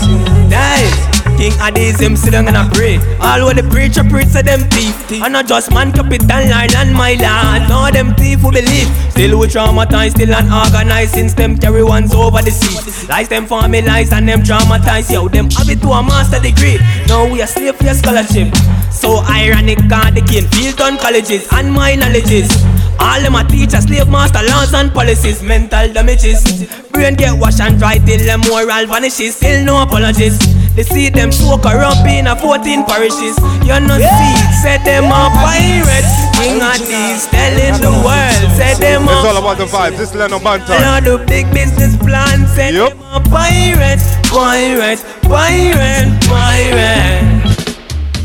[1.36, 2.96] King Addies, him sit down and I pray.
[3.20, 4.96] All what the preacher preach to them thief.
[5.22, 7.68] And not just man capital and my land.
[7.68, 8.88] No them thief who believe.
[9.10, 13.06] Still we traumatize, still unorganized since them carry ones over the sea.
[13.08, 15.10] Lies them formalize and them dramatize.
[15.10, 16.78] Yo, them have it to a master degree.
[17.06, 18.54] Now we are slave for your scholarship.
[18.90, 22.48] So ironic, God, the king field on colleges and my knowledges.
[22.98, 26.42] All them a teachers, slave master laws and policies, mental damages.
[26.90, 29.36] Brain get washed and dry till the moral vanishes.
[29.36, 30.38] Still no apologies.
[30.74, 33.36] They see them so corrupt in a 14 parishes.
[33.64, 36.12] You know see, say them a pirates.
[36.36, 39.96] King of these telling the world, say them It's all about the vibes.
[39.96, 40.76] This is Leno Banton.
[40.80, 47.76] Lord, the big business plan, say them a pirates, pirates, pirates, pirates.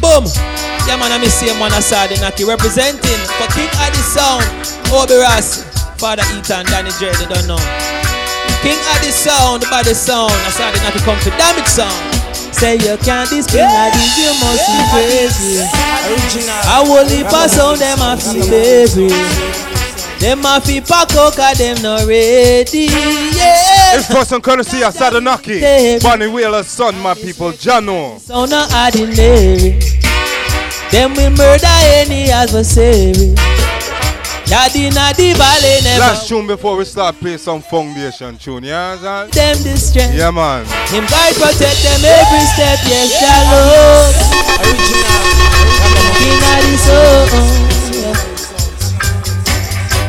[0.02, 0.61] Boom.
[0.88, 4.44] Yeah, man, I'm same man aside Naki representing for King Addy Sound,
[4.92, 5.64] Obi Ras,
[5.98, 7.62] Father Ethan, Danny J, they don't know.
[8.62, 11.96] King Addy Sound, by the sound, aside Naki come to Damic Sound.
[12.54, 15.64] Say you can't this King Addy, you must be crazy.
[16.68, 19.08] I will leave a sound, them a feel baby.
[20.20, 22.90] Them a feel pack out, cause them not ready.
[23.34, 23.96] Yeah.
[23.96, 26.02] This person courtesy of Sadanaki.
[26.04, 28.20] Bunny Wailer's son, my people, Jano.
[28.20, 29.80] So not ordinary.
[30.92, 33.34] Them we murder any adversary.
[34.46, 36.00] Daddy na the valley never.
[36.02, 38.98] Last tune before we start play some foundation tune, yeah?
[38.98, 39.30] Zan?
[39.30, 40.14] Them the strength.
[40.16, 40.66] Yeah, man.
[40.92, 42.80] Him guide protect them every step.
[42.84, 44.12] Yes, shallow.
[46.20, 47.24] King of the soul.
[47.96, 48.16] yeah.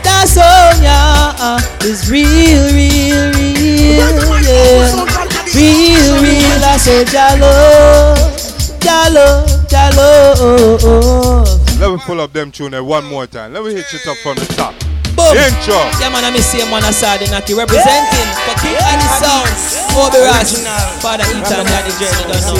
[0.02, 4.10] That song, yeah, is real, real, real,
[4.42, 5.06] yeah.
[5.54, 6.64] Real, real.
[6.66, 8.41] I say, Jalo,
[8.82, 10.34] Jalo, Jalo.
[10.42, 11.78] Oh, oh, oh.
[11.78, 13.52] Let me pull up them tune one more time.
[13.54, 14.74] Let me hit it up from the top.
[15.14, 15.38] Boom.
[15.38, 15.76] Intro.
[16.00, 19.50] Yeah, man, I'm same one aside Naki representing for King Addy Sound,
[19.92, 20.56] Obi Ras,
[21.04, 22.58] Father Ethan, Danny J, they don't know.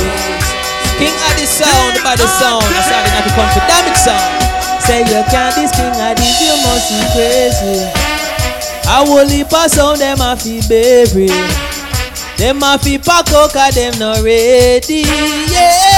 [1.00, 4.30] King Addy Sound, by the sound, aside Naki come to Damic Sound.
[4.84, 7.88] Say you can't this King Addy, you must be crazy.
[8.84, 11.32] I will leap a sound, them a feel baby.
[12.36, 15.08] Them a feel pack out, cause them not ready.
[15.48, 15.91] Yeah,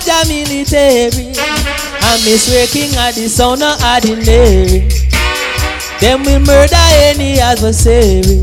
[0.00, 1.28] Jaja military.
[1.36, 4.88] And me swear King Addy sound not ordinary.
[6.00, 8.42] Them we murder any adversary.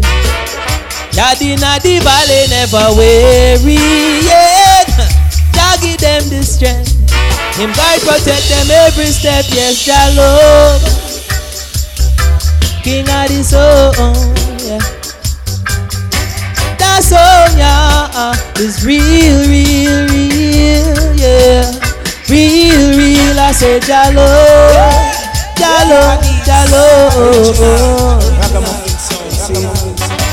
[1.11, 3.73] Daddy na the valley never weary.
[4.21, 4.85] Yeah,
[5.53, 6.93] Jah give them the strength.
[7.57, 9.45] Him guide protect them every step.
[9.49, 10.81] Yes, Jah love.
[12.83, 14.13] King of the song,
[14.61, 14.79] yeah.
[16.77, 21.67] That song, yeah, is real, real, real, yeah.
[22.29, 23.39] Real, real.
[23.39, 23.79] I say
[25.89, 27.57] love, Jah love.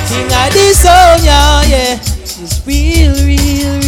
[0.09, 1.99] King of the song, yeah, yeah.
[1.99, 3.84] It's real, real, real.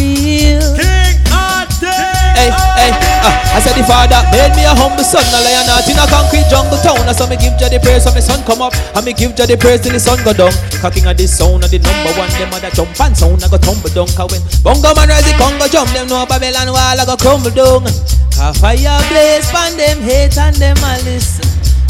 [2.37, 2.93] Hey, hey,
[3.25, 6.05] uh, I said the father made me a humble son, a lion out in a
[6.05, 7.01] concrete jungle town.
[7.09, 9.33] I saw me give Jah the praise, so my son come up, and me give
[9.33, 10.53] Jah the praise till the sun go down.
[10.77, 13.57] Cocking at the sound of the number one, them other jump and sound, I go
[13.57, 14.05] tumble down.
[14.13, 17.49] Cause when bongo man rise, the Congo jump, them know Babylon wall, I go crumble
[17.49, 17.89] down.
[18.37, 21.41] Cause fire blaze, pan them hate and them malice.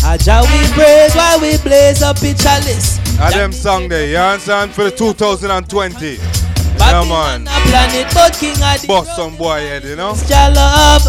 [0.08, 3.04] Aja we praise while we blaze up each chalice.
[3.20, 4.40] And them song there, you?
[4.72, 6.47] For the 2020.
[6.80, 7.46] Yeah, man.
[7.46, 10.16] Planet, but King of the Bust some boy head, you know?
[10.28, 11.04] Jah love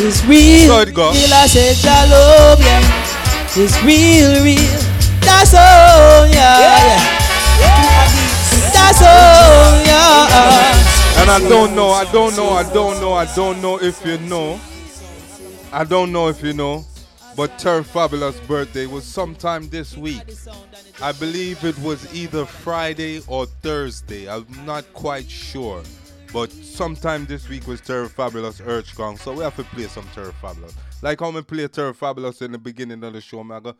[0.00, 0.68] is real.
[0.68, 1.10] So it go.
[1.12, 2.82] Real, I say Jah love, yeah.
[3.56, 4.80] It's real, real.
[5.20, 6.98] That's all, yeah,
[7.60, 8.08] yeah.
[8.72, 11.22] That's all, yeah.
[11.22, 14.18] And I don't know, I don't know, I don't know, I don't know if you
[14.18, 14.60] know.
[15.72, 16.84] I don't know if you know.
[17.36, 20.22] But Terror Fabulous birthday was sometime this week.
[21.02, 24.28] I believe it was either Friday or Thursday.
[24.28, 25.82] I'm not quite sure.
[26.32, 29.16] But sometime this week was Terror Fabulous Urge Gong.
[29.16, 30.74] So we have to play some Terror Fabulous.
[31.02, 33.74] Like how we play Terror Fabulous in the beginning of the show, I'm going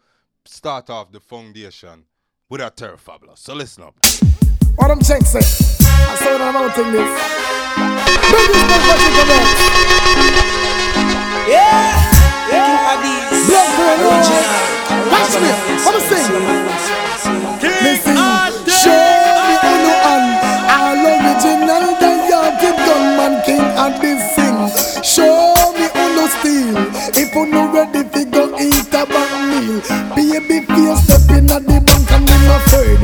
[0.44, 2.04] start off the foundation
[2.48, 3.40] with a Terror Fabulous.
[3.40, 3.94] So listen up.
[4.76, 7.08] What I'm saying, say, I saw that mountain this.
[8.30, 8.84] Bring this
[11.48, 12.33] Yeah,
[15.10, 15.50] Watch me,
[15.86, 16.28] I'm sing.
[18.68, 19.00] Show
[19.84, 20.24] me all
[21.08, 23.64] original Diatic gunman king
[24.00, 24.58] this sing.
[25.02, 25.84] Show me.
[27.16, 29.06] If Uno ready fi go eat a
[29.48, 29.80] meal,
[30.14, 30.60] baby
[31.50, 33.00] at the bank and afraid.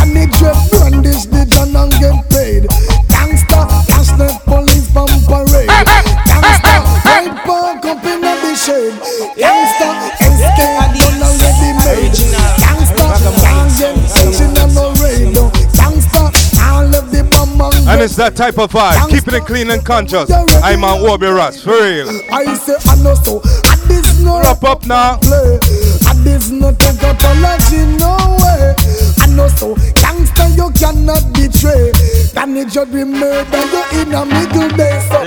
[0.00, 2.91] And the brandish the gun and get paid.
[8.68, 9.38] In the shade.
[9.38, 9.88] Gangsta,
[10.20, 12.12] escape on already made.
[12.60, 13.06] Gangsta,
[13.42, 15.50] can't get station no radio.
[15.74, 19.08] Gangsta, can't let the bomb and And it's that type of vibe.
[19.10, 20.30] Keeping it clean and conscious.
[20.62, 22.08] I'm on Warby Ross, for real.
[22.32, 23.42] I say I know so.
[23.70, 25.18] And this no Wrap up now.
[25.18, 25.58] play.
[26.08, 28.74] And this no take apology no way.
[29.18, 29.74] I know so.
[29.94, 31.92] Gangster you cannot betray.
[32.34, 35.22] Can it just be murder you in a middle day so.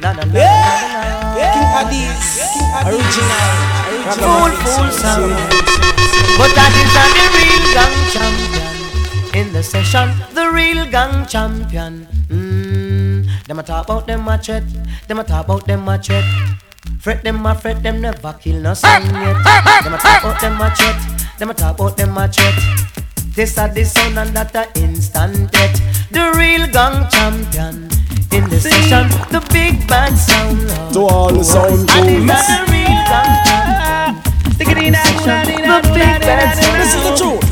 [0.00, 0.87] King
[1.78, 2.42] Addies,
[2.90, 3.50] original,
[4.18, 5.30] Fool, fool sound.
[6.34, 8.74] But that is not the real gang champion.
[9.38, 12.08] In the session, the real gang champion.
[12.26, 13.30] Mm.
[13.46, 14.64] Them a talk about them a threat.
[15.06, 16.24] Them a talk about them a threat.
[16.98, 19.38] Fret them a fret, them never kill no son yet.
[19.84, 20.98] Them a talk about them a threat.
[21.38, 22.58] Them a talk about them a threat.
[23.36, 25.78] This a the sound and that a instant death.
[26.10, 27.97] The real gang champion.
[28.30, 30.60] In the session, the big band sound.
[30.68, 30.92] Lord.
[30.94, 32.26] To all the sound And it's tools.
[32.26, 34.52] not the real gang champion.
[34.54, 35.46] Stick it in action.
[35.64, 36.80] The big band sound.
[36.80, 37.47] This is the truth.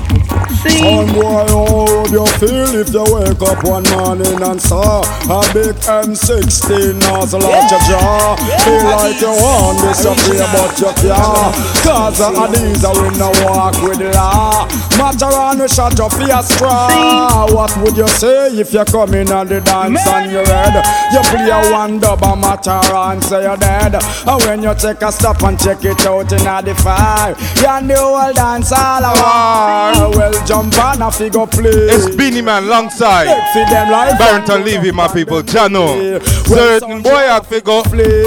[0.70, 5.40] Son boy, how would you feel if you wake up one morning and saw a
[5.54, 8.36] big M16 nozzle out your jaw?
[8.64, 11.54] Feel like you want this up here, but you can't.
[11.82, 14.66] Cause of these are we no walk with law.
[14.98, 17.46] Matter on we shot your face straw.
[17.52, 20.74] What would you say if you come in on the dance and you red?
[21.12, 23.94] You play a one dub a matter and say you're dead.
[23.94, 27.90] And when you take a stop and check it out in the five, you and
[27.90, 30.16] the whole dance all around.
[30.16, 31.70] Well, jump on a figure play.
[31.70, 35.42] It's Beenie Man alongside like Barrington Levy, my people.
[35.42, 36.22] Jano.
[36.46, 37.82] Certain boy I figure.
[37.82, 38.24] Play.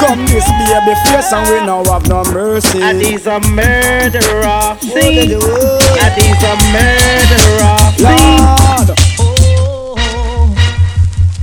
[0.00, 2.80] Come this baby face and we now have no mercy.
[2.82, 4.76] And he's a murderer.
[4.80, 5.32] See?
[5.32, 7.76] And he's a murderer.
[8.00, 8.98] Lord.
[9.18, 10.46] oh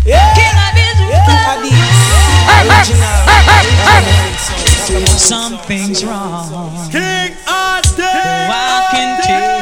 [0.06, 0.34] yeah.
[5.18, 6.90] Something's wrong.
[6.90, 9.57] King I can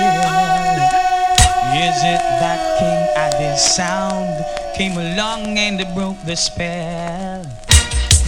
[3.55, 4.45] King sound
[4.75, 7.41] came along and it broke the spell?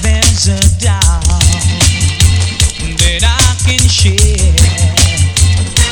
[0.01, 1.21] There's a doubt
[3.03, 4.55] that I can share.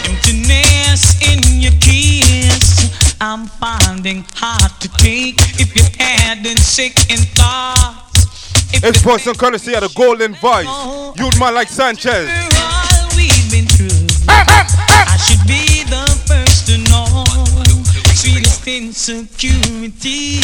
[0.08, 2.96] Emptiness in your kiss.
[3.20, 8.72] I'm finding hard to take if you're adding sick in thoughts.
[8.72, 10.72] It's for some courtesy of the Golden Voice.
[11.20, 12.30] You'd man like Sanchez.
[12.56, 14.08] all we've been through.
[14.30, 17.35] I should be the first to know.
[18.68, 20.42] Insecurity.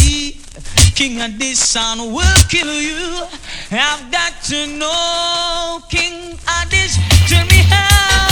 [0.94, 3.26] King of this sound will kill you.
[3.72, 5.82] I've got to know.
[5.90, 8.31] King of this, tell me how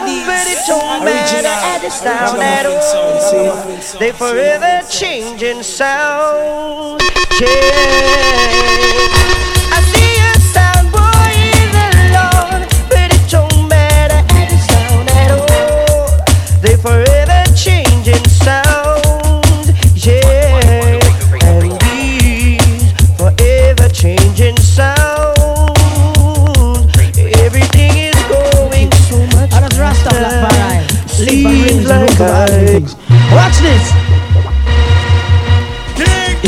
[0.00, 3.98] but it don't matter at the sound at all.
[3.98, 7.00] They forever changing sound.
[9.72, 15.30] I see a sound boy is alone, but it don't matter at the sound at
[15.30, 16.08] all.
[16.62, 17.19] They forever
[31.20, 32.80] Seems like I
[33.36, 33.84] Watch this.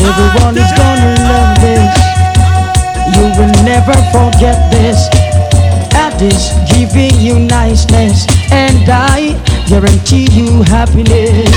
[0.01, 1.93] Everyone is gonna love this.
[3.13, 5.11] You will never forget this.
[5.93, 9.37] Addies giving you niceness, and I
[9.69, 11.53] guarantee you happiness.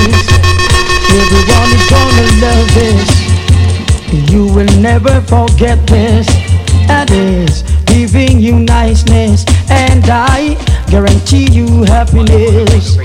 [1.08, 4.30] Everyone is gonna love this.
[4.30, 6.26] You will never forget this.
[6.88, 10.54] Addies giving you niceness, and I
[10.90, 12.96] guarantee you happiness.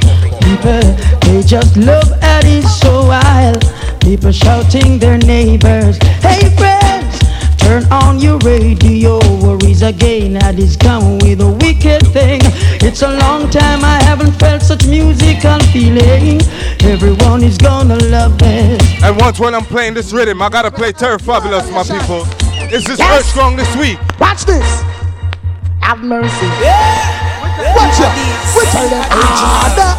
[0.41, 0.81] People,
[1.21, 3.63] they just love Addies so wild.
[4.01, 7.19] People shouting their neighbors, Hey friends,
[7.57, 9.19] turn on your radio.
[9.41, 12.41] Worries again, Addies come with a wicked thing.
[12.81, 16.41] It's a long time I haven't felt such musical feeling.
[16.81, 18.81] Everyone is gonna love this.
[19.03, 22.25] And once when I'm playing this rhythm, I gotta play Terror Fabulous, my people.
[22.73, 23.19] Is this Yes.
[23.19, 23.99] Earth Strong this week?
[24.19, 24.65] Watch this.
[25.81, 26.47] Have mercy.
[27.75, 28.11] Watch it.
[28.55, 29.91] We tell them harder.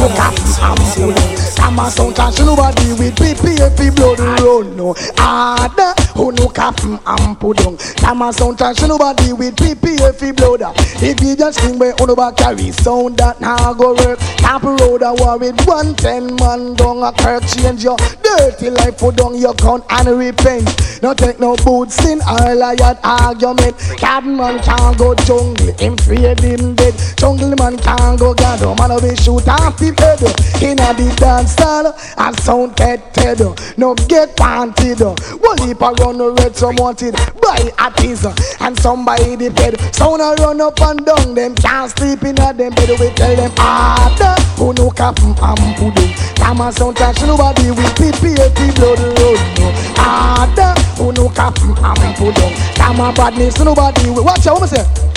[0.00, 1.14] No cap am full.
[1.56, 6.05] Come on, sound cash nobody with PPF blood run no harder.
[6.16, 7.76] Who no cap mm, and put down.
[7.76, 10.56] Time a sound trash, nobody with PPA fi blow.
[10.56, 14.18] If you just sing where the carry sound that now go work.
[14.40, 18.96] Tap road a war with one ten man down a kirk change your dirty life
[18.98, 20.64] put down your count and repent.
[21.02, 23.76] No take no boots in of your argument.
[23.98, 26.94] Cabin man can't go jungle, him afraid him dead.
[27.16, 30.22] Jungle man can't go gather, man will be shoot off him head.
[30.62, 33.40] In a the dance style and sound get dead.
[33.76, 35.00] No get wanted.
[35.00, 39.74] One heap a run the red some wanted by a teaser and somebody the bed.
[39.94, 42.90] Sound a run up and down them can't sleep in a them bed.
[43.00, 45.36] We tell them ah, harder who no cap and
[45.76, 46.14] pudding.
[46.36, 49.40] Come on trash nobody with PPAP blood road.
[49.58, 52.54] No harder who no cap and pudding.
[52.76, 54.10] Come on badness nobody.
[54.10, 55.15] Watch out, what me say.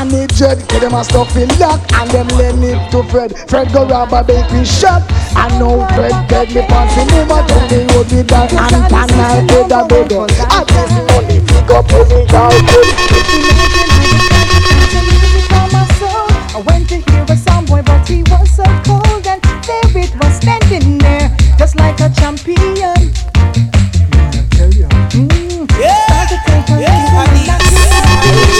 [0.00, 1.84] And the dread, get them a stuff in lock.
[1.92, 3.36] And them lend it to Fred.
[3.50, 5.04] Fred go rob a bakery shop.
[5.36, 9.12] And now Fred dead me passing him a down the road with that And can
[9.12, 10.08] I get a bed.
[10.48, 12.48] I just money pick up girl
[16.56, 19.26] I went to hear a song boy but he was so cold.
[19.26, 21.28] And there it was standing there
[21.58, 22.99] Just like a champion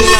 [0.00, 0.16] playing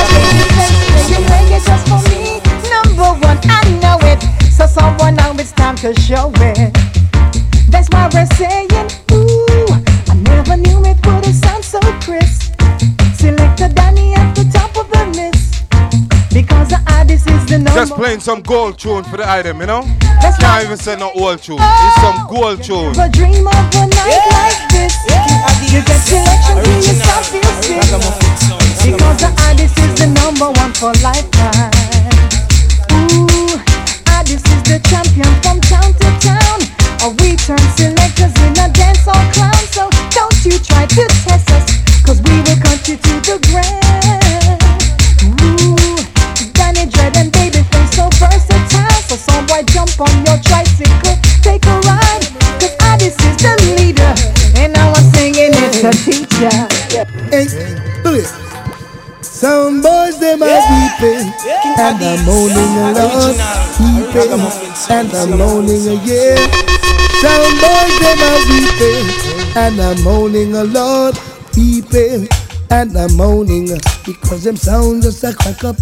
[0.00, 4.20] some gold tune for me, number one, I know it.
[4.52, 6.72] So, someone, now it's time to show it.
[7.68, 8.68] That's why we're saying,
[9.12, 9.66] Ooh,
[10.08, 12.52] I never knew it would have sounded so crisp.
[13.14, 14.44] Selector Danny at the
[19.28, 19.82] item, you know?
[20.38, 21.58] Can't even say no old tune.
[21.60, 22.92] It's some gold tune.
[22.92, 24.94] Never dream of a night like this.
[25.72, 28.59] You get selection to yourself, feel sick.
[28.82, 31.70] Because the artist is the number one for lifetime.
[33.12, 33.60] Ooh,
[34.16, 36.58] artist is the champion from town to town.
[37.04, 39.62] Or we turn selectors in a dance all clown.
[39.76, 41.68] So don't you try to test us,
[42.02, 44.64] cause we will cut you to the ground.
[45.44, 46.00] Ooh,
[46.56, 49.00] Danny Dread and Babyface so versatile.
[49.06, 52.24] So some boy jump on your tricycle, take a ride.
[52.58, 54.12] Cause artist is the leader.
[54.56, 56.56] And now I'm singing it's a teacher.
[57.28, 57.44] Hey,
[58.04, 58.39] look.
[59.40, 61.32] Some boys they them are weeping
[61.80, 63.32] and I'm moaning a lot,
[63.80, 64.36] weeping
[64.90, 66.36] and I'm moaning a yeah.
[67.24, 71.18] Some boys them are weeping and I'm moaning a lot,
[71.56, 72.28] weeping
[72.70, 73.68] and I'm moaning
[74.04, 75.76] because them sound just a crack up.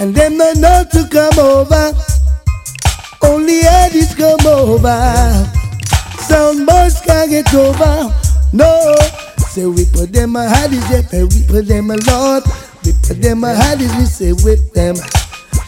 [0.00, 1.92] And them not know to come over.
[3.20, 5.44] Only Eddie's come over.
[6.20, 8.10] Some boys can't get over.
[8.54, 8.94] No.
[9.54, 12.42] Say we put them a haddies, yeah, we put them a lot.
[12.84, 14.96] We put them a haddies, we say with them.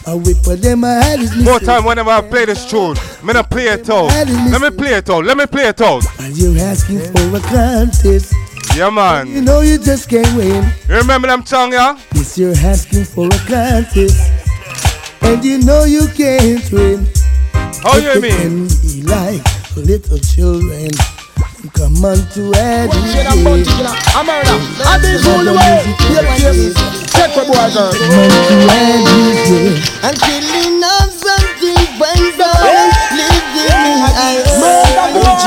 [0.05, 2.97] Uh, we put them a haddies, More time whenever I play this tune.
[3.21, 4.07] I'm gonna play it out.
[4.07, 5.23] Let me play it out.
[5.23, 6.03] Let me play it out.
[6.19, 8.33] And you're asking for a contest.
[8.75, 9.29] Yeah, man.
[9.29, 10.69] You know you just can't win.
[10.89, 11.97] You remember them song, yeah?
[12.13, 14.33] Yes, you're asking for a contest.
[15.21, 17.07] And you know you can't win.
[17.83, 18.67] How you mean?
[18.67, 19.41] be like
[19.77, 20.91] little children.
[21.77, 22.97] Come on to Eddie.
[23.21, 23.45] I'm
[24.25, 25.85] I be fool away.
[26.09, 26.57] Yep, yep.
[27.13, 27.93] Check what boys are.
[27.93, 29.77] Come on to Eddie.
[30.01, 35.37] I'm killing off something when someone living in I Murder boy.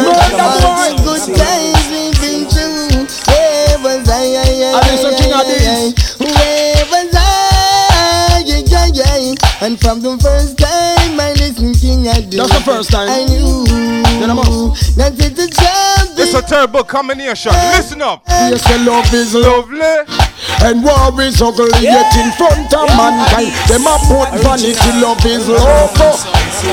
[0.00, 0.96] Murder boy.
[1.04, 3.04] Good times we've been through.
[3.28, 4.32] Where was I?
[4.32, 5.92] I, I, I be some of this.
[6.20, 8.44] Where was I?
[8.46, 9.34] Yeah, yeah, yeah.
[9.60, 12.38] And from the first time I listened King I do.
[12.38, 13.10] That's the first time.
[13.10, 16.18] I knew that it's a job.
[16.18, 17.52] It's a terrible combination.
[17.52, 18.22] Listen up.
[18.28, 20.29] Yes, the love is lovely.
[20.62, 23.52] And war is ugly yet in front of mankind.
[23.68, 25.96] Them a put vanity, love is love.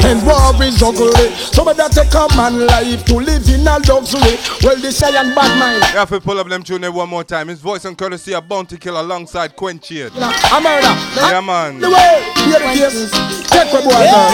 [0.03, 1.31] And war is ugly.
[1.35, 4.37] So better take a man life to live in a luxury.
[4.63, 5.83] Well, this giant bad mind.
[5.93, 7.47] You have to pull up them tune there one more time.
[7.47, 10.11] His voice and courtesy of Bounty Kill alongside Quench Shade.
[10.15, 10.93] A murder.
[11.15, 11.79] Yeah, man.
[11.79, 13.11] The way, hear the case.
[13.49, 14.31] Check what boys are.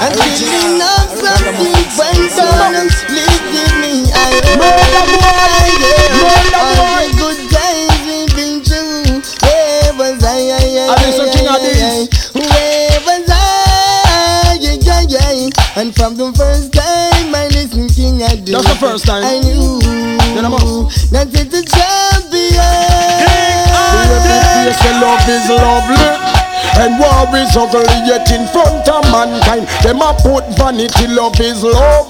[0.00, 4.12] I'm killing off something when someone live with me.
[4.12, 5.48] I Murder boy.
[6.22, 6.82] Murder boy.
[6.82, 9.22] All the good times we've been through.
[9.42, 10.26] Where was I?
[10.50, 11.60] I, I, I be some king of.
[12.34, 14.58] Where was I?
[14.60, 14.76] Yeah,
[15.06, 15.80] yeah, yeah.
[15.80, 18.52] And from the first time I listened King I do.
[18.52, 19.22] That's the first time.
[19.24, 19.78] I knew
[21.14, 22.58] that it's a champion.
[24.66, 26.10] Yes, the love is lovely.
[26.78, 29.66] And war is ugly yet in front of mankind.
[29.82, 32.06] Them a put vanity, love is love.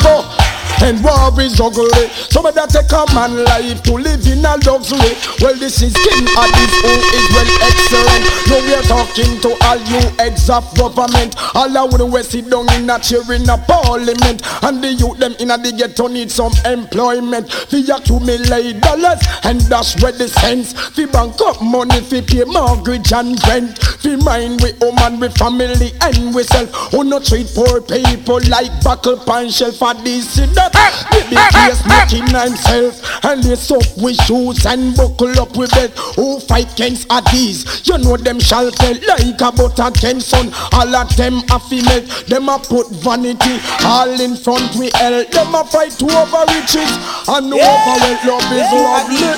[0.83, 2.09] And war is ugly.
[2.31, 5.15] So better take a man life to live in a luxury.
[5.41, 8.25] Well, this is King Addies who is well excellent.
[8.49, 11.37] Now we are talking to all you heads of government.
[11.55, 14.43] All I would we sit down in a chair in a parliament.
[14.63, 17.51] And the youth them in a the ghetto need some employment.
[17.73, 20.97] We accumulate dollars and that's where the sense.
[20.97, 23.79] We bank up money, we pay mortgage and rent.
[24.05, 26.71] We mind we home and we family and we self.
[26.93, 30.39] Who no treat poor people like buckle pan shelf for this
[30.69, 30.93] and that.
[31.11, 35.93] Baby case making himself and lace up with shoes and buckle up with it.
[36.17, 37.87] Who fight against are these?
[37.89, 40.53] You know them shall tell like a butter ten son.
[40.73, 42.03] All of them a female.
[42.29, 45.25] Them a put vanity all in front we hell.
[45.25, 46.91] Them a fight to over riches
[47.29, 48.25] and over wealth.
[48.25, 49.29] Love is lovely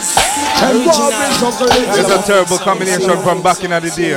[0.60, 1.84] and war is ugly.
[1.98, 4.16] It's a terrible combination from back in the day.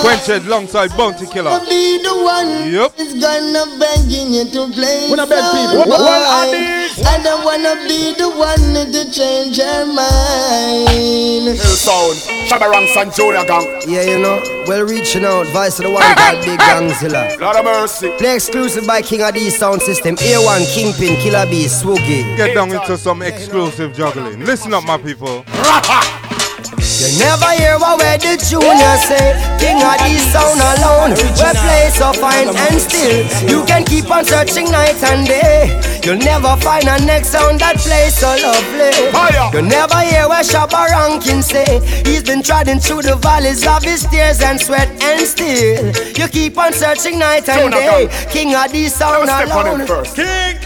[0.00, 1.60] Quenched alongside Bounty Killer.
[1.68, 2.98] be the one Yep.
[2.98, 5.78] is gonna begging you to play Wanna beg people?
[5.78, 6.53] What- what are boy.
[7.06, 11.46] I don't wanna be the one to change your mind.
[11.46, 12.16] Hill Sound,
[12.48, 13.66] Shabarang San Junior Gong.
[13.86, 17.38] Yeah, you know, well reaching out, voice of the one called Big Gongzilla.
[17.40, 18.10] Lord of mercy.
[18.18, 22.36] Play exclusive by King of D Sound System, A1, Kingpin, Killer B, Swoogie.
[22.36, 24.44] Get down into some exclusive juggling.
[24.44, 25.44] Listen up, my people.
[26.84, 29.32] You never hear what where the junior say.
[29.56, 31.16] King of the sound alone.
[31.16, 33.24] We play so fine and still.
[33.48, 35.80] You can keep on searching night and day.
[36.04, 38.92] You'll never find a next sound that plays so lovely.
[39.56, 41.80] You never hear what Shabba Rankin say.
[42.04, 45.88] He's been trotting through the valleys of his tears and sweat and still
[46.20, 48.08] You keep on searching night and day.
[48.28, 49.80] King of the sound Step on alone.
[49.80, 50.16] it first.
[50.16, 50.60] King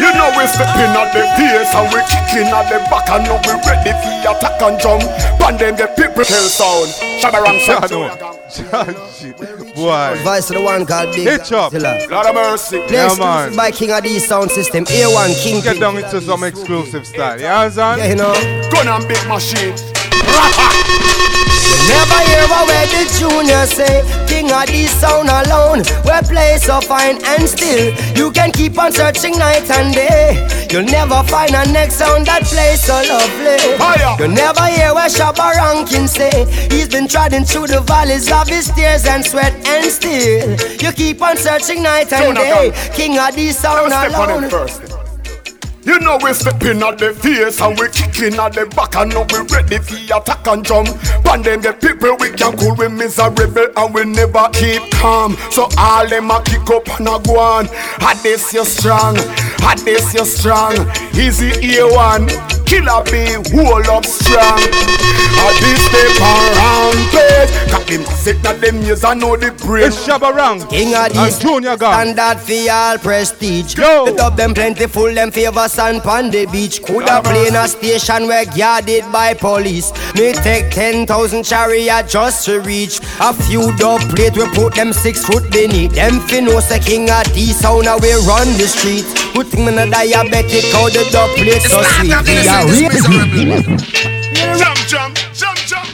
[0.00, 3.36] You know we're stepping at the pace and we're kicking at the back and now
[3.44, 5.04] we ready for attack and jump.
[5.50, 6.90] And then the people tell sound.
[7.18, 10.22] Shabarang San Junior Boy.
[10.22, 11.72] Voice of the one called Big Hitch up.
[11.72, 12.08] Gongzilla.
[12.08, 12.78] Lord of mercy.
[12.86, 13.56] Play Yeah, man.
[13.56, 15.60] by King of the Sound System, A1 King.
[15.60, 17.40] Get down into some exclusive style.
[17.40, 18.00] You understand?
[18.00, 18.70] Yeah, you know.
[18.70, 19.74] Gun and big machine.
[21.90, 24.06] You never hear what where the junior say.
[24.28, 27.92] King of the sound alone We play so fine and still.
[28.14, 30.46] You can keep on searching night and day.
[30.70, 34.22] You'll never find a next sound that plays so lovely.
[34.22, 36.46] You never hear what Shabba Rankin say.
[36.70, 40.50] He's been trotting through the valleys of his tears and sweat and still.
[40.80, 42.70] You keep on searching night and day.
[42.94, 44.89] King of the sound alone.
[45.82, 49.24] You know we stepping at the face and we kicking at the back and now
[49.32, 50.88] we ready for attack and jump.
[51.24, 55.36] And then the people we can cool we miserable and we never keep calm.
[55.50, 57.66] So all them a kick up and a go on.
[58.00, 59.16] At this you strong,
[59.64, 60.74] at this you strong.
[61.16, 62.28] Easy A1,
[62.66, 64.99] killer be hold up strong.
[65.40, 69.86] At this step around place, got them sick that them years I know the brain.
[69.86, 71.92] It's Shabba Rank King of and Junior Gong.
[71.92, 73.74] Standard for all prestige.
[73.74, 76.82] The dub them plentiful, them favor sand pon the beach.
[76.82, 79.92] Coulda play in a station where guarded by police.
[80.14, 83.00] Me take 10,000 chariot just to reach.
[83.20, 85.92] A few dub plate, we put them six foot beneath.
[85.94, 89.06] Them finnos the king of the sound, now we run the street.
[89.34, 92.12] Good thing me no diabetic, how the dub plate so sweet.
[92.28, 94.19] We are real.
[94.40, 95.88] Jump, jump, jump, jump.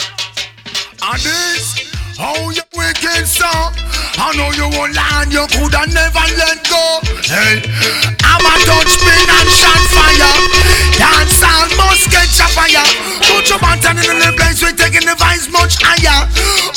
[1.02, 3.74] And this, how you wicked song.
[4.18, 7.00] I know you won't lie, you coulda never let go.
[7.26, 7.62] Hey,
[8.22, 10.65] I'm a touch spin and shot fire.
[10.96, 12.88] Dance all must catch a fire.
[13.28, 16.24] Put your button in the place, we taking the vibes much higher.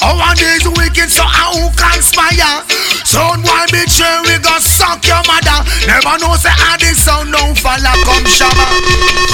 [0.04, 2.64] Oh, and this wicked, so how who conspire?
[3.08, 5.64] Sound boy, bitch, sure we gon' suck your mother.
[5.88, 8.68] Never know say how this sound don't follow come shabba.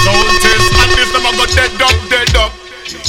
[0.06, 2.52] Sound test and this never go dead up, dead up.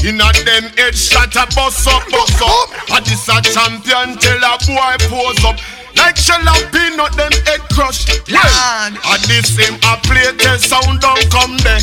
[0.03, 2.69] Inna them head shot a bust up, bust up.
[2.89, 5.57] And this a champion tell a boy pose up.
[5.97, 8.07] Like shell of peanut, them head crush.
[8.29, 11.81] Lord, and this same a play tell sound don't come there.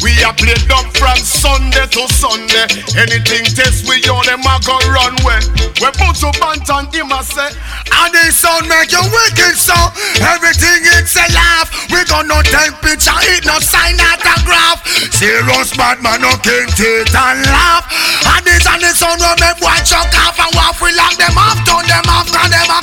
[0.00, 2.64] We a played up from Sunday to Sunday.
[2.96, 5.40] Anything test we on them a go run way.
[5.80, 9.76] We put to bant and him a say, and this sound make you wicked so.
[10.24, 11.68] Everything it's a laugh.
[11.92, 14.84] We gonna take picture, it no sign autograph.
[15.12, 17.84] Serious bad man no king teeth and laugh.
[18.24, 20.80] And this and this sound will make boy chuck off and waff.
[20.80, 22.80] We lock them off, turn them off, and them a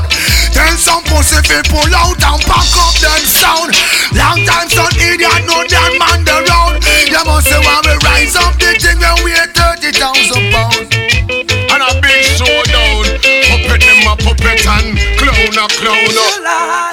[0.00, 0.52] clown.
[0.52, 3.74] Tell some pussy fi pull out and pack up them sound.
[4.16, 6.84] Long time son idiot know that man the round.
[7.08, 10.88] You must say when we rise up the thing when we at thirty thousand pounds.
[11.70, 13.04] And a big showdown.
[13.48, 16.10] Puppet them a puppet and clown a clown.
[16.10, 16.89] alive.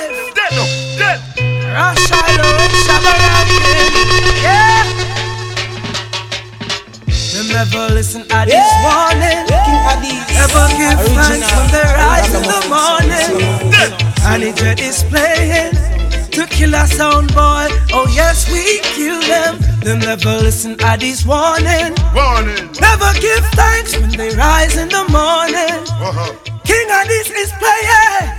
[7.57, 9.49] Them never listen at this warning.
[9.49, 13.33] Never give thanks when they rise in the morning.
[14.29, 15.73] And it dread is playing.
[16.37, 17.65] to kill a sound boy.
[17.97, 19.57] Oh yes, we kill them.
[19.81, 21.97] Them never listen at this warning.
[22.13, 22.69] Warning.
[22.79, 25.81] Never give thanks when they rise in the morning.
[25.97, 26.37] Uh-huh.
[26.63, 28.29] King of this is playing.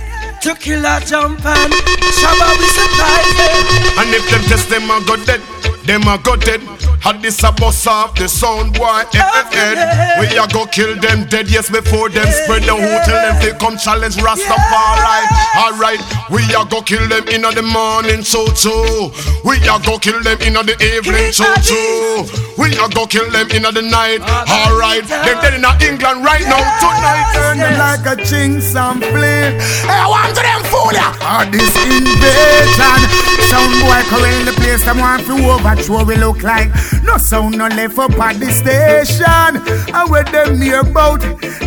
[0.43, 1.73] To kill a jump and
[2.15, 3.99] Shabba we surprise them.
[3.99, 5.41] And if them test them a go dead,
[5.89, 6.61] them a go dead.
[7.01, 10.19] Had this a bust off the sound boy head, head, head.
[10.19, 13.57] We a go kill them dead, yes, before them spread the who till them they
[13.57, 15.23] come challenge Rastafari.
[15.57, 19.09] Alright, Alright, we a go kill them in the morning, so too.
[19.47, 22.27] We a go kill them in the evening, so too.
[22.59, 24.19] We a go kill them in the night.
[24.45, 27.31] Alright, them dead in England right now, tonight.
[27.33, 29.55] Turn them like a chinks and play.
[29.87, 31.15] Hey, I want to them fool ya.
[31.23, 32.99] Or this invasion.
[33.47, 34.83] Sound boy calling the place.
[34.83, 35.33] Them want to
[35.79, 36.03] overthrow.
[36.03, 36.69] We look like
[37.03, 39.95] no sound no left up at the station.
[39.95, 41.21] And where them near about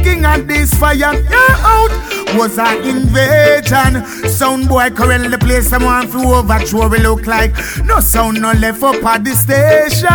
[0.05, 1.91] King and this fire out
[2.37, 4.05] was an invasion.
[4.29, 5.71] Sound boy calling the place.
[5.73, 6.89] Want to overthrow.
[6.89, 10.09] We look like no sound no left up at the station.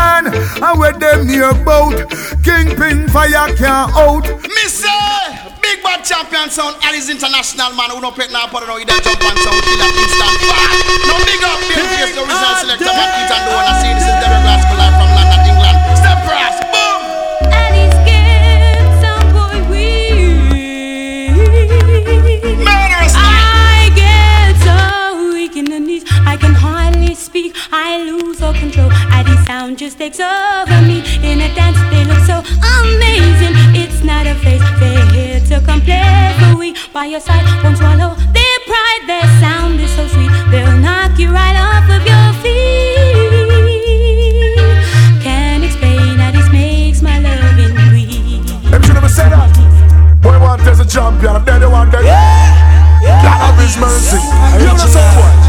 [0.64, 2.10] And where them near about
[2.44, 4.28] Kingpin fire can't out.
[4.44, 5.47] Missy!
[5.68, 9.03] Big bad champion sound, Alice International man who don't pet now, but no, he don't
[9.03, 10.80] jump on sound, kill that instant fire.
[11.11, 14.07] No big up, big face, the original selector, man, eat and do wanna see this
[14.07, 15.76] is Derek Rascal live from London, England.
[15.99, 17.03] Step cross, boom!
[22.64, 26.97] Murderous I get so weak in the knees, I can hardly
[27.28, 27.56] speak.
[27.72, 28.90] I lose all control.
[29.12, 31.04] I the sound just takes over me.
[31.30, 32.40] In a dance, they look so
[32.80, 33.54] amazing.
[33.76, 36.74] It's not a face, they're here to come play for we.
[36.94, 39.04] By your side, won't swallow their pride.
[39.12, 43.76] Their sound is so sweet, they'll knock you right off of your feet.
[45.22, 48.48] Can't explain how this makes my loving weak.
[48.72, 49.52] Them should never say that.
[50.22, 52.06] Boy want as a champion, I'm dead one dead.
[53.24, 54.22] God of His mercy.
[54.64, 55.47] You know some boy.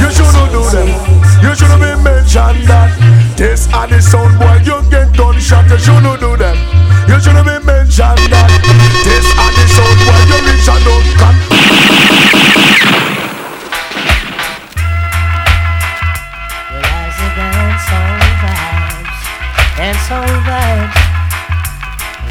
[0.00, 0.88] You shouldn't do them.
[1.42, 2.90] You shouldn't be mentioned that.
[3.36, 5.68] This and the sound boy, you get done shot.
[5.70, 6.56] You shouldn't do them.
[7.08, 8.50] You shouldn't be mentioned that.
[9.06, 11.36] This and the sound boy, you reach and don't cut.
[19.78, 20.96] Dance on vibes.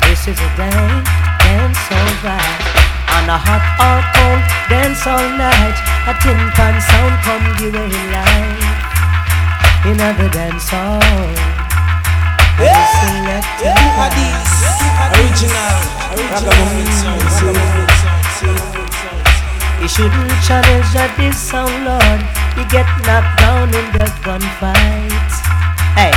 [0.01, 1.09] This is a dance,
[1.39, 2.86] dance on vibes.
[3.17, 5.77] On a hot or cold, dance all night.
[6.05, 8.77] A tin pan sound come give away life.
[9.89, 11.01] In other dance hall.
[12.61, 12.77] Yeah.
[15.17, 15.77] Original,
[16.13, 17.89] ragamuffin sound, ragamuffin
[18.37, 18.77] sound.
[19.81, 22.21] You shouldn't challenge at this sound, Lord.
[22.53, 25.33] You get knocked down in the gunfight.
[25.97, 26.13] Hey,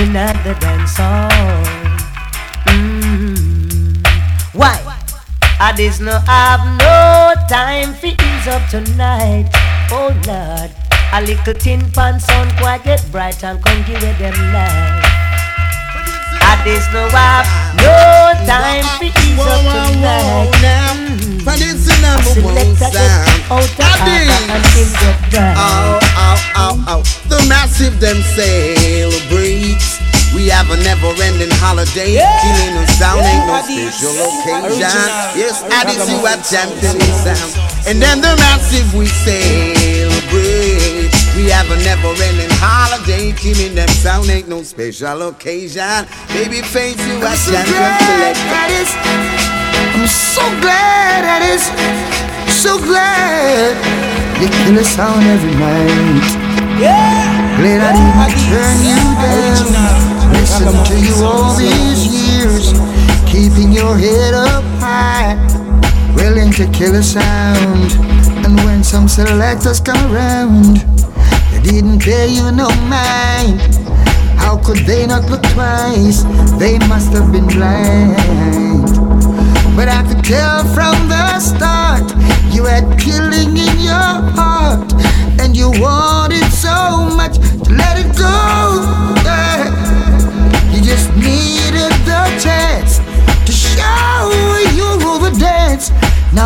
[0.00, 1.28] in the dance hall.
[2.64, 4.06] Mm.
[4.52, 4.89] Why?
[5.62, 9.44] I just no have no time for ease up tonight.
[9.92, 10.70] Oh Lord,
[11.12, 15.04] a little tin pan sound quite get bright and come give it them light.
[16.40, 17.44] I just no have
[17.76, 17.92] no
[18.48, 20.48] time for ease up tonight.
[20.64, 21.20] Mm.
[21.60, 23.28] Is number one get sound.
[23.52, 25.52] out the harder and him get dry.
[25.60, 27.02] Ow, ow, ow, ow.
[27.28, 29.99] The massive them celebrates.
[30.34, 32.14] We have a never-ending holiday.
[32.18, 35.08] Killing no sound ain't no special occasion.
[35.34, 37.50] Yes, Addies, you are champion sound.
[37.86, 41.10] And then the massive we celebrate.
[41.36, 43.32] We have a never-ending holiday.
[43.32, 46.06] Killing them sound ain't no special occasion.
[46.28, 48.48] Baby face, you are so champion glad selector.
[48.54, 48.90] that is.
[49.94, 51.64] I'm so glad that is.
[52.62, 53.76] So glad
[54.48, 56.36] kill a sound every night.
[56.78, 60.19] Glad I didn't oh, turn you down.
[60.50, 62.72] Listen to you all these years,
[63.30, 65.36] keeping your head up high,
[66.16, 67.92] willing to kill a sound.
[68.44, 70.78] And when some selectors come around,
[71.52, 73.60] they didn't pay you no mind.
[74.42, 76.24] How could they not look twice?
[76.58, 78.90] They must have been blind.
[79.76, 82.10] But I could tell from the start
[82.52, 84.92] you had killing in your heart,
[85.40, 88.29] and you wanted so much to let it go.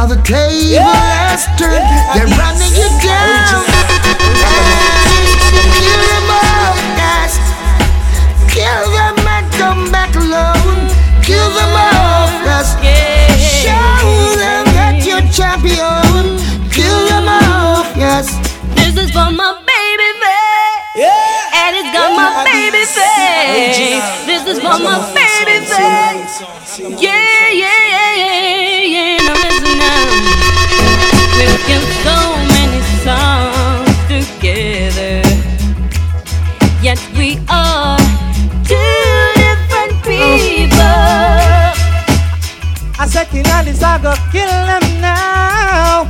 [0.05, 1.81] Now the table has turned,
[2.13, 3.65] they're running you down.
[5.81, 7.41] Kill them all, guys.
[8.53, 10.93] Kill them and come back alone.
[11.25, 12.77] Kill them all, yes.
[13.65, 13.73] Show
[14.37, 16.37] them that you're champion.
[16.69, 18.29] Kill them off, yes.
[18.77, 21.01] This is for my baby face.
[21.57, 24.05] And it's got my baby face.
[24.29, 26.45] This is for my baby face.
[27.01, 27.84] Yeah, yeah,
[43.75, 46.07] things I got killing now.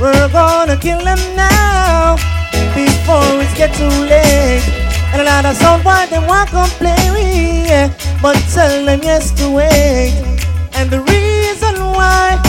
[0.00, 2.16] we're gonna kill them now
[2.74, 4.62] before it's get too late.
[5.12, 7.92] And a lot of sound why they want to complaining, yeah.
[8.22, 10.14] but tell them yes to wait.
[10.74, 12.40] And the reason why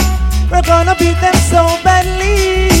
[0.50, 2.79] we're gonna beat them so badly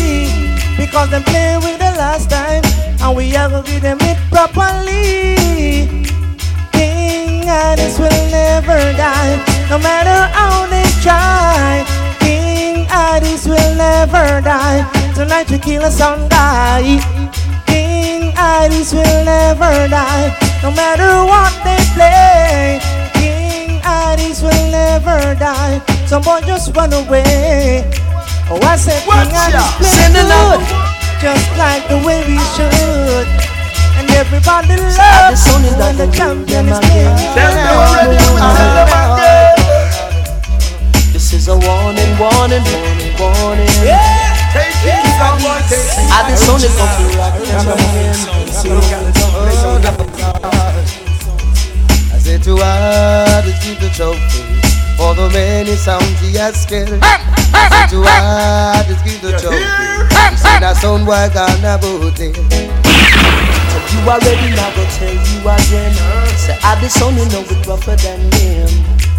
[0.80, 2.64] because them play with the last time,
[3.04, 5.36] and we are gonna give them it properly.
[6.72, 9.36] King Addies will never die,
[9.68, 11.84] no matter how they try.
[12.18, 14.80] King Addies will never die.
[15.14, 16.80] Tonight we kill a sound guy.
[17.66, 20.32] King Addies will never die,
[20.62, 22.80] no matter what they play.
[23.20, 25.76] King Addies will never die.
[26.06, 27.84] Some boy just run away.
[28.52, 30.58] Oh, I said King Addies play good,
[31.22, 33.26] just like the way we should.
[33.94, 37.14] And everybody loves when the champion is king.
[41.12, 43.70] This is a warning, warning, warning, warning.
[43.86, 44.26] Yeah.
[46.10, 47.38] I did only come to rock
[52.12, 54.69] I said to her to keep the trophy
[55.00, 57.00] for the many sounds he has killed.
[57.00, 59.64] I said to her to give the trophy.
[60.28, 62.36] She said that sound boy gonna boot it.
[62.36, 65.94] You already now go tell you again.
[66.36, 68.68] Say I this only know it rougher than him.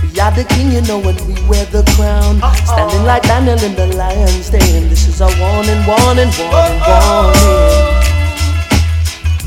[0.05, 2.37] We are the king, you know, when we wear the crown.
[2.69, 4.87] Standing like Daniel in the lion's den.
[4.87, 8.21] This is a warning, warning, warning, warning.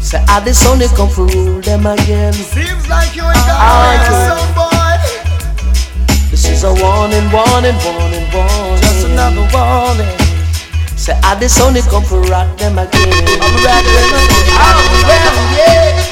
[0.02, 2.35] Say I this only come for rule them again.
[2.35, 4.65] Seems like you ain't got ah, a sound boy.
[4.65, 4.73] This is
[6.64, 8.80] a warning, warning, warning, warning.
[8.80, 10.08] Just another warning.
[10.96, 13.12] Say I this only come for rock them again.
[13.42, 15.56] I'm rock them again.
[15.56, 16.03] yeah.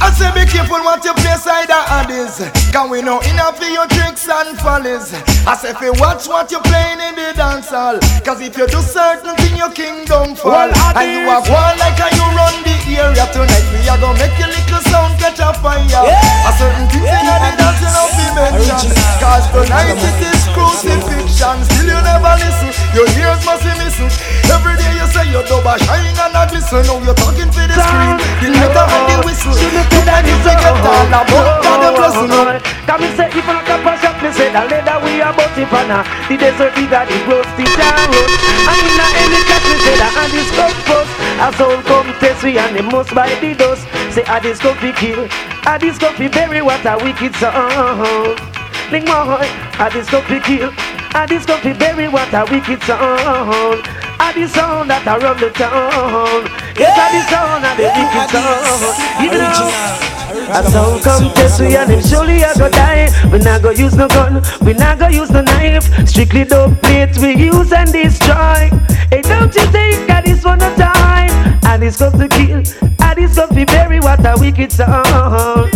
[0.00, 2.40] I say be careful what you play side of others
[2.72, 5.12] Can we know enough for your tricks and follies.
[5.46, 8.00] I say if you watch what you're playing in the dance hall.
[8.24, 10.52] Cause if you do certain thing your kingdom fall.
[10.52, 13.24] Well, And you have one like how you run the area.
[13.32, 15.84] Tonight We are gonna make your little sound catch a fire.
[15.84, 18.96] A certain things in the dance you know be mentioned.
[19.20, 22.70] Cause tonight it is crucifixion Still you never listen.
[22.92, 24.12] Your ears must be missing.
[24.50, 26.84] Every day you say your double shine and a glisten.
[26.84, 28.16] Now you're talking for the screen.
[28.42, 29.56] The lighter and the whistle.
[29.56, 32.30] You can you forget all about God the oh, blessing.
[32.34, 35.22] Oh, oh, come and say if I come pass up, me say the leather we
[35.22, 36.04] are it for now.
[36.28, 38.36] The desert we got the roast, the down roast.
[38.68, 41.12] And in the any catch me say that and this come first.
[41.40, 43.88] A soul come test we and they must buy the dust.
[44.12, 45.24] Say come be kill,
[45.64, 48.59] come be bury what a wicked sound.
[48.90, 49.46] Ling my
[49.78, 50.72] a this come be kill,
[51.14, 53.86] a this come be bury what a wicked sound.
[54.18, 56.42] A the sound that a run the town.
[56.74, 58.82] Yes, a the sound of the wicked sound.
[59.22, 60.10] You know.
[60.50, 63.08] A sound come test we and him surely a go die.
[63.30, 65.86] We not go use no gun, we not go use no knife.
[66.08, 68.70] Strictly dope plates we use and destroy.
[69.10, 71.49] Hey, don't you think that this one a time?
[71.64, 75.70] And this come to kill, and this come to bury what a wicked sound.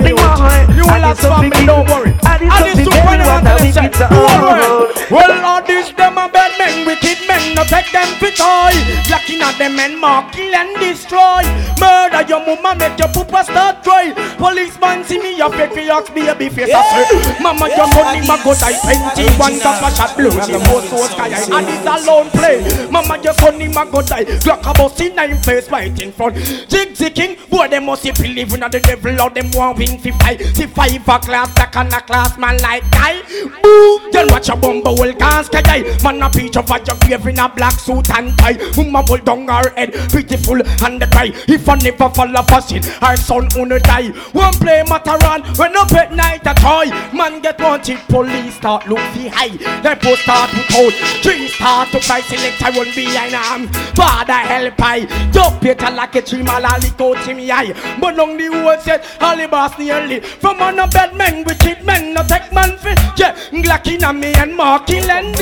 [0.00, 2.10] They want, You will and have this come to kill, don't worry.
[2.26, 5.10] And this And to super bury what a wicked say, sound.
[5.10, 8.74] Well, all this them a bad men, wicked men, no take them for toy.
[9.06, 11.42] Blacking at them men, mark, kill and destroy.
[11.78, 14.12] Murder your mama, make your poopa start cry.
[14.36, 17.42] Policeman see me, your fake ox, baby face a say.
[17.42, 19.30] Mama, your money, my go die twenty.
[19.38, 21.58] One cup of shot blue, the most so sky high.
[21.58, 22.66] And it's alone play.
[22.90, 24.24] Mama, your money, my go die.
[24.42, 26.36] Glock about see nine face right in front.
[26.68, 30.10] Jig king, boy, they must be believing on the devil, or them want win fi
[30.12, 30.40] fight.
[30.54, 33.22] See five a class, that kind of class, man like guy.
[33.62, 35.82] Boom, then watch a bumble will cast guy.
[36.02, 38.56] Man a peach of a your grave in a black suit and tie.
[38.76, 41.30] Woman pull down her head, beautiful and the cry.
[41.48, 44.08] If I never fall off a sin, her son wanna die.
[44.32, 46.90] One play Mataran, when up at night a toy.
[47.16, 49.56] Man get wanted, police start look fi high.
[49.82, 50.92] Then post start to cold,
[51.22, 52.20] three start to cry.
[52.20, 53.68] Select I run behind arm.
[53.94, 56.90] Father help I, jump better like a tree, malali
[57.24, 57.72] to me eye.
[58.00, 60.20] But long the word said, Holly boss nearly.
[60.20, 62.94] From on a bad men, wicked men, no take man fi.
[63.16, 65.36] Yeah, glacking on me and marking and.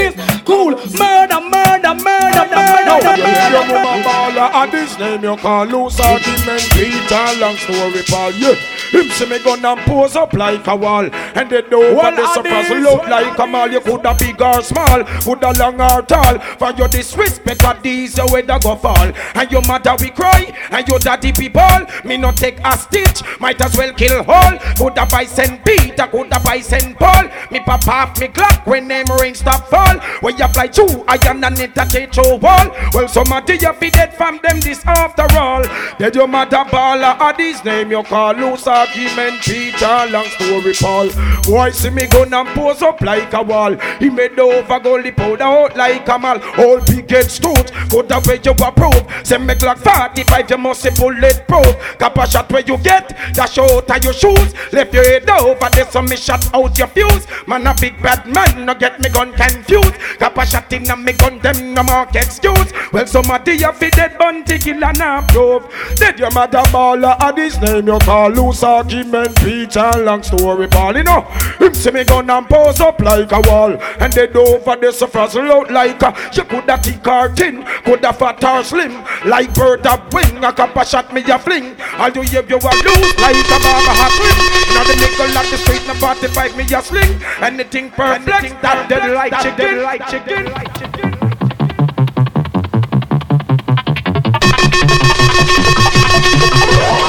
[0.44, 3.16] Cool, murder, murder, murder, murder, murder,
[3.51, 8.30] Your murder, mama baller and this name you call loose argument Peter long story Paul
[8.32, 8.55] yeah.
[8.90, 11.09] Him see me gun and pose up like a wall.
[11.12, 13.38] And they know what they supposed look like.
[13.38, 16.38] A mall You coulda big or small, coulda long or tall.
[16.38, 19.12] For your disrespect of these your weather go fall.
[19.34, 21.62] And your mother we cry and your daddy people
[22.05, 26.41] Me not take a stitch, might as well kill all Coulda buy Saint Peter, coulda
[26.45, 30.49] buy Saint Paul Me pop off me clock when them rain stop fall When you
[30.49, 34.41] fly through iron and it a take through wall Well, somebody you be dead from
[34.43, 35.62] them this after all.
[35.99, 41.09] Dead your mother baller, or this name you call loose argument, Peter, long story Paul.
[41.45, 43.77] Boy, see me gun and pose up like a wall.
[43.99, 46.41] He made over goalie powder out like a mal.
[46.59, 49.05] All picket stoot, could have way you approve.
[49.24, 51.98] Send me Glock 45, you must say bulletproof.
[51.98, 54.55] Kappa shot where you get, dash out of your shoes.
[54.72, 57.26] Left your head over there, so me shot out your fuse.
[57.47, 59.94] Man, a big bad man, no get me gun confused.
[60.18, 62.72] Kappa shot in a me gun, them no mark excuse.
[62.93, 65.62] Well, somebody you fi dead bunty kill and a proof.
[65.97, 70.97] Dead your mother baller, and his name you call loose argument, Peter, long story ball,
[70.97, 71.22] you know.
[71.59, 73.76] Him see me gun and pose up like a wall.
[74.01, 78.12] And dead over there, so frazzle out like a, you coulda thick or thin, coulda
[78.12, 79.05] fat or slim.
[79.26, 81.77] Like like bird of wing, a copper shot me a fling.
[81.99, 84.41] All you hear you a loose like a barber hot ring.
[84.73, 87.23] Now the nickel at the street, no 45 me a sling.
[87.43, 91.12] Anything perfect, Anything that dead that chicken, like chicken, like chicken.
[91.12, 91.31] Like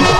[0.03, 0.14] chicken.